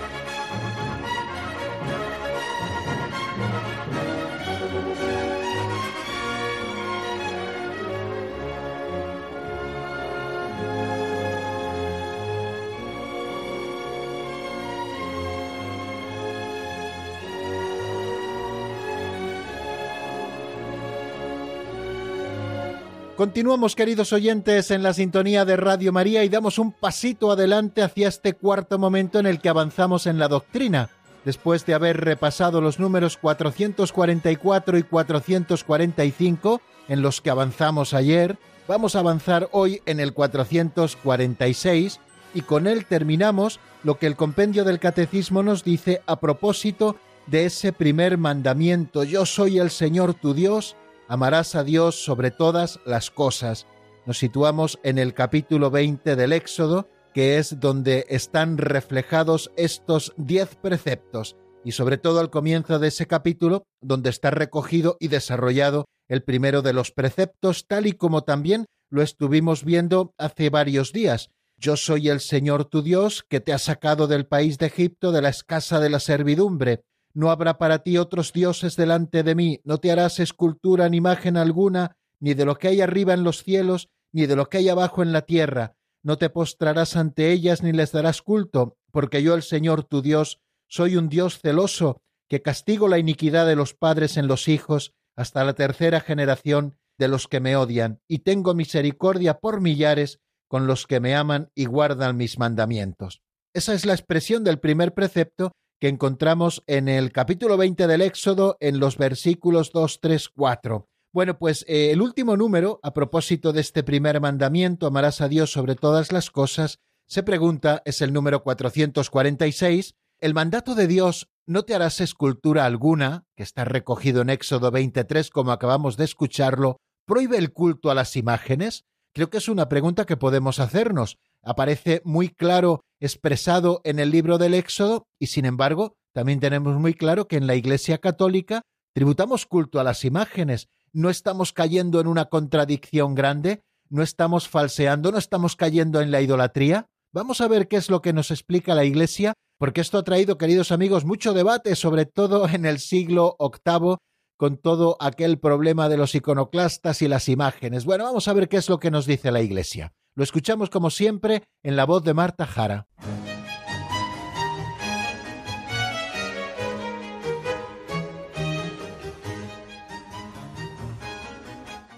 Continuamos, 23.17 23.75
queridos 23.75 24.13
oyentes, 24.13 24.71
en 24.71 24.83
la 24.83 24.93
sintonía 24.93 25.43
de 25.45 25.57
Radio 25.57 25.91
María 25.91 26.23
y 26.23 26.29
damos 26.29 26.57
un 26.57 26.71
pasito 26.71 27.29
adelante 27.31 27.83
hacia 27.83 28.07
este 28.07 28.33
cuarto 28.33 28.79
momento 28.79 29.19
en 29.19 29.25
el 29.25 29.41
que 29.41 29.49
avanzamos 29.49 30.07
en 30.07 30.17
la 30.17 30.27
doctrina. 30.27 30.89
Después 31.25 31.65
de 31.65 31.73
haber 31.73 31.97
repasado 31.97 32.61
los 32.61 32.79
números 32.79 33.17
444 33.17 34.77
y 34.77 34.83
445, 34.83 36.61
en 36.87 37.01
los 37.01 37.21
que 37.21 37.29
avanzamos 37.29 37.93
ayer, 37.93 38.39
vamos 38.67 38.95
a 38.95 38.99
avanzar 38.99 39.49
hoy 39.51 39.81
en 39.85 39.99
el 39.99 40.13
446 40.13 41.99
y 42.33 42.41
con 42.41 42.65
él 42.65 42.85
terminamos 42.85 43.59
lo 43.83 43.99
que 43.99 44.07
el 44.07 44.15
compendio 44.15 44.63
del 44.63 44.79
catecismo 44.79 45.43
nos 45.43 45.63
dice 45.63 46.01
a 46.07 46.19
propósito 46.19 46.95
de 47.27 47.45
ese 47.45 47.71
primer 47.71 48.17
mandamiento, 48.17 49.03
yo 49.03 49.25
soy 49.25 49.59
el 49.59 49.69
Señor 49.69 50.15
tu 50.15 50.33
Dios, 50.33 50.75
amarás 51.11 51.55
a 51.55 51.65
Dios 51.65 52.05
sobre 52.05 52.31
todas 52.31 52.79
las 52.85 53.11
cosas. 53.11 53.67
Nos 54.05 54.17
situamos 54.17 54.79
en 54.81 54.97
el 54.97 55.13
capítulo 55.13 55.69
20 55.69 56.15
del 56.15 56.31
Éxodo, 56.31 56.87
que 57.13 57.37
es 57.37 57.59
donde 57.59 58.05
están 58.07 58.57
reflejados 58.57 59.51
estos 59.57 60.13
diez 60.15 60.55
preceptos, 60.55 61.35
y 61.65 61.73
sobre 61.73 61.97
todo 61.97 62.21
al 62.21 62.29
comienzo 62.29 62.79
de 62.79 62.87
ese 62.87 63.07
capítulo, 63.07 63.65
donde 63.81 64.09
está 64.09 64.31
recogido 64.31 64.95
y 65.01 65.09
desarrollado 65.09 65.89
el 66.07 66.23
primero 66.23 66.61
de 66.61 66.71
los 66.71 66.91
preceptos, 66.91 67.67
tal 67.67 67.87
y 67.87 67.91
como 67.91 68.23
también 68.23 68.67
lo 68.89 69.01
estuvimos 69.01 69.65
viendo 69.65 70.13
hace 70.17 70.49
varios 70.49 70.93
días. 70.93 71.29
Yo 71.57 71.75
soy 71.75 72.07
el 72.07 72.21
Señor 72.21 72.63
tu 72.63 72.83
Dios, 72.83 73.25
que 73.27 73.41
te 73.41 73.51
ha 73.51 73.59
sacado 73.59 74.07
del 74.07 74.27
país 74.27 74.57
de 74.59 74.67
Egipto, 74.67 75.11
de 75.11 75.21
la 75.21 75.29
escasa 75.29 75.81
de 75.81 75.89
la 75.89 75.99
servidumbre. 75.99 76.85
No 77.13 77.31
habrá 77.31 77.57
para 77.57 77.79
ti 77.79 77.97
otros 77.97 78.33
dioses 78.33 78.75
delante 78.75 79.23
de 79.23 79.35
mí, 79.35 79.59
no 79.63 79.77
te 79.77 79.91
harás 79.91 80.19
escultura 80.19 80.87
ni 80.89 80.97
imagen 80.97 81.37
alguna, 81.37 81.97
ni 82.19 82.33
de 82.33 82.45
lo 82.45 82.55
que 82.55 82.69
hay 82.69 82.81
arriba 82.81 83.13
en 83.13 83.23
los 83.23 83.43
cielos, 83.43 83.89
ni 84.11 84.25
de 84.25 84.35
lo 84.35 84.49
que 84.49 84.59
hay 84.59 84.69
abajo 84.69 85.03
en 85.03 85.11
la 85.11 85.23
tierra. 85.23 85.75
No 86.03 86.17
te 86.17 86.29
postrarás 86.29 86.95
ante 86.95 87.31
ellas 87.31 87.63
ni 87.63 87.71
les 87.73 87.91
darás 87.91 88.21
culto, 88.21 88.77
porque 88.91 89.23
yo 89.23 89.35
el 89.35 89.43
Señor 89.43 89.83
tu 89.83 90.01
Dios 90.01 90.39
soy 90.67 90.95
un 90.95 91.09
Dios 91.09 91.39
celoso, 91.39 92.01
que 92.29 92.41
castigo 92.41 92.87
la 92.87 92.97
iniquidad 92.97 93.45
de 93.45 93.55
los 93.55 93.73
padres 93.73 94.15
en 94.17 94.27
los 94.27 94.47
hijos 94.47 94.93
hasta 95.15 95.43
la 95.43 95.53
tercera 95.53 95.99
generación 95.99 96.77
de 96.97 97.07
los 97.09 97.27
que 97.27 97.39
me 97.39 97.55
odian, 97.55 97.99
y 98.07 98.19
tengo 98.19 98.53
misericordia 98.53 99.39
por 99.39 99.59
millares 99.59 100.19
con 100.47 100.67
los 100.67 100.87
que 100.87 100.99
me 100.99 101.15
aman 101.15 101.49
y 101.55 101.65
guardan 101.65 102.17
mis 102.17 102.37
mandamientos. 102.39 103.21
Esa 103.53 103.73
es 103.73 103.85
la 103.85 103.93
expresión 103.93 104.43
del 104.43 104.59
primer 104.59 104.93
precepto 104.93 105.51
que 105.81 105.87
encontramos 105.87 106.63
en 106.67 106.87
el 106.87 107.11
capítulo 107.11 107.57
20 107.57 107.87
del 107.87 108.01
Éxodo 108.01 108.55
en 108.59 108.79
los 108.79 108.97
versículos 108.97 109.71
2, 109.71 109.99
3, 109.99 110.29
4. 110.29 110.87
Bueno, 111.11 111.39
pues 111.39 111.65
eh, 111.67 111.89
el 111.89 112.03
último 112.03 112.37
número, 112.37 112.79
a 112.83 112.93
propósito 112.93 113.51
de 113.51 113.61
este 113.61 113.81
primer 113.81 114.21
mandamiento, 114.21 114.85
amarás 114.85 115.21
a 115.21 115.27
Dios 115.27 115.51
sobre 115.51 115.73
todas 115.73 116.11
las 116.11 116.29
cosas, 116.29 116.77
se 117.07 117.23
pregunta, 117.23 117.81
es 117.83 118.01
el 118.01 118.13
número 118.13 118.43
446, 118.43 119.95
el 120.19 120.35
mandato 120.35 120.75
de 120.75 120.85
Dios, 120.85 121.31
no 121.47 121.63
te 121.63 121.73
harás 121.73 121.99
escultura 121.99 122.65
alguna, 122.67 123.25
que 123.35 123.41
está 123.41 123.65
recogido 123.65 124.21
en 124.21 124.29
Éxodo 124.29 124.69
23 124.69 125.31
como 125.31 125.51
acabamos 125.51 125.97
de 125.97 126.05
escucharlo, 126.05 126.77
prohíbe 127.07 127.39
el 127.39 127.53
culto 127.53 127.89
a 127.89 127.95
las 127.95 128.15
imágenes? 128.15 128.85
Creo 129.15 129.31
que 129.31 129.39
es 129.39 129.49
una 129.49 129.67
pregunta 129.67 130.05
que 130.05 130.15
podemos 130.15 130.59
hacernos. 130.59 131.17
Aparece 131.43 132.01
muy 132.05 132.29
claro 132.29 132.83
expresado 132.99 133.81
en 133.83 133.99
el 133.99 134.11
libro 134.11 134.37
del 134.37 134.53
Éxodo 134.53 135.07
y 135.19 135.27
sin 135.27 135.45
embargo 135.45 135.95
también 136.13 136.39
tenemos 136.39 136.75
muy 136.77 136.93
claro 136.93 137.27
que 137.27 137.37
en 137.37 137.47
la 137.47 137.55
Iglesia 137.55 137.97
Católica 137.97 138.63
tributamos 138.93 139.45
culto 139.45 139.79
a 139.79 139.83
las 139.83 140.03
imágenes. 140.05 140.67
No 140.93 141.09
estamos 141.09 141.53
cayendo 141.53 142.01
en 142.01 142.07
una 142.07 142.25
contradicción 142.25 143.15
grande, 143.15 143.63
no 143.89 144.03
estamos 144.03 144.47
falseando, 144.47 145.11
no 145.11 145.17
estamos 145.17 145.55
cayendo 145.55 146.01
en 146.01 146.11
la 146.11 146.21
idolatría. 146.21 146.87
Vamos 147.13 147.41
a 147.41 147.47
ver 147.47 147.67
qué 147.67 147.77
es 147.77 147.89
lo 147.89 148.01
que 148.01 148.13
nos 148.13 148.31
explica 148.31 148.75
la 148.75 148.85
Iglesia, 148.85 149.33
porque 149.57 149.81
esto 149.81 149.97
ha 149.97 150.03
traído, 150.03 150.37
queridos 150.37 150.71
amigos, 150.71 151.05
mucho 151.05 151.33
debate, 151.33 151.75
sobre 151.75 152.05
todo 152.05 152.47
en 152.47 152.65
el 152.65 152.79
siglo 152.79 153.35
VIII, 153.39 153.97
con 154.37 154.57
todo 154.57 154.97
aquel 154.99 155.39
problema 155.39 155.87
de 155.87 155.97
los 155.97 156.15
iconoclastas 156.15 157.01
y 157.01 157.07
las 157.07 157.29
imágenes. 157.29 157.85
Bueno, 157.85 158.05
vamos 158.05 158.27
a 158.27 158.33
ver 158.33 158.49
qué 158.49 158.57
es 158.57 158.69
lo 158.69 158.79
que 158.79 158.91
nos 158.91 159.05
dice 159.05 159.31
la 159.31 159.41
Iglesia. 159.41 159.93
Lo 160.13 160.23
escuchamos 160.23 160.69
como 160.69 160.89
siempre 160.89 161.43
en 161.63 161.77
la 161.77 161.85
voz 161.85 162.03
de 162.03 162.13
Marta 162.13 162.45
Jara. 162.45 162.87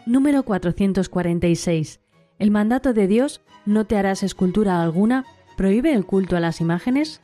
Número 0.05 0.43
446. 0.43 2.01
El 2.37 2.51
mandato 2.51 2.93
de 2.93 3.07
Dios, 3.07 3.41
no 3.65 3.85
te 3.85 3.97
harás 3.97 4.21
escultura 4.21 4.83
alguna, 4.83 5.25
prohíbe 5.57 5.93
el 5.93 6.05
culto 6.05 6.37
a 6.37 6.39
las 6.39 6.61
imágenes. 6.61 7.21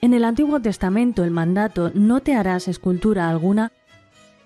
En 0.00 0.12
el 0.12 0.24
Antiguo 0.24 0.60
Testamento 0.60 1.22
el 1.22 1.30
mandato 1.30 1.92
no 1.94 2.20
te 2.20 2.34
harás 2.34 2.66
escultura 2.66 3.28
alguna 3.28 3.72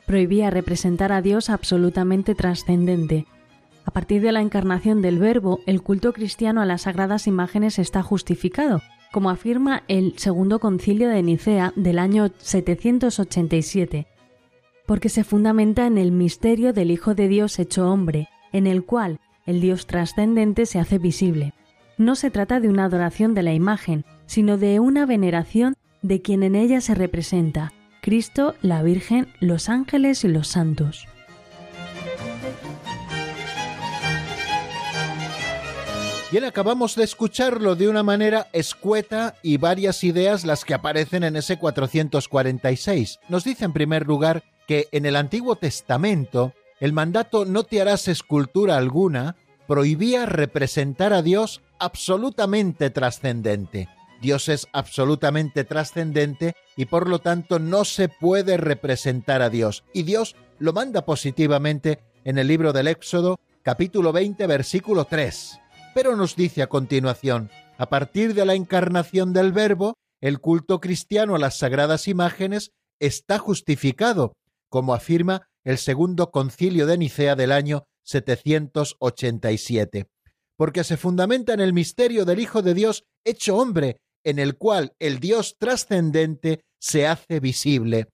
prohibía 0.07 0.51
representar 0.51 1.13
a 1.13 1.23
Dios 1.23 1.49
absolutamente 1.49 2.35
trascendente, 2.35 3.27
a 3.85 3.91
partir 3.91 4.23
de 4.23 4.33
la 4.33 4.41
encarnación 4.41 5.03
del 5.03 5.19
Verbo, 5.19 5.61
el 5.67 5.83
culto 5.83 6.13
cristiano 6.13 6.61
a 6.61 6.67
las 6.67 6.83
sagradas 6.83 7.27
imágenes 7.27 7.79
está 7.79 8.03
justificado, 8.03 8.81
como 9.13 9.31
afirma 9.31 9.83
el 9.89 10.19
Segundo 10.19 10.59
Concilio 10.59 11.09
de 11.09 11.23
Nicea 11.23 11.73
del 11.77 11.99
año 11.99 12.31
787, 12.39 14.07
porque 14.87 15.09
se 15.09 15.25
fundamenta 15.25 15.87
en 15.87 15.99
el 15.99 16.13
misterio 16.13 16.73
del 16.73 16.91
Hijo 16.91 17.15
de 17.15 17.29
Dios 17.29 17.59
hecho 17.59 17.91
hombre, 17.91 18.29
en 18.53 18.67
el 18.67 18.85
cual 18.85 19.21
el 19.47 19.61
Dios 19.61 19.87
trascendente 19.87 20.67
se 20.67 20.79
hace 20.79 20.99
visible. 20.99 21.53
No 21.99 22.15
se 22.15 22.31
trata 22.31 22.61
de 22.61 22.69
una 22.69 22.85
adoración 22.85 23.35
de 23.35 23.43
la 23.43 23.53
imagen, 23.53 24.05
sino 24.27 24.57
de 24.57 24.81
una 24.81 25.07
veneración 25.07 25.77
de 26.03 26.23
quien 26.23 26.43
en 26.43 26.55
ella 26.55 26.81
se 26.81 26.95
representa, 26.95 27.73
Cristo, 28.01 28.55
la 28.63 28.83
Virgen, 28.83 29.29
los 29.41 29.69
ángeles 29.69 30.25
y 30.25 30.29
los 30.29 30.49
santos. 30.49 31.07
Bien, 36.33 36.45
acabamos 36.45 36.97
de 36.97 37.05
escucharlo 37.05 37.77
de 37.77 37.91
una 37.91 38.03
manera 38.03 38.49
escueta 38.55 39.35
y 39.43 39.59
varias 39.59 40.03
ideas 40.03 40.47
las 40.47 40.65
que 40.65 40.73
aparecen 40.73 41.25
en 41.25 41.37
ese 41.37 41.59
446. 41.59 43.21
Nos 43.29 43.45
dice 43.45 43.67
en 43.67 43.75
primer 43.75 44.07
lugar 44.07 44.43
que 44.67 44.89
en 44.93 45.05
el 45.05 45.17
Antiguo 45.17 45.57
Testamento 45.57 46.55
el 46.81 46.95
mandato 46.95 47.45
no 47.45 47.65
te 47.65 47.83
harás 47.83 48.09
escultura 48.09 48.79
alguna 48.79 49.37
prohibía 49.69 50.25
representar 50.25 51.13
a 51.13 51.21
Dios 51.21 51.61
absolutamente 51.79 52.89
trascendente. 52.89 53.91
Dios 54.23 54.49
es 54.49 54.69
absolutamente 54.73 55.65
trascendente 55.65 56.57
y 56.77 56.87
por 56.87 57.11
lo 57.11 57.19
tanto 57.19 57.59
no 57.59 57.85
se 57.85 58.09
puede 58.09 58.57
representar 58.57 59.43
a 59.43 59.51
Dios. 59.51 59.85
Y 59.93 60.05
Dios 60.05 60.35
lo 60.59 60.73
manda 60.73 61.05
positivamente 61.05 61.99
en 62.25 62.39
el 62.39 62.47
libro 62.47 62.73
del 62.73 62.89
Éxodo, 62.89 63.39
capítulo 63.63 64.13
20, 64.13 64.47
versículo 64.47 65.05
3. 65.05 65.59
Pero 65.95 66.17
nos 66.17 66.35
dice 66.37 66.63
a 66.63 66.69
continuación, 66.69 67.51
a 67.77 67.91
partir 67.91 68.33
de 68.35 68.47
la 68.47 68.55
encarnación 68.55 69.33
del 69.33 69.53
Verbo, 69.53 69.97
el 70.21 70.39
culto 70.41 70.81
cristiano 70.81 71.35
a 71.35 71.39
las 71.39 71.59
sagradas 71.59 72.07
imágenes 72.09 72.71
está 72.99 73.39
justificado, 73.39 74.33
como 74.71 74.95
afirma 74.95 75.49
el 75.65 75.77
segundo 75.79 76.31
concilio 76.31 76.87
de 76.87 76.97
Nicea 76.97 77.37
del 77.37 77.53
año 77.53 77.85
787, 78.05 80.07
porque 80.57 80.83
se 80.85 80.97
fundamenta 80.97 81.53
en 81.53 81.61
el 81.61 81.75
misterio 81.75 82.25
del 82.25 82.41
Hijo 82.41 82.63
de 82.63 82.75
Dios 82.75 83.05
hecho 83.25 83.57
hombre, 83.57 83.99
en 84.25 84.39
el 84.39 84.57
cual 84.57 84.95
el 84.99 85.19
Dios 85.19 85.57
trascendente 85.59 86.63
se 86.81 87.07
hace 87.07 87.41
visible. 87.41 88.09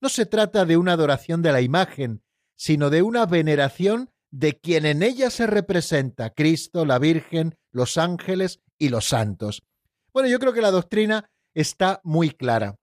No 0.00 0.08
se 0.08 0.24
trata 0.24 0.64
de 0.64 0.76
una 0.76 0.92
adoración 0.92 1.42
de 1.42 1.50
la 1.52 1.60
imagen, 1.60 2.22
sino 2.56 2.90
de 2.90 3.02
una 3.02 3.26
veneración 3.26 4.10
de 4.30 4.58
quien 4.58 4.86
en 4.86 5.02
ella 5.02 5.30
se 5.30 5.46
representa 5.46 6.30
Cristo, 6.30 6.84
la 6.84 6.98
Virgen, 6.98 7.56
los 7.70 7.96
ángeles 7.98 8.60
y 8.78 8.88
los 8.88 9.08
santos. 9.08 9.62
Bueno, 10.12 10.28
yo 10.28 10.38
creo 10.38 10.52
que 10.52 10.62
la 10.62 10.70
doctrina 10.70 11.30
está 11.54 12.00
muy 12.04 12.30
clara. 12.30 12.76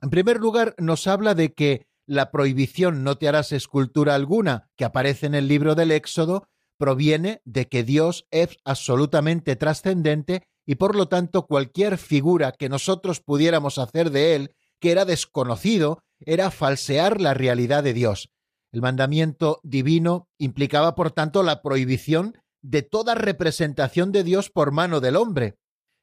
En 0.00 0.10
primer 0.10 0.38
lugar, 0.38 0.74
nos 0.78 1.06
habla 1.06 1.34
de 1.34 1.52
que 1.52 1.86
la 2.06 2.30
prohibición 2.30 3.04
no 3.04 3.18
te 3.18 3.28
harás 3.28 3.52
escultura 3.52 4.14
alguna, 4.14 4.70
que 4.76 4.84
aparece 4.84 5.26
en 5.26 5.34
el 5.34 5.48
libro 5.48 5.74
del 5.74 5.90
Éxodo, 5.90 6.48
proviene 6.78 7.42
de 7.44 7.68
que 7.68 7.82
Dios 7.82 8.26
es 8.30 8.56
absolutamente 8.64 9.56
trascendente 9.56 10.48
y 10.64 10.76
por 10.76 10.94
lo 10.94 11.08
tanto 11.08 11.46
cualquier 11.46 11.98
figura 11.98 12.52
que 12.52 12.68
nosotros 12.68 13.20
pudiéramos 13.20 13.78
hacer 13.78 14.10
de 14.10 14.36
él, 14.36 14.54
que 14.80 14.92
era 14.92 15.04
desconocido, 15.04 16.02
era 16.20 16.50
falsear 16.50 17.20
la 17.20 17.34
realidad 17.34 17.82
de 17.82 17.92
Dios. 17.92 18.30
El 18.72 18.82
mandamiento 18.82 19.60
divino 19.62 20.28
implicaba, 20.38 20.94
por 20.94 21.10
tanto, 21.10 21.42
la 21.42 21.62
prohibición 21.62 22.38
de 22.62 22.82
toda 22.82 23.14
representación 23.14 24.12
de 24.12 24.24
Dios 24.24 24.50
por 24.50 24.72
mano 24.72 25.00
del 25.00 25.16
hombre. 25.16 25.56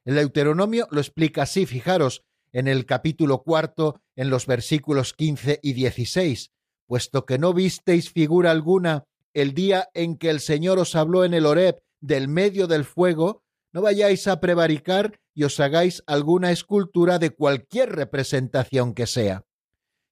El 0.04 0.16
Deuteronomio 0.16 0.88
lo 0.90 1.00
explica 1.00 1.42
así, 1.42 1.66
fijaros, 1.66 2.22
en 2.52 2.68
el 2.68 2.86
capítulo 2.86 3.42
cuarto, 3.42 4.00
en 4.16 4.30
los 4.30 4.46
versículos 4.46 5.12
15 5.12 5.60
y 5.62 5.74
16, 5.74 6.50
puesto 6.86 7.26
que 7.26 7.38
no 7.38 7.52
visteis 7.52 8.10
figura 8.10 8.50
alguna 8.50 9.04
el 9.34 9.52
día 9.52 9.88
en 9.92 10.16
que 10.16 10.30
el 10.30 10.40
Señor 10.40 10.78
os 10.78 10.94
habló 10.94 11.24
en 11.24 11.34
el 11.34 11.44
Horeb 11.44 11.78
del 12.00 12.28
medio 12.28 12.66
del 12.66 12.84
fuego, 12.84 13.42
no 13.72 13.82
vayáis 13.82 14.26
a 14.28 14.40
prevaricar 14.40 15.20
y 15.34 15.44
os 15.44 15.60
hagáis 15.60 16.02
alguna 16.06 16.50
escultura 16.50 17.18
de 17.18 17.30
cualquier 17.30 17.94
representación 17.94 18.94
que 18.94 19.06
sea. 19.06 19.44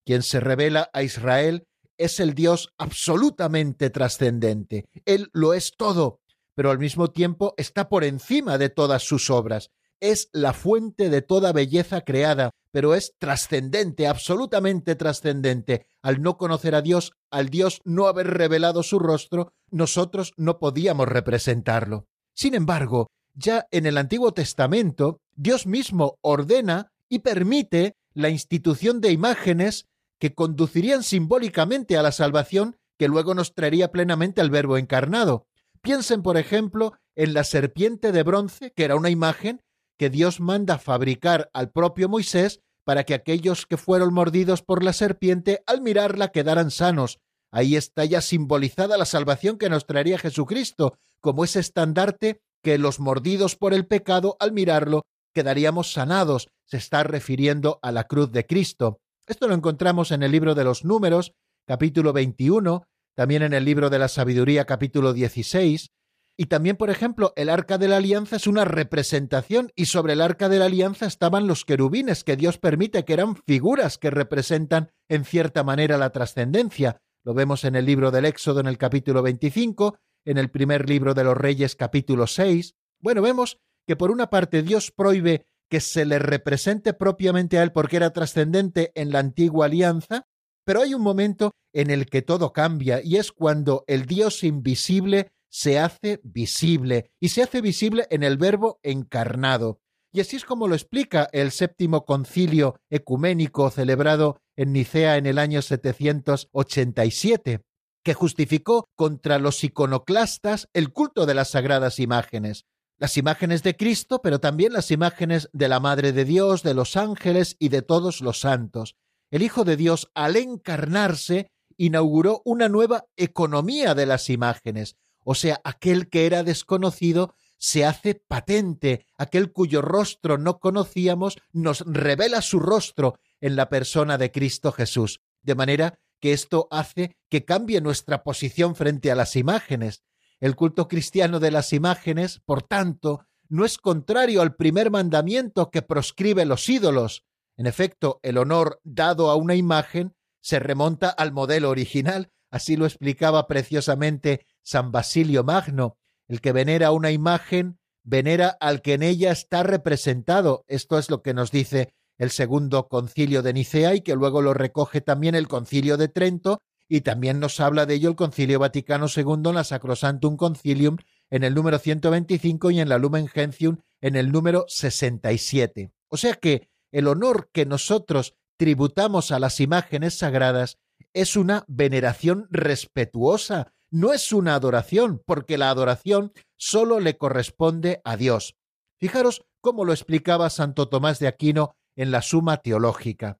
Quien 0.04 0.22
se 0.22 0.40
revela 0.40 0.90
a 0.92 1.02
Israel 1.02 1.66
es 1.98 2.20
el 2.20 2.34
Dios 2.34 2.72
absolutamente 2.78 3.90
trascendente. 3.90 4.86
Él 5.04 5.30
lo 5.32 5.54
es 5.54 5.72
todo, 5.76 6.20
pero 6.54 6.70
al 6.70 6.78
mismo 6.78 7.10
tiempo 7.10 7.54
está 7.56 7.88
por 7.88 8.04
encima 8.04 8.58
de 8.58 8.68
todas 8.68 9.02
sus 9.02 9.30
obras. 9.30 9.70
Es 10.00 10.28
la 10.32 10.52
fuente 10.52 11.08
de 11.08 11.22
toda 11.22 11.52
belleza 11.52 12.02
creada, 12.02 12.50
pero 12.70 12.94
es 12.94 13.14
trascendente, 13.18 14.06
absolutamente 14.06 14.96
trascendente. 14.96 15.86
Al 16.02 16.20
no 16.20 16.36
conocer 16.36 16.74
a 16.74 16.82
Dios, 16.82 17.12
al 17.30 17.48
Dios 17.48 17.80
no 17.84 18.06
haber 18.06 18.26
revelado 18.26 18.82
su 18.82 18.98
rostro, 18.98 19.52
nosotros 19.70 20.32
no 20.36 20.58
podíamos 20.58 21.08
representarlo. 21.08 22.06
Sin 22.34 22.54
embargo, 22.54 23.08
ya 23.34 23.66
en 23.70 23.86
el 23.86 23.96
Antiguo 23.98 24.32
Testamento, 24.32 25.20
Dios 25.34 25.66
mismo 25.66 26.18
ordena 26.20 26.92
y 27.08 27.20
permite 27.20 27.96
la 28.12 28.28
institución 28.28 29.00
de 29.00 29.12
imágenes 29.12 29.86
que 30.18 30.34
conducirían 30.34 31.02
simbólicamente 31.02 31.96
a 31.96 32.02
la 32.02 32.12
salvación 32.12 32.76
que 32.98 33.08
luego 33.08 33.34
nos 33.34 33.54
traería 33.54 33.90
plenamente 33.90 34.40
al 34.40 34.50
Verbo 34.50 34.78
encarnado. 34.78 35.46
Piensen, 35.82 36.22
por 36.22 36.36
ejemplo, 36.36 36.94
en 37.14 37.34
la 37.34 37.44
serpiente 37.44 38.12
de 38.12 38.22
bronce, 38.22 38.72
que 38.72 38.84
era 38.84 38.96
una 38.96 39.10
imagen 39.10 39.62
que 39.98 40.10
Dios 40.10 40.40
manda 40.40 40.78
fabricar 40.78 41.50
al 41.52 41.70
propio 41.70 42.08
Moisés 42.08 42.60
para 42.84 43.04
que 43.04 43.14
aquellos 43.14 43.66
que 43.66 43.76
fueron 43.76 44.12
mordidos 44.12 44.62
por 44.62 44.82
la 44.82 44.92
serpiente 44.92 45.62
al 45.66 45.80
mirarla 45.80 46.28
quedaran 46.28 46.70
sanos. 46.70 47.18
Ahí 47.50 47.76
está 47.76 48.04
ya 48.04 48.20
simbolizada 48.20 48.96
la 48.96 49.04
salvación 49.04 49.58
que 49.58 49.70
nos 49.70 49.86
traería 49.86 50.18
Jesucristo, 50.18 50.98
como 51.20 51.44
ese 51.44 51.60
estandarte 51.60 52.40
que 52.62 52.78
los 52.78 52.98
mordidos 52.98 53.56
por 53.56 53.74
el 53.74 53.86
pecado 53.86 54.36
al 54.40 54.52
mirarlo 54.52 55.02
quedaríamos 55.32 55.92
sanados. 55.92 56.48
Se 56.64 56.78
está 56.78 57.02
refiriendo 57.02 57.78
a 57.82 57.92
la 57.92 58.04
cruz 58.04 58.32
de 58.32 58.46
Cristo. 58.46 59.00
Esto 59.26 59.48
lo 59.48 59.54
encontramos 59.54 60.10
en 60.10 60.22
el 60.22 60.32
libro 60.32 60.54
de 60.54 60.64
los 60.64 60.84
números, 60.84 61.32
capítulo 61.66 62.12
21, 62.12 62.86
también 63.16 63.42
en 63.42 63.54
el 63.54 63.64
libro 63.64 63.88
de 63.88 63.98
la 63.98 64.08
sabiduría, 64.08 64.66
capítulo 64.66 65.14
16, 65.14 65.92
y 66.36 66.46
también, 66.46 66.76
por 66.76 66.90
ejemplo, 66.90 67.32
el 67.36 67.48
arca 67.48 67.78
de 67.78 67.88
la 67.88 67.98
alianza 67.98 68.36
es 68.36 68.46
una 68.46 68.66
representación 68.66 69.72
y 69.74 69.86
sobre 69.86 70.12
el 70.12 70.20
arca 70.20 70.50
de 70.50 70.58
la 70.58 70.66
alianza 70.66 71.06
estaban 71.06 71.46
los 71.46 71.64
querubines 71.64 72.22
que 72.22 72.36
Dios 72.36 72.58
permite 72.58 73.04
que 73.04 73.14
eran 73.14 73.36
figuras 73.36 73.96
que 73.96 74.10
representan 74.10 74.90
en 75.08 75.24
cierta 75.24 75.62
manera 75.62 75.96
la 75.96 76.10
trascendencia. 76.10 77.00
Lo 77.24 77.32
vemos 77.32 77.64
en 77.64 77.76
el 77.76 77.86
libro 77.86 78.10
del 78.10 78.26
Éxodo 78.26 78.60
en 78.60 78.66
el 78.66 78.76
capítulo 78.76 79.22
25, 79.22 79.96
en 80.26 80.36
el 80.36 80.50
primer 80.50 80.88
libro 80.88 81.14
de 81.14 81.24
los 81.24 81.36
Reyes 81.36 81.76
capítulo 81.76 82.26
6. 82.26 82.74
Bueno, 83.00 83.22
vemos 83.22 83.58
que 83.86 83.96
por 83.96 84.10
una 84.10 84.28
parte 84.28 84.62
Dios 84.62 84.90
prohíbe 84.90 85.46
que 85.74 85.80
se 85.80 86.04
le 86.04 86.20
represente 86.20 86.92
propiamente 86.92 87.58
a 87.58 87.64
él 87.64 87.72
porque 87.72 87.96
era 87.96 88.12
trascendente 88.12 88.92
en 88.94 89.10
la 89.10 89.18
antigua 89.18 89.66
alianza, 89.66 90.28
pero 90.64 90.82
hay 90.82 90.94
un 90.94 91.02
momento 91.02 91.50
en 91.72 91.90
el 91.90 92.06
que 92.06 92.22
todo 92.22 92.52
cambia 92.52 93.00
y 93.02 93.16
es 93.16 93.32
cuando 93.32 93.82
el 93.88 94.06
Dios 94.06 94.44
invisible 94.44 95.32
se 95.50 95.80
hace 95.80 96.20
visible 96.22 97.10
y 97.18 97.30
se 97.30 97.42
hace 97.42 97.60
visible 97.60 98.06
en 98.10 98.22
el 98.22 98.36
verbo 98.36 98.78
encarnado. 98.84 99.80
Y 100.12 100.20
así 100.20 100.36
es 100.36 100.44
como 100.44 100.68
lo 100.68 100.76
explica 100.76 101.28
el 101.32 101.50
séptimo 101.50 102.04
concilio 102.04 102.76
ecuménico 102.88 103.68
celebrado 103.70 104.38
en 104.54 104.72
Nicea 104.72 105.16
en 105.16 105.26
el 105.26 105.40
año 105.40 105.60
787, 105.60 107.62
que 108.04 108.14
justificó 108.14 108.84
contra 108.94 109.40
los 109.40 109.64
iconoclastas 109.64 110.68
el 110.72 110.92
culto 110.92 111.26
de 111.26 111.34
las 111.34 111.50
sagradas 111.50 111.98
imágenes 111.98 112.64
las 112.98 113.16
imágenes 113.16 113.62
de 113.62 113.76
Cristo, 113.76 114.20
pero 114.22 114.40
también 114.40 114.72
las 114.72 114.90
imágenes 114.90 115.48
de 115.52 115.68
la 115.68 115.80
Madre 115.80 116.12
de 116.12 116.24
Dios, 116.24 116.62
de 116.62 116.74
los 116.74 116.96
ángeles 116.96 117.56
y 117.58 117.68
de 117.68 117.82
todos 117.82 118.20
los 118.20 118.40
santos. 118.40 118.96
El 119.30 119.42
Hijo 119.42 119.64
de 119.64 119.76
Dios, 119.76 120.10
al 120.14 120.36
encarnarse, 120.36 121.50
inauguró 121.76 122.42
una 122.44 122.68
nueva 122.68 123.06
economía 123.16 123.94
de 123.94 124.06
las 124.06 124.30
imágenes, 124.30 124.96
o 125.24 125.34
sea, 125.34 125.60
aquel 125.64 126.08
que 126.08 126.26
era 126.26 126.42
desconocido 126.44 127.34
se 127.56 127.84
hace 127.84 128.14
patente, 128.14 129.06
aquel 129.16 129.50
cuyo 129.50 129.80
rostro 129.80 130.36
no 130.36 130.58
conocíamos 130.58 131.38
nos 131.52 131.80
revela 131.86 132.42
su 132.42 132.60
rostro 132.60 133.18
en 133.40 133.56
la 133.56 133.70
persona 133.70 134.18
de 134.18 134.30
Cristo 134.30 134.70
Jesús, 134.70 135.20
de 135.42 135.54
manera 135.54 135.98
que 136.20 136.32
esto 136.32 136.68
hace 136.70 137.16
que 137.30 137.44
cambie 137.44 137.80
nuestra 137.80 138.22
posición 138.22 138.76
frente 138.76 139.10
a 139.10 139.14
las 139.14 139.34
imágenes. 139.36 140.02
El 140.44 140.56
culto 140.56 140.88
cristiano 140.88 141.40
de 141.40 141.50
las 141.50 141.72
imágenes, 141.72 142.42
por 142.44 142.62
tanto, 142.62 143.24
no 143.48 143.64
es 143.64 143.78
contrario 143.78 144.42
al 144.42 144.56
primer 144.56 144.90
mandamiento 144.90 145.70
que 145.70 145.80
proscribe 145.80 146.44
los 146.44 146.68
ídolos. 146.68 147.24
En 147.56 147.66
efecto, 147.66 148.20
el 148.22 148.36
honor 148.36 148.78
dado 148.84 149.30
a 149.30 149.36
una 149.36 149.54
imagen 149.54 150.14
se 150.42 150.58
remonta 150.58 151.08
al 151.08 151.32
modelo 151.32 151.70
original, 151.70 152.30
así 152.50 152.76
lo 152.76 152.84
explicaba 152.84 153.46
preciosamente 153.46 154.46
San 154.62 154.92
Basilio 154.92 155.44
Magno. 155.44 155.96
El 156.28 156.42
que 156.42 156.52
venera 156.52 156.90
una 156.90 157.10
imagen, 157.10 157.78
venera 158.02 158.54
al 158.60 158.82
que 158.82 158.92
en 158.92 159.02
ella 159.02 159.32
está 159.32 159.62
representado. 159.62 160.66
Esto 160.68 160.98
es 160.98 161.08
lo 161.08 161.22
que 161.22 161.32
nos 161.32 161.52
dice 161.52 161.94
el 162.18 162.30
segundo 162.30 162.88
concilio 162.88 163.40
de 163.40 163.54
Nicea 163.54 163.94
y 163.94 164.02
que 164.02 164.14
luego 164.14 164.42
lo 164.42 164.52
recoge 164.52 165.00
también 165.00 165.36
el 165.36 165.48
concilio 165.48 165.96
de 165.96 166.08
Trento 166.08 166.60
y 166.88 167.00
también 167.00 167.40
nos 167.40 167.60
habla 167.60 167.86
de 167.86 167.94
ello 167.94 168.10
el 168.10 168.16
Concilio 168.16 168.58
Vaticano 168.58 169.06
II 169.14 169.24
en 169.46 169.54
la 169.54 169.64
Sacrosantum 169.64 170.36
Concilium 170.36 170.96
en 171.30 171.44
el 171.44 171.54
número 171.54 171.78
125 171.78 172.70
y 172.70 172.80
en 172.80 172.88
la 172.88 172.98
Lumen 172.98 173.28
Gentium 173.28 173.78
en 174.00 174.16
el 174.16 174.30
número 174.30 174.66
67. 174.68 175.92
O 176.08 176.16
sea 176.16 176.34
que 176.34 176.68
el 176.92 177.08
honor 177.08 177.50
que 177.52 177.66
nosotros 177.66 178.36
tributamos 178.56 179.32
a 179.32 179.38
las 179.38 179.60
imágenes 179.60 180.14
sagradas 180.18 180.78
es 181.12 181.36
una 181.36 181.64
veneración 181.66 182.46
respetuosa, 182.50 183.72
no 183.90 184.12
es 184.12 184.32
una 184.32 184.54
adoración, 184.54 185.22
porque 185.24 185.58
la 185.58 185.70
adoración 185.70 186.32
solo 186.56 187.00
le 187.00 187.16
corresponde 187.16 188.00
a 188.04 188.16
Dios. 188.16 188.56
Fijaros 189.00 189.44
cómo 189.60 189.84
lo 189.84 189.92
explicaba 189.92 190.50
Santo 190.50 190.88
Tomás 190.88 191.18
de 191.18 191.28
Aquino 191.28 191.76
en 191.96 192.10
la 192.10 192.22
Suma 192.22 192.58
Teológica. 192.58 193.38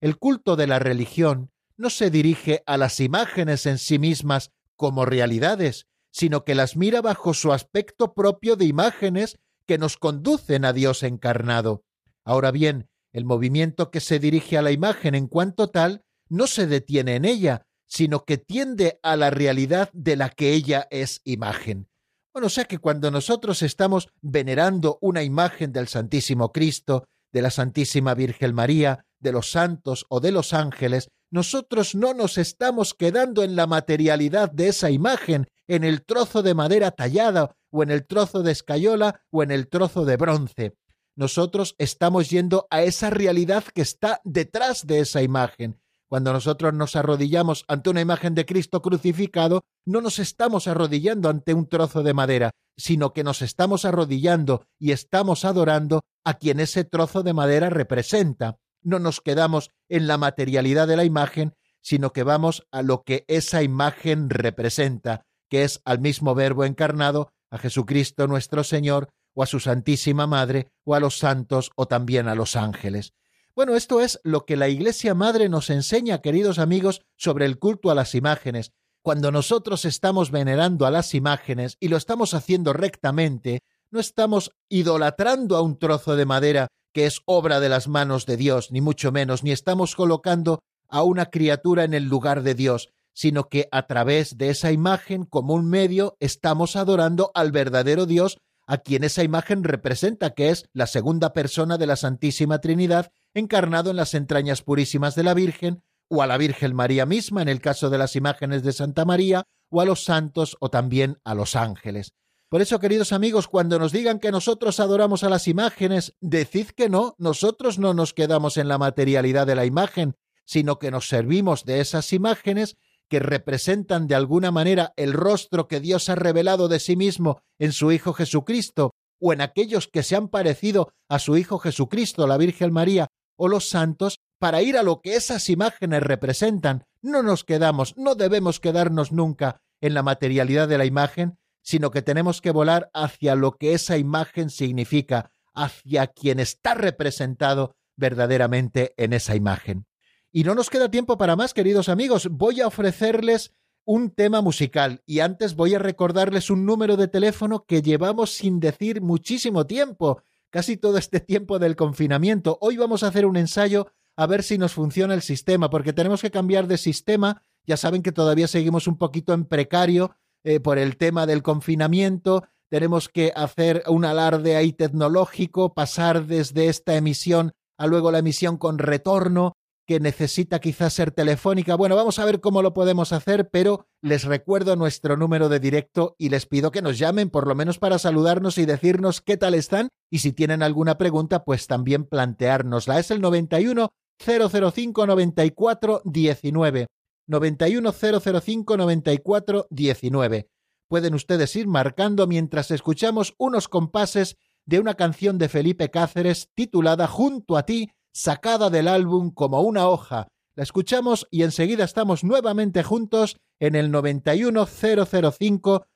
El 0.00 0.18
culto 0.18 0.56
de 0.56 0.66
la 0.66 0.78
religión 0.78 1.50
no 1.76 1.90
se 1.90 2.10
dirige 2.10 2.62
a 2.66 2.76
las 2.76 3.00
imágenes 3.00 3.66
en 3.66 3.78
sí 3.78 3.98
mismas 3.98 4.50
como 4.76 5.04
realidades, 5.04 5.86
sino 6.10 6.44
que 6.44 6.54
las 6.54 6.76
mira 6.76 7.02
bajo 7.02 7.34
su 7.34 7.52
aspecto 7.52 8.14
propio 8.14 8.56
de 8.56 8.66
imágenes 8.66 9.38
que 9.66 9.78
nos 9.78 9.96
conducen 9.96 10.64
a 10.64 10.72
Dios 10.72 11.02
encarnado. 11.02 11.84
Ahora 12.24 12.50
bien, 12.50 12.88
el 13.12 13.24
movimiento 13.24 13.90
que 13.90 14.00
se 14.00 14.18
dirige 14.18 14.58
a 14.58 14.62
la 14.62 14.72
imagen 14.72 15.14
en 15.14 15.26
cuanto 15.26 15.70
tal 15.70 16.04
no 16.28 16.46
se 16.46 16.66
detiene 16.66 17.16
en 17.16 17.24
ella, 17.24 17.66
sino 17.86 18.24
que 18.24 18.38
tiende 18.38 18.98
a 19.02 19.16
la 19.16 19.30
realidad 19.30 19.90
de 19.92 20.16
la 20.16 20.30
que 20.30 20.52
ella 20.52 20.86
es 20.90 21.20
imagen. 21.24 21.88
Bueno, 22.32 22.48
o 22.48 22.50
sea 22.50 22.64
que 22.64 22.78
cuando 22.78 23.10
nosotros 23.10 23.62
estamos 23.62 24.08
venerando 24.20 24.98
una 25.00 25.22
imagen 25.22 25.72
del 25.72 25.86
Santísimo 25.86 26.50
Cristo, 26.50 27.04
de 27.32 27.42
la 27.42 27.50
Santísima 27.50 28.14
Virgen 28.14 28.54
María, 28.54 29.06
de 29.20 29.32
los 29.32 29.50
santos 29.50 30.06
o 30.08 30.20
de 30.20 30.32
los 30.32 30.52
ángeles, 30.52 31.08
nosotros 31.34 31.96
no 31.96 32.14
nos 32.14 32.38
estamos 32.38 32.94
quedando 32.94 33.42
en 33.42 33.56
la 33.56 33.66
materialidad 33.66 34.52
de 34.52 34.68
esa 34.68 34.92
imagen, 34.92 35.48
en 35.66 35.82
el 35.82 36.04
trozo 36.04 36.44
de 36.44 36.54
madera 36.54 36.92
tallada, 36.92 37.56
o 37.72 37.82
en 37.82 37.90
el 37.90 38.06
trozo 38.06 38.44
de 38.44 38.52
escayola, 38.52 39.20
o 39.32 39.42
en 39.42 39.50
el 39.50 39.66
trozo 39.66 40.04
de 40.04 40.16
bronce. 40.16 40.76
Nosotros 41.16 41.74
estamos 41.78 42.30
yendo 42.30 42.68
a 42.70 42.82
esa 42.84 43.10
realidad 43.10 43.64
que 43.64 43.82
está 43.82 44.20
detrás 44.22 44.86
de 44.86 45.00
esa 45.00 45.22
imagen. 45.22 45.80
Cuando 46.08 46.32
nosotros 46.32 46.72
nos 46.72 46.94
arrodillamos 46.94 47.64
ante 47.66 47.90
una 47.90 48.00
imagen 48.00 48.36
de 48.36 48.46
Cristo 48.46 48.80
crucificado, 48.80 49.62
no 49.84 50.00
nos 50.00 50.20
estamos 50.20 50.68
arrodillando 50.68 51.28
ante 51.28 51.52
un 51.52 51.68
trozo 51.68 52.04
de 52.04 52.14
madera, 52.14 52.52
sino 52.76 53.12
que 53.12 53.24
nos 53.24 53.42
estamos 53.42 53.84
arrodillando 53.84 54.68
y 54.78 54.92
estamos 54.92 55.44
adorando 55.44 56.02
a 56.22 56.34
quien 56.34 56.60
ese 56.60 56.84
trozo 56.84 57.24
de 57.24 57.32
madera 57.32 57.70
representa 57.70 58.56
no 58.84 58.98
nos 59.00 59.20
quedamos 59.20 59.70
en 59.88 60.06
la 60.06 60.18
materialidad 60.18 60.86
de 60.86 60.96
la 60.96 61.04
imagen, 61.04 61.54
sino 61.80 62.12
que 62.12 62.22
vamos 62.22 62.66
a 62.70 62.82
lo 62.82 63.02
que 63.02 63.24
esa 63.28 63.62
imagen 63.62 64.30
representa, 64.30 65.26
que 65.50 65.64
es 65.64 65.80
al 65.84 66.00
mismo 66.00 66.34
Verbo 66.34 66.64
encarnado, 66.64 67.32
a 67.50 67.58
Jesucristo 67.58 68.26
nuestro 68.26 68.64
Señor, 68.64 69.10
o 69.34 69.42
a 69.42 69.46
su 69.46 69.60
Santísima 69.60 70.26
Madre, 70.26 70.68
o 70.84 70.94
a 70.94 71.00
los 71.00 71.18
santos, 71.18 71.70
o 71.76 71.86
también 71.86 72.28
a 72.28 72.34
los 72.34 72.56
ángeles. 72.56 73.12
Bueno, 73.54 73.76
esto 73.76 74.00
es 74.00 74.20
lo 74.24 74.46
que 74.46 74.56
la 74.56 74.68
Iglesia 74.68 75.14
Madre 75.14 75.48
nos 75.48 75.70
enseña, 75.70 76.20
queridos 76.20 76.58
amigos, 76.58 77.02
sobre 77.16 77.46
el 77.46 77.58
culto 77.58 77.90
a 77.90 77.94
las 77.94 78.14
imágenes. 78.14 78.72
Cuando 79.02 79.30
nosotros 79.30 79.84
estamos 79.84 80.30
venerando 80.30 80.86
a 80.86 80.90
las 80.90 81.14
imágenes 81.14 81.76
y 81.78 81.88
lo 81.88 81.96
estamos 81.96 82.34
haciendo 82.34 82.72
rectamente, 82.72 83.60
no 83.90 84.00
estamos 84.00 84.50
idolatrando 84.68 85.56
a 85.56 85.60
un 85.62 85.78
trozo 85.78 86.16
de 86.16 86.26
madera 86.26 86.68
que 86.94 87.06
es 87.06 87.20
obra 87.26 87.60
de 87.60 87.68
las 87.68 87.88
manos 87.88 88.24
de 88.24 88.38
Dios, 88.38 88.70
ni 88.70 88.80
mucho 88.80 89.12
menos, 89.12 89.42
ni 89.42 89.50
estamos 89.50 89.96
colocando 89.96 90.60
a 90.88 91.02
una 91.02 91.26
criatura 91.26 91.82
en 91.82 91.92
el 91.92 92.04
lugar 92.04 92.42
de 92.42 92.54
Dios, 92.54 92.90
sino 93.12 93.48
que 93.48 93.68
a 93.72 93.86
través 93.86 94.38
de 94.38 94.50
esa 94.50 94.70
imagen, 94.70 95.24
como 95.24 95.54
un 95.54 95.68
medio, 95.68 96.16
estamos 96.20 96.76
adorando 96.76 97.32
al 97.34 97.50
verdadero 97.50 98.06
Dios, 98.06 98.38
a 98.66 98.78
quien 98.78 99.02
esa 99.02 99.24
imagen 99.24 99.64
representa, 99.64 100.30
que 100.30 100.50
es 100.50 100.68
la 100.72 100.86
segunda 100.86 101.32
persona 101.32 101.78
de 101.78 101.86
la 101.86 101.96
Santísima 101.96 102.60
Trinidad, 102.60 103.10
encarnado 103.34 103.90
en 103.90 103.96
las 103.96 104.14
entrañas 104.14 104.62
purísimas 104.62 105.16
de 105.16 105.24
la 105.24 105.34
Virgen, 105.34 105.82
o 106.08 106.22
a 106.22 106.26
la 106.28 106.38
Virgen 106.38 106.74
María 106.74 107.06
misma, 107.06 107.42
en 107.42 107.48
el 107.48 107.60
caso 107.60 107.90
de 107.90 107.98
las 107.98 108.14
imágenes 108.14 108.62
de 108.62 108.72
Santa 108.72 109.04
María, 109.04 109.44
o 109.68 109.80
a 109.80 109.84
los 109.84 110.04
santos, 110.04 110.56
o 110.60 110.70
también 110.70 111.18
a 111.24 111.34
los 111.34 111.56
ángeles. 111.56 112.12
Por 112.54 112.62
eso, 112.62 112.78
queridos 112.78 113.12
amigos, 113.12 113.48
cuando 113.48 113.80
nos 113.80 113.90
digan 113.90 114.20
que 114.20 114.30
nosotros 114.30 114.78
adoramos 114.78 115.24
a 115.24 115.28
las 115.28 115.48
imágenes, 115.48 116.14
decid 116.20 116.68
que 116.68 116.88
no, 116.88 117.16
nosotros 117.18 117.80
no 117.80 117.94
nos 117.94 118.14
quedamos 118.14 118.58
en 118.58 118.68
la 118.68 118.78
materialidad 118.78 119.44
de 119.44 119.56
la 119.56 119.64
imagen, 119.64 120.14
sino 120.44 120.78
que 120.78 120.92
nos 120.92 121.08
servimos 121.08 121.64
de 121.64 121.80
esas 121.80 122.12
imágenes 122.12 122.76
que 123.08 123.18
representan 123.18 124.06
de 124.06 124.14
alguna 124.14 124.52
manera 124.52 124.92
el 124.96 125.14
rostro 125.14 125.66
que 125.66 125.80
Dios 125.80 126.08
ha 126.08 126.14
revelado 126.14 126.68
de 126.68 126.78
sí 126.78 126.94
mismo 126.94 127.40
en 127.58 127.72
su 127.72 127.90
Hijo 127.90 128.12
Jesucristo, 128.12 128.92
o 129.20 129.32
en 129.32 129.40
aquellos 129.40 129.88
que 129.88 130.04
se 130.04 130.14
han 130.14 130.28
parecido 130.28 130.92
a 131.08 131.18
su 131.18 131.36
Hijo 131.36 131.58
Jesucristo, 131.58 132.28
la 132.28 132.36
Virgen 132.36 132.72
María, 132.72 133.08
o 133.34 133.48
los 133.48 133.68
santos, 133.68 134.20
para 134.38 134.62
ir 134.62 134.78
a 134.78 134.84
lo 134.84 135.00
que 135.00 135.16
esas 135.16 135.50
imágenes 135.50 136.04
representan. 136.04 136.84
No 137.02 137.24
nos 137.24 137.42
quedamos, 137.42 137.96
no 137.96 138.14
debemos 138.14 138.60
quedarnos 138.60 139.10
nunca 139.10 139.60
en 139.80 139.92
la 139.92 140.04
materialidad 140.04 140.68
de 140.68 140.78
la 140.78 140.84
imagen, 140.84 141.36
sino 141.64 141.90
que 141.90 142.02
tenemos 142.02 142.40
que 142.42 142.52
volar 142.52 142.90
hacia 142.92 143.34
lo 143.34 143.56
que 143.56 143.72
esa 143.72 143.96
imagen 143.96 144.50
significa, 144.50 145.32
hacia 145.54 146.06
quien 146.08 146.38
está 146.38 146.74
representado 146.74 147.74
verdaderamente 147.96 148.92
en 148.98 149.14
esa 149.14 149.34
imagen. 149.34 149.86
Y 150.30 150.44
no 150.44 150.54
nos 150.54 150.68
queda 150.68 150.90
tiempo 150.90 151.16
para 151.16 151.36
más, 151.36 151.54
queridos 151.54 151.88
amigos. 151.88 152.28
Voy 152.30 152.60
a 152.60 152.66
ofrecerles 152.66 153.54
un 153.86 154.10
tema 154.10 154.42
musical 154.42 155.02
y 155.06 155.20
antes 155.20 155.56
voy 155.56 155.74
a 155.74 155.78
recordarles 155.78 156.50
un 156.50 156.66
número 156.66 156.96
de 156.96 157.08
teléfono 157.08 157.64
que 157.64 157.82
llevamos 157.82 158.30
sin 158.30 158.60
decir 158.60 159.00
muchísimo 159.00 159.66
tiempo, 159.66 160.22
casi 160.50 160.76
todo 160.76 160.98
este 160.98 161.20
tiempo 161.20 161.58
del 161.58 161.76
confinamiento. 161.76 162.58
Hoy 162.60 162.76
vamos 162.76 163.02
a 163.02 163.08
hacer 163.08 163.24
un 163.24 163.36
ensayo 163.36 163.90
a 164.16 164.26
ver 164.26 164.42
si 164.42 164.58
nos 164.58 164.74
funciona 164.74 165.14
el 165.14 165.22
sistema, 165.22 165.70
porque 165.70 165.92
tenemos 165.94 166.20
que 166.20 166.30
cambiar 166.30 166.66
de 166.66 166.76
sistema. 166.76 167.42
Ya 167.64 167.78
saben 167.78 168.02
que 168.02 168.12
todavía 168.12 168.48
seguimos 168.48 168.86
un 168.86 168.98
poquito 168.98 169.32
en 169.32 169.46
precario 169.46 170.14
eh, 170.44 170.60
por 170.60 170.78
el 170.78 170.96
tema 170.96 171.26
del 171.26 171.42
confinamiento. 171.42 172.44
Tenemos 172.70 173.08
que 173.08 173.32
hacer 173.34 173.82
un 173.88 174.04
alarde 174.04 174.56
ahí 174.56 174.72
tecnológico, 174.72 175.74
pasar 175.74 176.26
desde 176.26 176.68
esta 176.68 176.96
emisión 176.96 177.52
a 177.78 177.86
luego 177.86 178.12
la 178.12 178.18
emisión 178.18 178.56
con 178.56 178.78
retorno 178.78 179.54
que 179.86 180.00
necesita 180.00 180.60
quizás 180.60 180.94
ser 180.94 181.10
telefónica. 181.10 181.74
Bueno, 181.74 181.96
vamos 181.96 182.18
a 182.18 182.24
ver 182.24 182.40
cómo 182.40 182.62
lo 182.62 182.72
podemos 182.72 183.12
hacer, 183.12 183.50
pero 183.50 183.86
les 184.00 184.24
recuerdo 184.24 184.76
nuestro 184.76 185.16
número 185.16 185.48
de 185.48 185.60
directo 185.60 186.14
y 186.18 186.30
les 186.30 186.46
pido 186.46 186.70
que 186.70 186.82
nos 186.82 186.98
llamen 186.98 187.30
por 187.30 187.46
lo 187.46 187.54
menos 187.54 187.78
para 187.78 187.98
saludarnos 187.98 188.58
y 188.58 188.66
decirnos 188.66 189.20
qué 189.20 189.36
tal 189.36 189.54
están 189.54 189.88
y 190.10 190.18
si 190.18 190.32
tienen 190.32 190.62
alguna 190.62 190.96
pregunta, 190.96 191.44
pues 191.44 191.66
también 191.66 192.04
planteárnosla. 192.04 192.98
Es 192.98 193.10
el 193.10 193.20
91 193.20 193.90
005 194.18 195.06
94 195.06 196.02
19. 196.04 196.86
91 197.26 197.92
005 197.92 198.76
94 198.76 199.66
19. 199.70 200.48
Pueden 200.88 201.14
ustedes 201.14 201.56
ir 201.56 201.66
marcando 201.66 202.26
mientras 202.26 202.70
escuchamos 202.70 203.34
unos 203.38 203.68
compases 203.68 204.36
de 204.66 204.80
una 204.80 204.94
canción 204.94 205.38
de 205.38 205.48
Felipe 205.48 205.90
Cáceres 205.90 206.50
titulada 206.54 207.06
Junto 207.06 207.56
a 207.56 207.64
ti 207.64 207.90
sacada 208.12 208.70
del 208.70 208.88
álbum 208.88 209.30
como 209.30 209.60
una 209.60 209.88
hoja. 209.88 210.28
La 210.54 210.62
escuchamos 210.62 211.26
y 211.30 211.42
enseguida 211.42 211.84
estamos 211.84 212.22
nuevamente 212.22 212.84
juntos 212.84 213.36
en 213.58 213.74
el 213.74 213.90
91005 213.90 215.86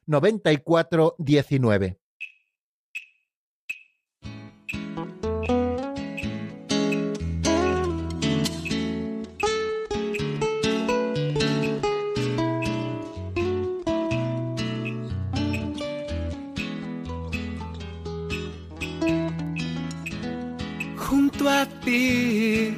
9419. 21.58 21.58
junto 21.58 21.60
a 21.60 21.66
ti. 21.80 22.74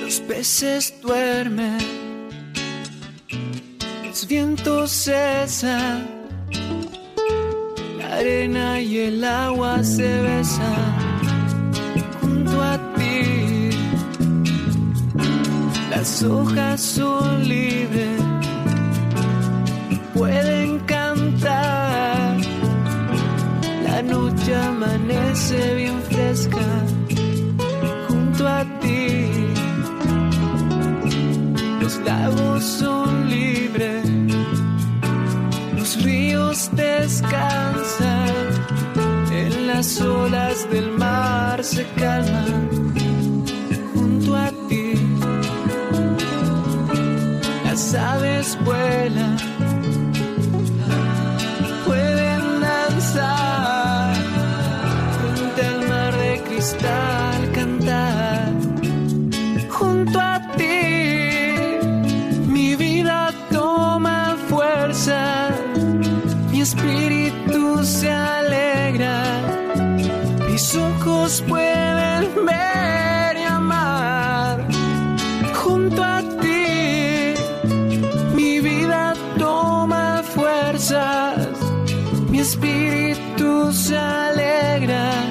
Los 0.00 0.20
peces 0.20 0.94
duermen, 1.02 1.78
los 4.06 4.26
vientos 4.26 4.90
cesan, 4.90 6.06
la 7.98 8.16
arena 8.16 8.80
y 8.80 8.98
el 9.00 9.24
agua 9.24 9.84
se 9.84 10.22
besan 10.22 10.96
junto 12.20 12.62
a 12.62 12.78
ti. 12.94 13.70
Las 15.90 16.22
hojas 16.22 16.80
son 16.80 17.46
libres, 17.46 18.20
pueden 20.14 20.47
noche 24.08 24.54
amanece 24.54 25.74
bien 25.74 26.02
fresca 26.02 26.66
junto 28.08 28.48
a 28.48 28.64
ti. 28.80 29.30
Los 31.80 31.96
lagos 31.98 32.64
son 32.64 33.28
libres, 33.28 34.04
los 35.76 36.02
ríos 36.02 36.70
descansan, 36.72 38.34
en 39.30 39.66
las 39.68 40.00
olas 40.00 40.68
del 40.70 40.90
mar 40.92 41.62
se 41.62 41.84
calman 41.96 42.68
junto 43.94 44.36
a 44.36 44.48
ti. 44.68 44.92
Las 47.64 47.94
aves 47.94 48.58
vuelan, 48.64 49.36
pueden 71.46 72.46
ver 72.46 73.36
y 73.36 73.42
amar 73.42 74.66
junto 75.54 76.02
a 76.02 76.22
ti. 76.40 77.34
Mi 78.34 78.60
vida 78.60 79.14
toma 79.38 80.22
fuerzas, 80.22 81.36
mi 82.30 82.40
espíritu 82.40 83.70
se 83.72 83.98
alegra, 83.98 85.26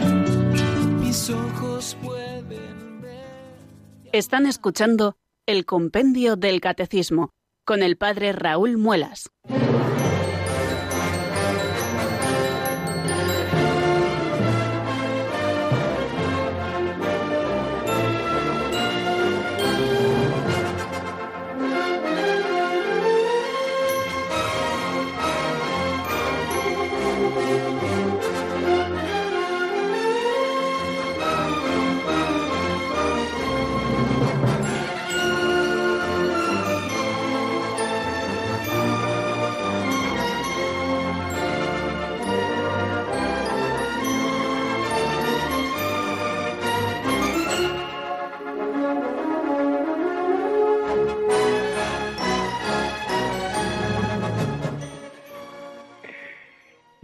mis 1.02 1.32
ojos 1.32 1.98
pueden 2.04 3.02
ver. 3.02 4.10
Están 4.12 4.45
escuchando 4.45 5.18
el 5.48 5.66
Compendio 5.66 6.36
del 6.36 6.62
Catecismo 6.62 7.32
con 7.66 7.82
el 7.82 7.98
Padre 7.98 8.34
Raúl 8.34 8.78
Muelas. 8.78 9.32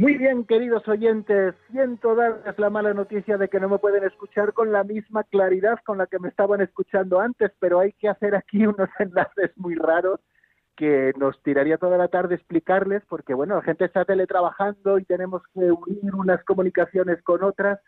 Muy 0.03 0.17
bien, 0.17 0.43
queridos 0.43 0.85
oyentes, 0.89 1.55
siento 1.71 2.13
darles 2.13 2.59
la 2.59 2.69
mala 2.69 2.93
noticia 2.93 3.37
de 3.37 3.47
que 3.47 3.61
no 3.61 3.69
me 3.69 3.79
pueden 3.79 4.03
escuchar 4.03 4.51
con 4.51 4.73
la 4.73 4.83
misma 4.83 5.23
claridad 5.23 5.79
con 5.85 5.97
la 5.97 6.07
que 6.07 6.19
me 6.19 6.27
estaban 6.27 6.59
escuchando 6.59 7.21
antes, 7.21 7.53
pero 7.57 7.79
hay 7.79 7.93
que 7.93 8.09
hacer 8.09 8.35
aquí 8.35 8.67
unos 8.67 8.89
enlaces 8.99 9.51
muy 9.55 9.75
raros 9.75 10.19
que 10.75 11.13
nos 11.17 11.41
tiraría 11.41 11.77
toda 11.77 11.97
la 11.97 12.09
tarde 12.09 12.35
explicarles, 12.35 13.01
porque 13.07 13.33
bueno, 13.33 13.55
la 13.55 13.61
gente 13.61 13.85
está 13.85 14.03
teletrabajando 14.03 14.99
y 14.99 15.05
tenemos 15.05 15.41
que 15.53 15.71
unir 15.71 16.13
unas 16.13 16.43
comunicaciones 16.43 17.23
con 17.23 17.41
otras 17.41 17.79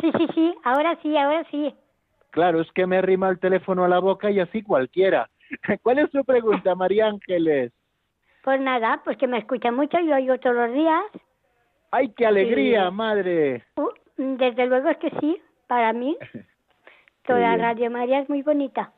Sí, 0.00 0.10
sí, 0.16 0.26
sí, 0.34 0.54
ahora 0.64 0.96
sí, 1.02 1.16
ahora 1.16 1.44
sí. 1.50 1.74
Claro, 2.30 2.60
es 2.60 2.70
que 2.72 2.86
me 2.86 2.98
arrima 2.98 3.28
el 3.28 3.38
teléfono 3.38 3.84
a 3.84 3.88
la 3.88 3.98
boca 3.98 4.30
y 4.30 4.40
así 4.40 4.62
cualquiera. 4.62 5.28
¿Cuál 5.82 5.98
es 6.00 6.10
su 6.10 6.24
pregunta, 6.24 6.74
María 6.74 7.06
Ángeles? 7.06 7.72
Pues 8.42 8.60
nada, 8.60 9.00
pues 9.04 9.16
que 9.16 9.26
me 9.26 9.38
escucha 9.38 9.72
mucho, 9.72 9.98
yo 10.00 10.14
oigo 10.14 10.38
todos 10.38 10.54
los 10.56 10.72
días. 10.72 11.02
¡Ay, 11.90 12.12
qué 12.16 12.26
alegría, 12.26 12.88
Sí. 12.88 12.94
madre! 12.94 13.64
Uh, 13.76 13.88
desde 14.16 14.66
luego 14.66 14.88
es 14.90 14.98
que 14.98 15.10
sí, 15.20 15.40
para 15.66 15.92
mí. 15.92 16.16
Toda. 17.26 17.56
Radio 17.56 17.90
María 17.90 18.20
es 18.20 18.28
muy 18.28 18.42
bonita. 18.42 18.92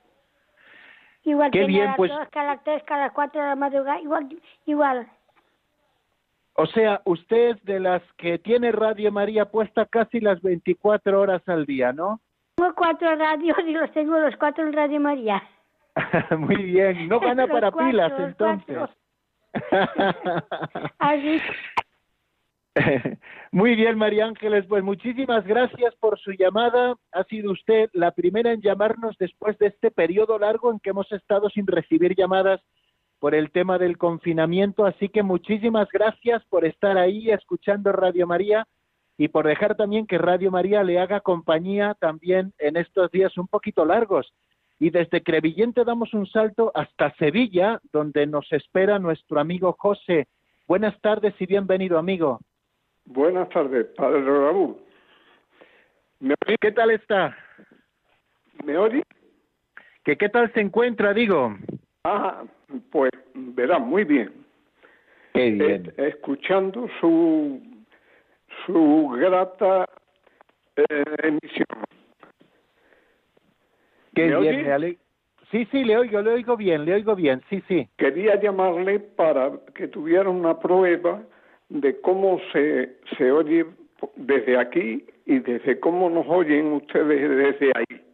Igual 1.29 1.51
Qué 1.51 1.61
que 1.61 1.66
bien, 1.66 1.83
a 1.83 1.87
las 1.89 1.97
pues- 1.97 2.11
dos, 2.11 2.29
que 2.31 2.39
a 2.39 2.45
las 2.45 2.64
tres, 2.64 2.83
que 2.85 2.95
a 2.95 2.99
las 2.99 3.12
cuatro 3.12 3.43
de 3.43 3.49
la 3.49 3.55
madrugada, 3.55 4.01
igual, 4.01 4.29
igual. 4.64 5.07
O 6.55 6.66
sea, 6.66 7.03
usted 7.05 7.59
de 7.62 7.79
las 7.81 8.03
que 8.16 8.39
tiene 8.39 8.72
Radio 8.72 9.12
María 9.12 9.45
puesta 9.45 9.85
casi 9.85 10.20
las 10.20 10.41
24 10.41 11.20
horas 11.20 11.47
al 11.47 11.66
día, 11.66 11.93
¿no? 11.93 12.18
Tengo 12.57 12.74
cuatro 12.74 13.14
radios 13.14 13.59
y 13.64 13.72
los 13.72 13.93
tengo 13.93 14.18
los 14.18 14.35
cuatro 14.37 14.66
en 14.66 14.72
Radio 14.72 14.99
María. 15.01 15.43
Muy 16.39 16.57
bien, 16.57 17.09
no 17.09 17.20
gana 17.20 17.47
para 17.47 17.70
cuatro, 17.70 17.91
pilas 17.91 18.12
entonces. 18.18 18.79
Así. 20.99 21.41
Muy 23.53 23.74
bien, 23.74 23.97
María 23.99 24.26
Ángeles, 24.26 24.64
pues 24.68 24.83
muchísimas 24.83 25.45
gracias 25.47 25.95
por 25.97 26.18
su 26.18 26.33
llamada. 26.33 26.95
Ha 27.12 27.24
sido 27.24 27.53
usted 27.53 27.91
la 27.93 28.11
primera 28.12 28.53
en 28.53 28.61
llamarnos 28.61 29.16
después 29.18 29.59
de 29.59 29.68
este 29.68 29.91
periodo 29.91 30.39
largo 30.39 30.70
en 30.70 30.79
que 30.81 30.91
hemos 30.91 31.11
estado 31.12 31.49
sin 31.51 31.66
recibir 31.66 32.14
llamadas 32.14 32.61
por 33.18 33.35
el 33.35 33.51
tema 33.51 33.79
del 33.79 33.99
confinamiento. 33.99 34.87
Así 34.87 35.09
que 35.09 35.22
muchísimas 35.22 35.89
gracias 35.91 36.45
por 36.47 36.64
estar 36.64 36.99
ahí 36.99 37.31
escuchando 37.31 37.93
Radio 37.93 38.26
María 38.26 38.66
y 39.16 39.29
por 39.29 39.47
dejar 39.47 39.76
también 39.76 40.07
que 40.07 40.18
Radio 40.18 40.51
María 40.51 40.85
le 40.85 41.01
haga 41.01 41.20
compañía 41.20 41.97
también 41.99 42.53
en 42.59 42.76
estos 42.76 43.11
días 43.11 43.37
un 43.37 43.49
poquito 43.49 43.85
largos. 43.85 44.33
Y 44.79 44.91
desde 44.91 45.24
Crevillente 45.24 45.85
damos 45.85 46.14
un 46.14 46.26
salto 46.26 46.70
hasta 46.72 47.12
Sevilla, 47.16 47.81
donde 47.93 48.29
nos 48.29 48.51
espera 48.53 49.01
nuestro 49.01 49.41
amigo 49.41 49.74
José. 49.76 50.29
Buenas 50.68 51.01
tardes 51.01 51.35
y 51.41 51.47
bienvenido, 51.47 51.99
amigo. 51.99 52.39
Buenas 53.11 53.49
tardes, 53.49 53.87
padre 53.97 54.21
Raúl. 54.23 54.77
¿Me 56.21 56.35
oye? 56.47 56.57
¿Qué 56.61 56.73
tal 56.73 56.91
está? 56.91 57.35
¿Me 58.65 58.77
oye? 58.77 59.03
¿Que 60.05 60.17
qué 60.19 60.29
tal 60.29 60.53
se 60.53 60.61
encuentra, 60.61 61.15
digo? 61.15 61.57
Ah, 62.05 62.45
pues 62.91 63.11
verá, 63.35 63.79
muy 63.79 64.05
bien. 64.05 64.45
Qué 65.33 65.57
Eh, 65.59 65.95
escuchando 65.97 66.87
su, 67.01 67.63
su 68.67 69.09
grata 69.19 69.89
eh, 70.77 71.05
emisión. 71.23 71.67
Qué 74.15 74.27
¿Me 74.27 74.37
bien, 74.37 74.55
oye? 74.61 74.73
ale- 74.73 74.99
Sí, 75.51 75.67
sí, 75.71 75.83
le 75.83 75.97
oigo, 75.97 76.21
le 76.21 76.33
oigo 76.33 76.59
bien, 76.59 76.85
le 76.85 76.93
oigo 76.93 77.17
bien, 77.17 77.41
sí, 77.49 77.63
sí. 77.69 77.89
Quería 77.97 78.39
llamarle 78.39 79.01
para 79.01 79.51
que 79.75 79.89
tuviera 79.89 80.29
una 80.29 80.59
prueba 80.59 81.23
de 81.69 82.01
cómo 82.01 82.41
se, 82.53 82.97
se 83.16 83.31
oye 83.31 83.66
desde 84.16 84.59
aquí 84.59 85.05
y 85.27 85.39
desde 85.41 85.79
cómo 85.81 86.09
nos 86.09 86.27
oyen 86.29 86.73
ustedes 86.73 87.61
desde 87.61 87.73
ahí. 87.75 88.05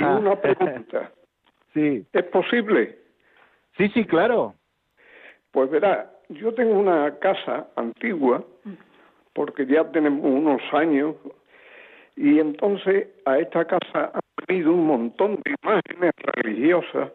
Y 0.00 0.04
una 0.04 0.40
pregunta, 0.40 1.10
sí, 1.74 2.06
¿es 2.12 2.24
posible? 2.24 2.98
sí, 3.76 3.88
sí, 3.88 4.04
claro. 4.04 4.54
Pues 5.50 5.70
verá, 5.70 6.10
yo 6.28 6.54
tengo 6.54 6.78
una 6.78 7.18
casa 7.18 7.68
antigua, 7.76 8.44
porque 9.34 9.66
ya 9.66 9.84
tenemos 9.90 10.24
unos 10.24 10.62
años, 10.72 11.16
y 12.16 12.38
entonces 12.38 13.08
a 13.24 13.38
esta 13.38 13.64
casa 13.66 14.12
han 14.12 14.20
venido 14.46 14.72
un 14.72 14.86
montón 14.86 15.40
de 15.44 15.54
imágenes 15.62 16.12
religiosas 16.34 17.10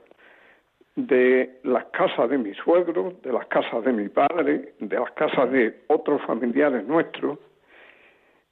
de 0.97 1.59
las 1.63 1.85
casas 1.85 2.27
de 2.29 2.39
mi 2.39 2.53
suegro, 2.55 3.13
de 3.21 3.31
las 3.31 3.45
casas 3.47 3.85
de 3.85 3.93
mi 3.93 4.09
padre, 4.09 4.73
de 4.79 4.99
las 4.99 5.11
casas 5.11 5.51
de 5.51 5.83
otros 5.87 6.19
familiares 6.23 6.85
nuestros, 6.87 7.37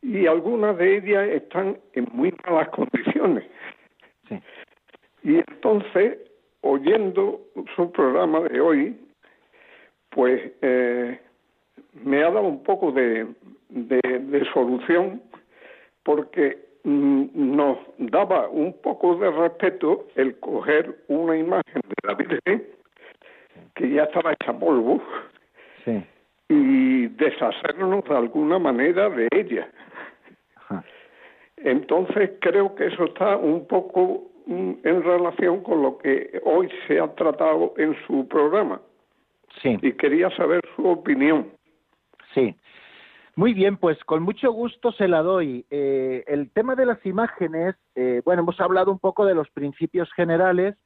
y 0.04 0.28
algunas 0.28 0.78
de 0.78 0.98
ellas 0.98 1.28
están 1.30 1.78
en 1.93 2.08
muy 2.12 2.32
malas 2.46 2.70
condiciones. 2.70 3.43
Sí. 4.30 4.39
Y 5.24 5.36
entonces, 5.38 6.20
oyendo 6.62 7.41
su 7.76 7.91
programa 7.91 8.41
de 8.41 8.62
hoy, 8.62 8.96
pues 10.12 10.52
eh, 10.62 11.20
me 12.04 12.20
ha 12.24 12.30
dado 12.30 12.43
un 12.43 12.62
poco 12.62 12.91
de, 12.91 13.26
de, 13.70 14.02
de 14.02 14.46
solución 14.54 15.20
porque 16.04 16.64
nos 16.86 17.78
daba 17.98 18.48
un 18.48 18.74
poco 18.82 19.16
de 19.16 19.32
respeto 19.32 20.06
el 20.16 20.40
coger 20.40 20.96
una 21.08 21.36
imagen 21.36 21.82
de 21.84 22.08
la 22.08 22.14
Virgen 22.14 22.64
que 23.74 23.90
ya 23.90 24.04
estaba 24.04 24.34
hecha 24.34 24.54
polvo 24.58 25.02
Sí. 25.84 26.04
y 26.50 27.08
deshacernos 27.08 28.04
de 28.06 28.16
alguna 28.16 28.60
manera 28.60 29.10
de 29.10 29.28
ella. 29.32 29.68
Entonces 31.58 32.32
creo 32.42 32.76
que 32.76 32.88
eso 32.88 33.06
está 33.06 33.38
un 33.38 33.66
poco 33.66 34.26
mm, 34.46 34.74
en 34.84 35.04
relación 35.04 35.64
con 35.64 35.82
lo 35.82 35.98
que 35.98 36.40
hoy 36.44 36.70
se 36.88 37.00
ha 37.00 37.08
tratado 37.16 37.74
en 37.78 37.96
su 38.06 38.28
programa 38.28 38.80
Sí, 39.62 39.78
y 39.82 39.94
quería 39.94 40.30
saber 40.32 40.62
su 40.76 40.86
opinión. 40.88 41.48
sí. 42.34 42.54
Muy 43.38 43.54
bien, 43.54 43.76
pues 43.76 44.02
con 44.06 44.24
mucho 44.24 44.50
gusto 44.54 44.94
se 44.94 45.10
la 45.10 45.22
doy. 45.22 45.66
Eh, 45.70 46.24
el 46.28 46.52
tema 46.52 46.76
de 46.76 46.86
las 46.86 47.06
imágenes, 47.06 47.76
eh, 47.94 48.22
bueno, 48.24 48.44
hemos 48.44 48.62
hablado 48.62 48.92
un 48.92 49.00
poco 49.00 49.26
de 49.26 49.36
los 49.36 49.50
principios 49.50 50.10
generales 50.14 50.78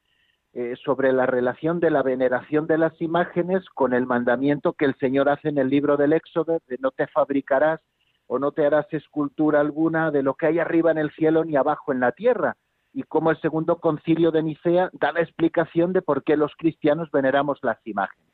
eh, 0.53 0.75
sobre 0.83 1.13
la 1.13 1.27
relación 1.27 1.79
de 1.79 1.91
la 1.91 2.01
veneración 2.01 2.65
de 2.65 2.79
las 2.79 2.99
imágenes 3.01 3.63
con 3.75 3.93
el 3.93 4.07
mandamiento 4.07 4.73
que 4.73 4.85
el 4.85 4.95
Señor 4.95 5.29
hace 5.29 5.49
en 5.49 5.59
el 5.59 5.69
libro 5.69 5.95
del 5.95 6.11
Éxodo 6.11 6.59
de 6.67 6.79
no 6.79 6.89
te 6.89 7.05
fabricarás 7.05 7.81
o 8.25 8.39
no 8.39 8.51
te 8.51 8.65
harás 8.65 8.91
escultura 8.93 9.59
alguna 9.59 10.09
de 10.09 10.23
lo 10.23 10.33
que 10.33 10.47
hay 10.47 10.57
arriba 10.57 10.89
en 10.89 10.97
el 10.97 11.11
cielo 11.11 11.45
ni 11.45 11.55
abajo 11.55 11.93
en 11.93 11.99
la 11.99 12.13
tierra. 12.13 12.57
Y 12.93 13.03
como 13.03 13.29
el 13.29 13.39
segundo 13.41 13.79
concilio 13.79 14.31
de 14.31 14.41
Nicea 14.41 14.89
da 14.93 15.11
la 15.11 15.21
explicación 15.21 15.93
de 15.93 16.01
por 16.01 16.23
qué 16.23 16.35
los 16.35 16.55
cristianos 16.55 17.11
veneramos 17.11 17.59
las 17.61 17.77
imágenes. 17.85 18.28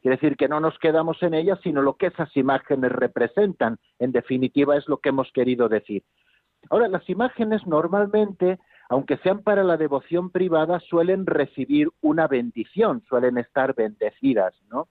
Quiere 0.00 0.16
decir 0.16 0.36
que 0.36 0.48
no 0.48 0.60
nos 0.60 0.78
quedamos 0.78 1.22
en 1.22 1.34
ellas, 1.34 1.58
sino 1.62 1.82
lo 1.82 1.96
que 1.96 2.06
esas 2.06 2.34
imágenes 2.36 2.90
representan. 2.90 3.78
En 3.98 4.12
definitiva, 4.12 4.76
es 4.76 4.88
lo 4.88 4.98
que 4.98 5.10
hemos 5.10 5.30
querido 5.32 5.68
decir. 5.68 6.02
Ahora, 6.70 6.88
las 6.88 7.08
imágenes 7.08 7.66
normalmente, 7.66 8.58
aunque 8.88 9.18
sean 9.18 9.42
para 9.42 9.62
la 9.62 9.76
devoción 9.76 10.30
privada, 10.30 10.80
suelen 10.80 11.26
recibir 11.26 11.88
una 12.00 12.28
bendición, 12.28 13.02
suelen 13.08 13.38
estar 13.38 13.74
bendecidas, 13.74 14.54
¿no? 14.70 14.88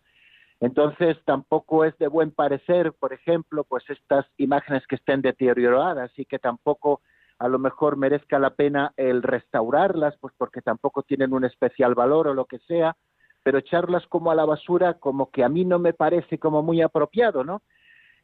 Entonces, 0.60 1.18
tampoco 1.26 1.86
es 1.86 1.98
de 2.00 2.08
buen 2.08 2.32
parecer, 2.32 2.94
por 2.94 3.14
ejemplo, 3.14 3.64
pues 3.64 3.84
estas 3.90 4.26
imágenes 4.38 4.86
que 4.88 4.96
estén 4.96 5.22
deterioradas 5.22 6.12
y 6.18 6.26
que 6.26 6.38
tampoco 6.38 7.02
a 7.40 7.48
lo 7.48 7.58
mejor 7.58 7.96
merezca 7.96 8.38
la 8.38 8.50
pena 8.52 8.92
el 8.98 9.24
restaurarlas, 9.24 10.18
pues 10.20 10.34
porque 10.38 10.62
tampoco 10.62 11.04
tienen 11.04 11.34
un 11.34 11.46
especial 11.46 11.96
valor 11.96 12.28
o 12.28 12.34
lo 12.34 12.46
que 12.46 12.60
sea, 12.60 12.98
pero 13.44 13.60
echarlas 13.60 14.06
como 14.08 14.32
a 14.32 14.36
la 14.36 14.46
basura 14.46 14.96
como 14.96 15.32
que 15.32 15.44
a 15.44 15.50
mí 15.50 15.66
no 15.66 15.80
me 15.80 15.94
parece 15.94 16.38
como 16.38 16.62
muy 16.62 16.82
apropiado, 16.82 17.44
¿no? 17.44 17.62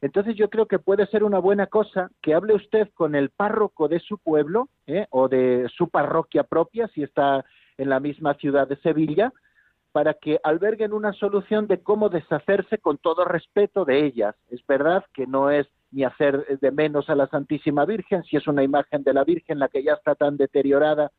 Entonces 0.00 0.36
yo 0.36 0.50
creo 0.50 0.66
que 0.66 0.78
puede 0.78 1.06
ser 1.06 1.24
una 1.24 1.38
buena 1.38 1.66
cosa 1.66 2.10
que 2.20 2.34
hable 2.34 2.54
usted 2.54 2.88
con 2.94 3.14
el 3.14 3.30
párroco 3.30 3.88
de 3.88 3.98
su 4.00 4.18
pueblo 4.18 4.68
¿eh? 4.86 5.06
o 5.10 5.28
de 5.28 5.68
su 5.74 5.88
parroquia 5.88 6.44
propia, 6.44 6.88
si 6.88 7.02
está 7.02 7.44
en 7.78 7.88
la 7.88 8.00
misma 8.00 8.34
ciudad 8.34 8.68
de 8.68 8.76
Sevilla, 8.76 9.32
para 9.92 10.12
que 10.12 10.38
alberguen 10.44 10.92
una 10.92 11.14
solución 11.14 11.66
de 11.66 11.80
cómo 11.80 12.10
deshacerse 12.10 12.76
con 12.78 12.98
todo 12.98 13.24
respeto 13.24 13.86
de 13.86 14.04
ellas. 14.04 14.34
Es 14.50 14.64
verdad 14.66 15.04
que 15.14 15.26
no 15.26 15.50
es 15.50 15.66
ni 15.90 16.04
hacer 16.04 16.58
de 16.60 16.70
menos 16.70 17.08
a 17.08 17.14
la 17.14 17.28
Santísima 17.28 17.86
Virgen, 17.86 18.22
si 18.24 18.36
es 18.36 18.46
una 18.46 18.62
imagen 18.62 19.02
de 19.02 19.14
la 19.14 19.24
Virgen 19.24 19.58
la 19.58 19.68
que 19.68 19.82
ya 19.82 19.94
está 19.94 20.14
tan 20.14 20.36
deteriorada 20.36 21.10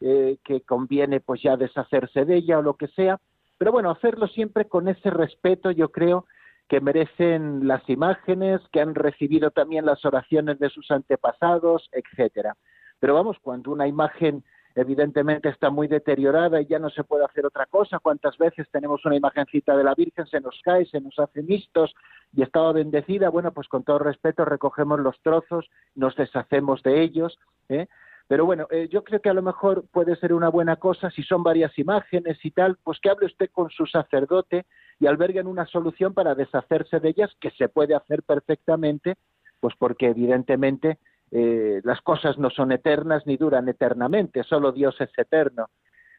eh, 0.00 0.36
que 0.44 0.60
conviene 0.60 1.20
pues 1.20 1.40
ya 1.42 1.56
deshacerse 1.56 2.26
de 2.26 2.36
ella 2.36 2.58
o 2.58 2.62
lo 2.62 2.74
que 2.74 2.88
sea, 2.88 3.18
pero 3.58 3.72
bueno, 3.72 3.90
hacerlo 3.90 4.26
siempre 4.28 4.66
con 4.66 4.88
ese 4.88 5.10
respeto, 5.10 5.70
yo 5.70 5.90
creo, 5.90 6.26
que 6.68 6.80
merecen 6.80 7.68
las 7.68 7.88
imágenes, 7.88 8.60
que 8.72 8.80
han 8.80 8.94
recibido 8.94 9.50
también 9.50 9.86
las 9.86 10.04
oraciones 10.04 10.58
de 10.58 10.68
sus 10.68 10.90
antepasados, 10.90 11.88
etcétera. 11.92 12.56
Pero 12.98 13.14
vamos, 13.14 13.36
cuando 13.40 13.70
una 13.70 13.86
imagen 13.86 14.42
evidentemente 14.76 15.48
está 15.48 15.70
muy 15.70 15.88
deteriorada 15.88 16.60
y 16.60 16.66
ya 16.66 16.78
no 16.78 16.90
se 16.90 17.02
puede 17.02 17.24
hacer 17.24 17.46
otra 17.46 17.64
cosa. 17.66 17.98
¿Cuántas 17.98 18.36
veces 18.36 18.68
tenemos 18.70 19.04
una 19.06 19.16
imagencita 19.16 19.74
de 19.74 19.82
la 19.82 19.94
Virgen, 19.94 20.26
se 20.26 20.40
nos 20.40 20.60
cae, 20.62 20.84
se 20.86 21.00
nos 21.00 21.18
hace 21.18 21.42
mistos 21.42 21.94
y 22.34 22.42
estaba 22.42 22.72
bendecida? 22.72 23.30
Bueno, 23.30 23.52
pues 23.52 23.68
con 23.68 23.84
todo 23.84 23.98
respeto 23.98 24.44
recogemos 24.44 25.00
los 25.00 25.18
trozos, 25.22 25.70
nos 25.94 26.14
deshacemos 26.14 26.82
de 26.82 27.00
ellos. 27.00 27.38
¿eh? 27.70 27.86
Pero 28.28 28.44
bueno, 28.44 28.66
eh, 28.70 28.88
yo 28.90 29.04
creo 29.04 29.20
que 29.20 29.28
a 29.28 29.34
lo 29.34 29.42
mejor 29.42 29.84
puede 29.92 30.16
ser 30.16 30.32
una 30.32 30.48
buena 30.48 30.76
cosa, 30.76 31.10
si 31.10 31.22
son 31.22 31.44
varias 31.44 31.78
imágenes 31.78 32.38
y 32.44 32.50
tal, 32.50 32.76
pues 32.82 32.98
que 33.00 33.10
hable 33.10 33.26
usted 33.26 33.50
con 33.52 33.70
su 33.70 33.86
sacerdote 33.86 34.66
y 34.98 35.06
alberguen 35.06 35.46
una 35.46 35.66
solución 35.66 36.12
para 36.12 36.34
deshacerse 36.34 36.98
de 36.98 37.10
ellas, 37.10 37.30
que 37.40 37.50
se 37.52 37.68
puede 37.68 37.94
hacer 37.94 38.24
perfectamente, 38.24 39.14
pues 39.60 39.74
porque 39.78 40.08
evidentemente 40.08 40.98
eh, 41.30 41.80
las 41.84 42.00
cosas 42.00 42.36
no 42.38 42.50
son 42.50 42.72
eternas 42.72 43.24
ni 43.26 43.36
duran 43.36 43.68
eternamente, 43.68 44.42
solo 44.42 44.72
Dios 44.72 45.00
es 45.00 45.10
eterno. 45.16 45.66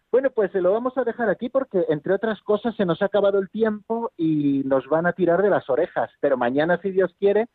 Bueno, 0.09 0.29
pues 0.31 0.53
lo 0.53 0.71
vamos 0.71 0.97
a 0.97 1.03
dejar 1.03 1.29
aquí 1.29 1.49
porque, 1.49 1.85
entre 1.89 2.13
otras 2.13 2.41
cosas, 2.43 2.73
se 2.77 2.85
nos 2.85 3.01
ha 3.01 3.05
acabado 3.05 3.39
el 3.39 3.49
tiempo 3.49 4.11
y 4.15 4.63
nos 4.63 4.87
van 4.87 5.05
a 5.05 5.11
tirar 5.11 5.41
de 5.41 5.49
las 5.49 5.69
orejas. 5.69 6.09
Pero 6.21 6.37
mañana, 6.37 6.79
si 6.81 6.91
Dios 6.91 7.13
quiere, 7.19 7.47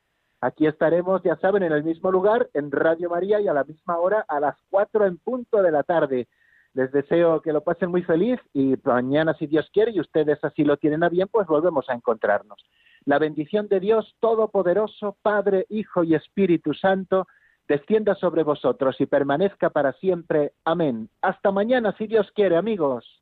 aquí 0.43 0.67
estaremos, 0.67 1.23
ya 1.23 1.37
saben, 1.37 1.63
en 1.63 1.73
el 1.73 1.85
mismo 1.85 2.11
lugar, 2.11 2.51
en 2.53 2.71
Radio 2.71 3.09
María 3.09 3.41
y 3.41 3.49
a 3.49 3.55
la 3.55 3.65
misma 3.65 3.99
hora, 3.99 4.25
a 4.29 4.41
las 4.41 4.57
cuatro 4.69 5.07
en 5.07 5.17
punto 5.17 5.63
de 5.63 5.71
la 5.71 5.85
tarde. 5.85 6.29
Les 6.75 6.91
deseo 6.91 7.41
que 7.41 7.53
lo 7.53 7.63
pasen 7.63 7.91
muy 7.91 8.03
feliz 8.03 8.41
y 8.53 8.75
mañana, 8.83 9.35
si 9.35 9.47
Dios 9.47 9.71
quiere, 9.73 9.93
y 9.93 10.01
ustedes 10.01 10.43
así 10.43 10.65
lo 10.65 10.77
tienen 10.77 11.05
a 11.05 11.09
bien, 11.09 11.29
pues 11.31 11.47
volvemos 11.47 11.89
a 11.89 11.95
encontrarnos. 11.95 12.59
La 13.05 13.19
bendición 13.19 13.69
de 13.69 13.81
Dios 13.81 14.17
Todopoderoso, 14.21 15.17
Padre, 15.23 15.67
Hijo 15.69 16.03
y 16.03 16.15
Espíritu 16.15 16.75
Santo, 16.75 17.29
descienda 17.69 18.15
sobre 18.17 18.43
vosotros 18.43 19.01
y 19.01 19.07
permanezca 19.07 19.71
para 19.71 19.93
siempre. 19.95 20.53
Amén. 20.65 21.09
Hasta 21.21 21.53
mañana, 21.53 21.95
si 21.97 22.07
Dios 22.07 22.31
quiere, 22.35 22.57
amigos. 22.57 23.22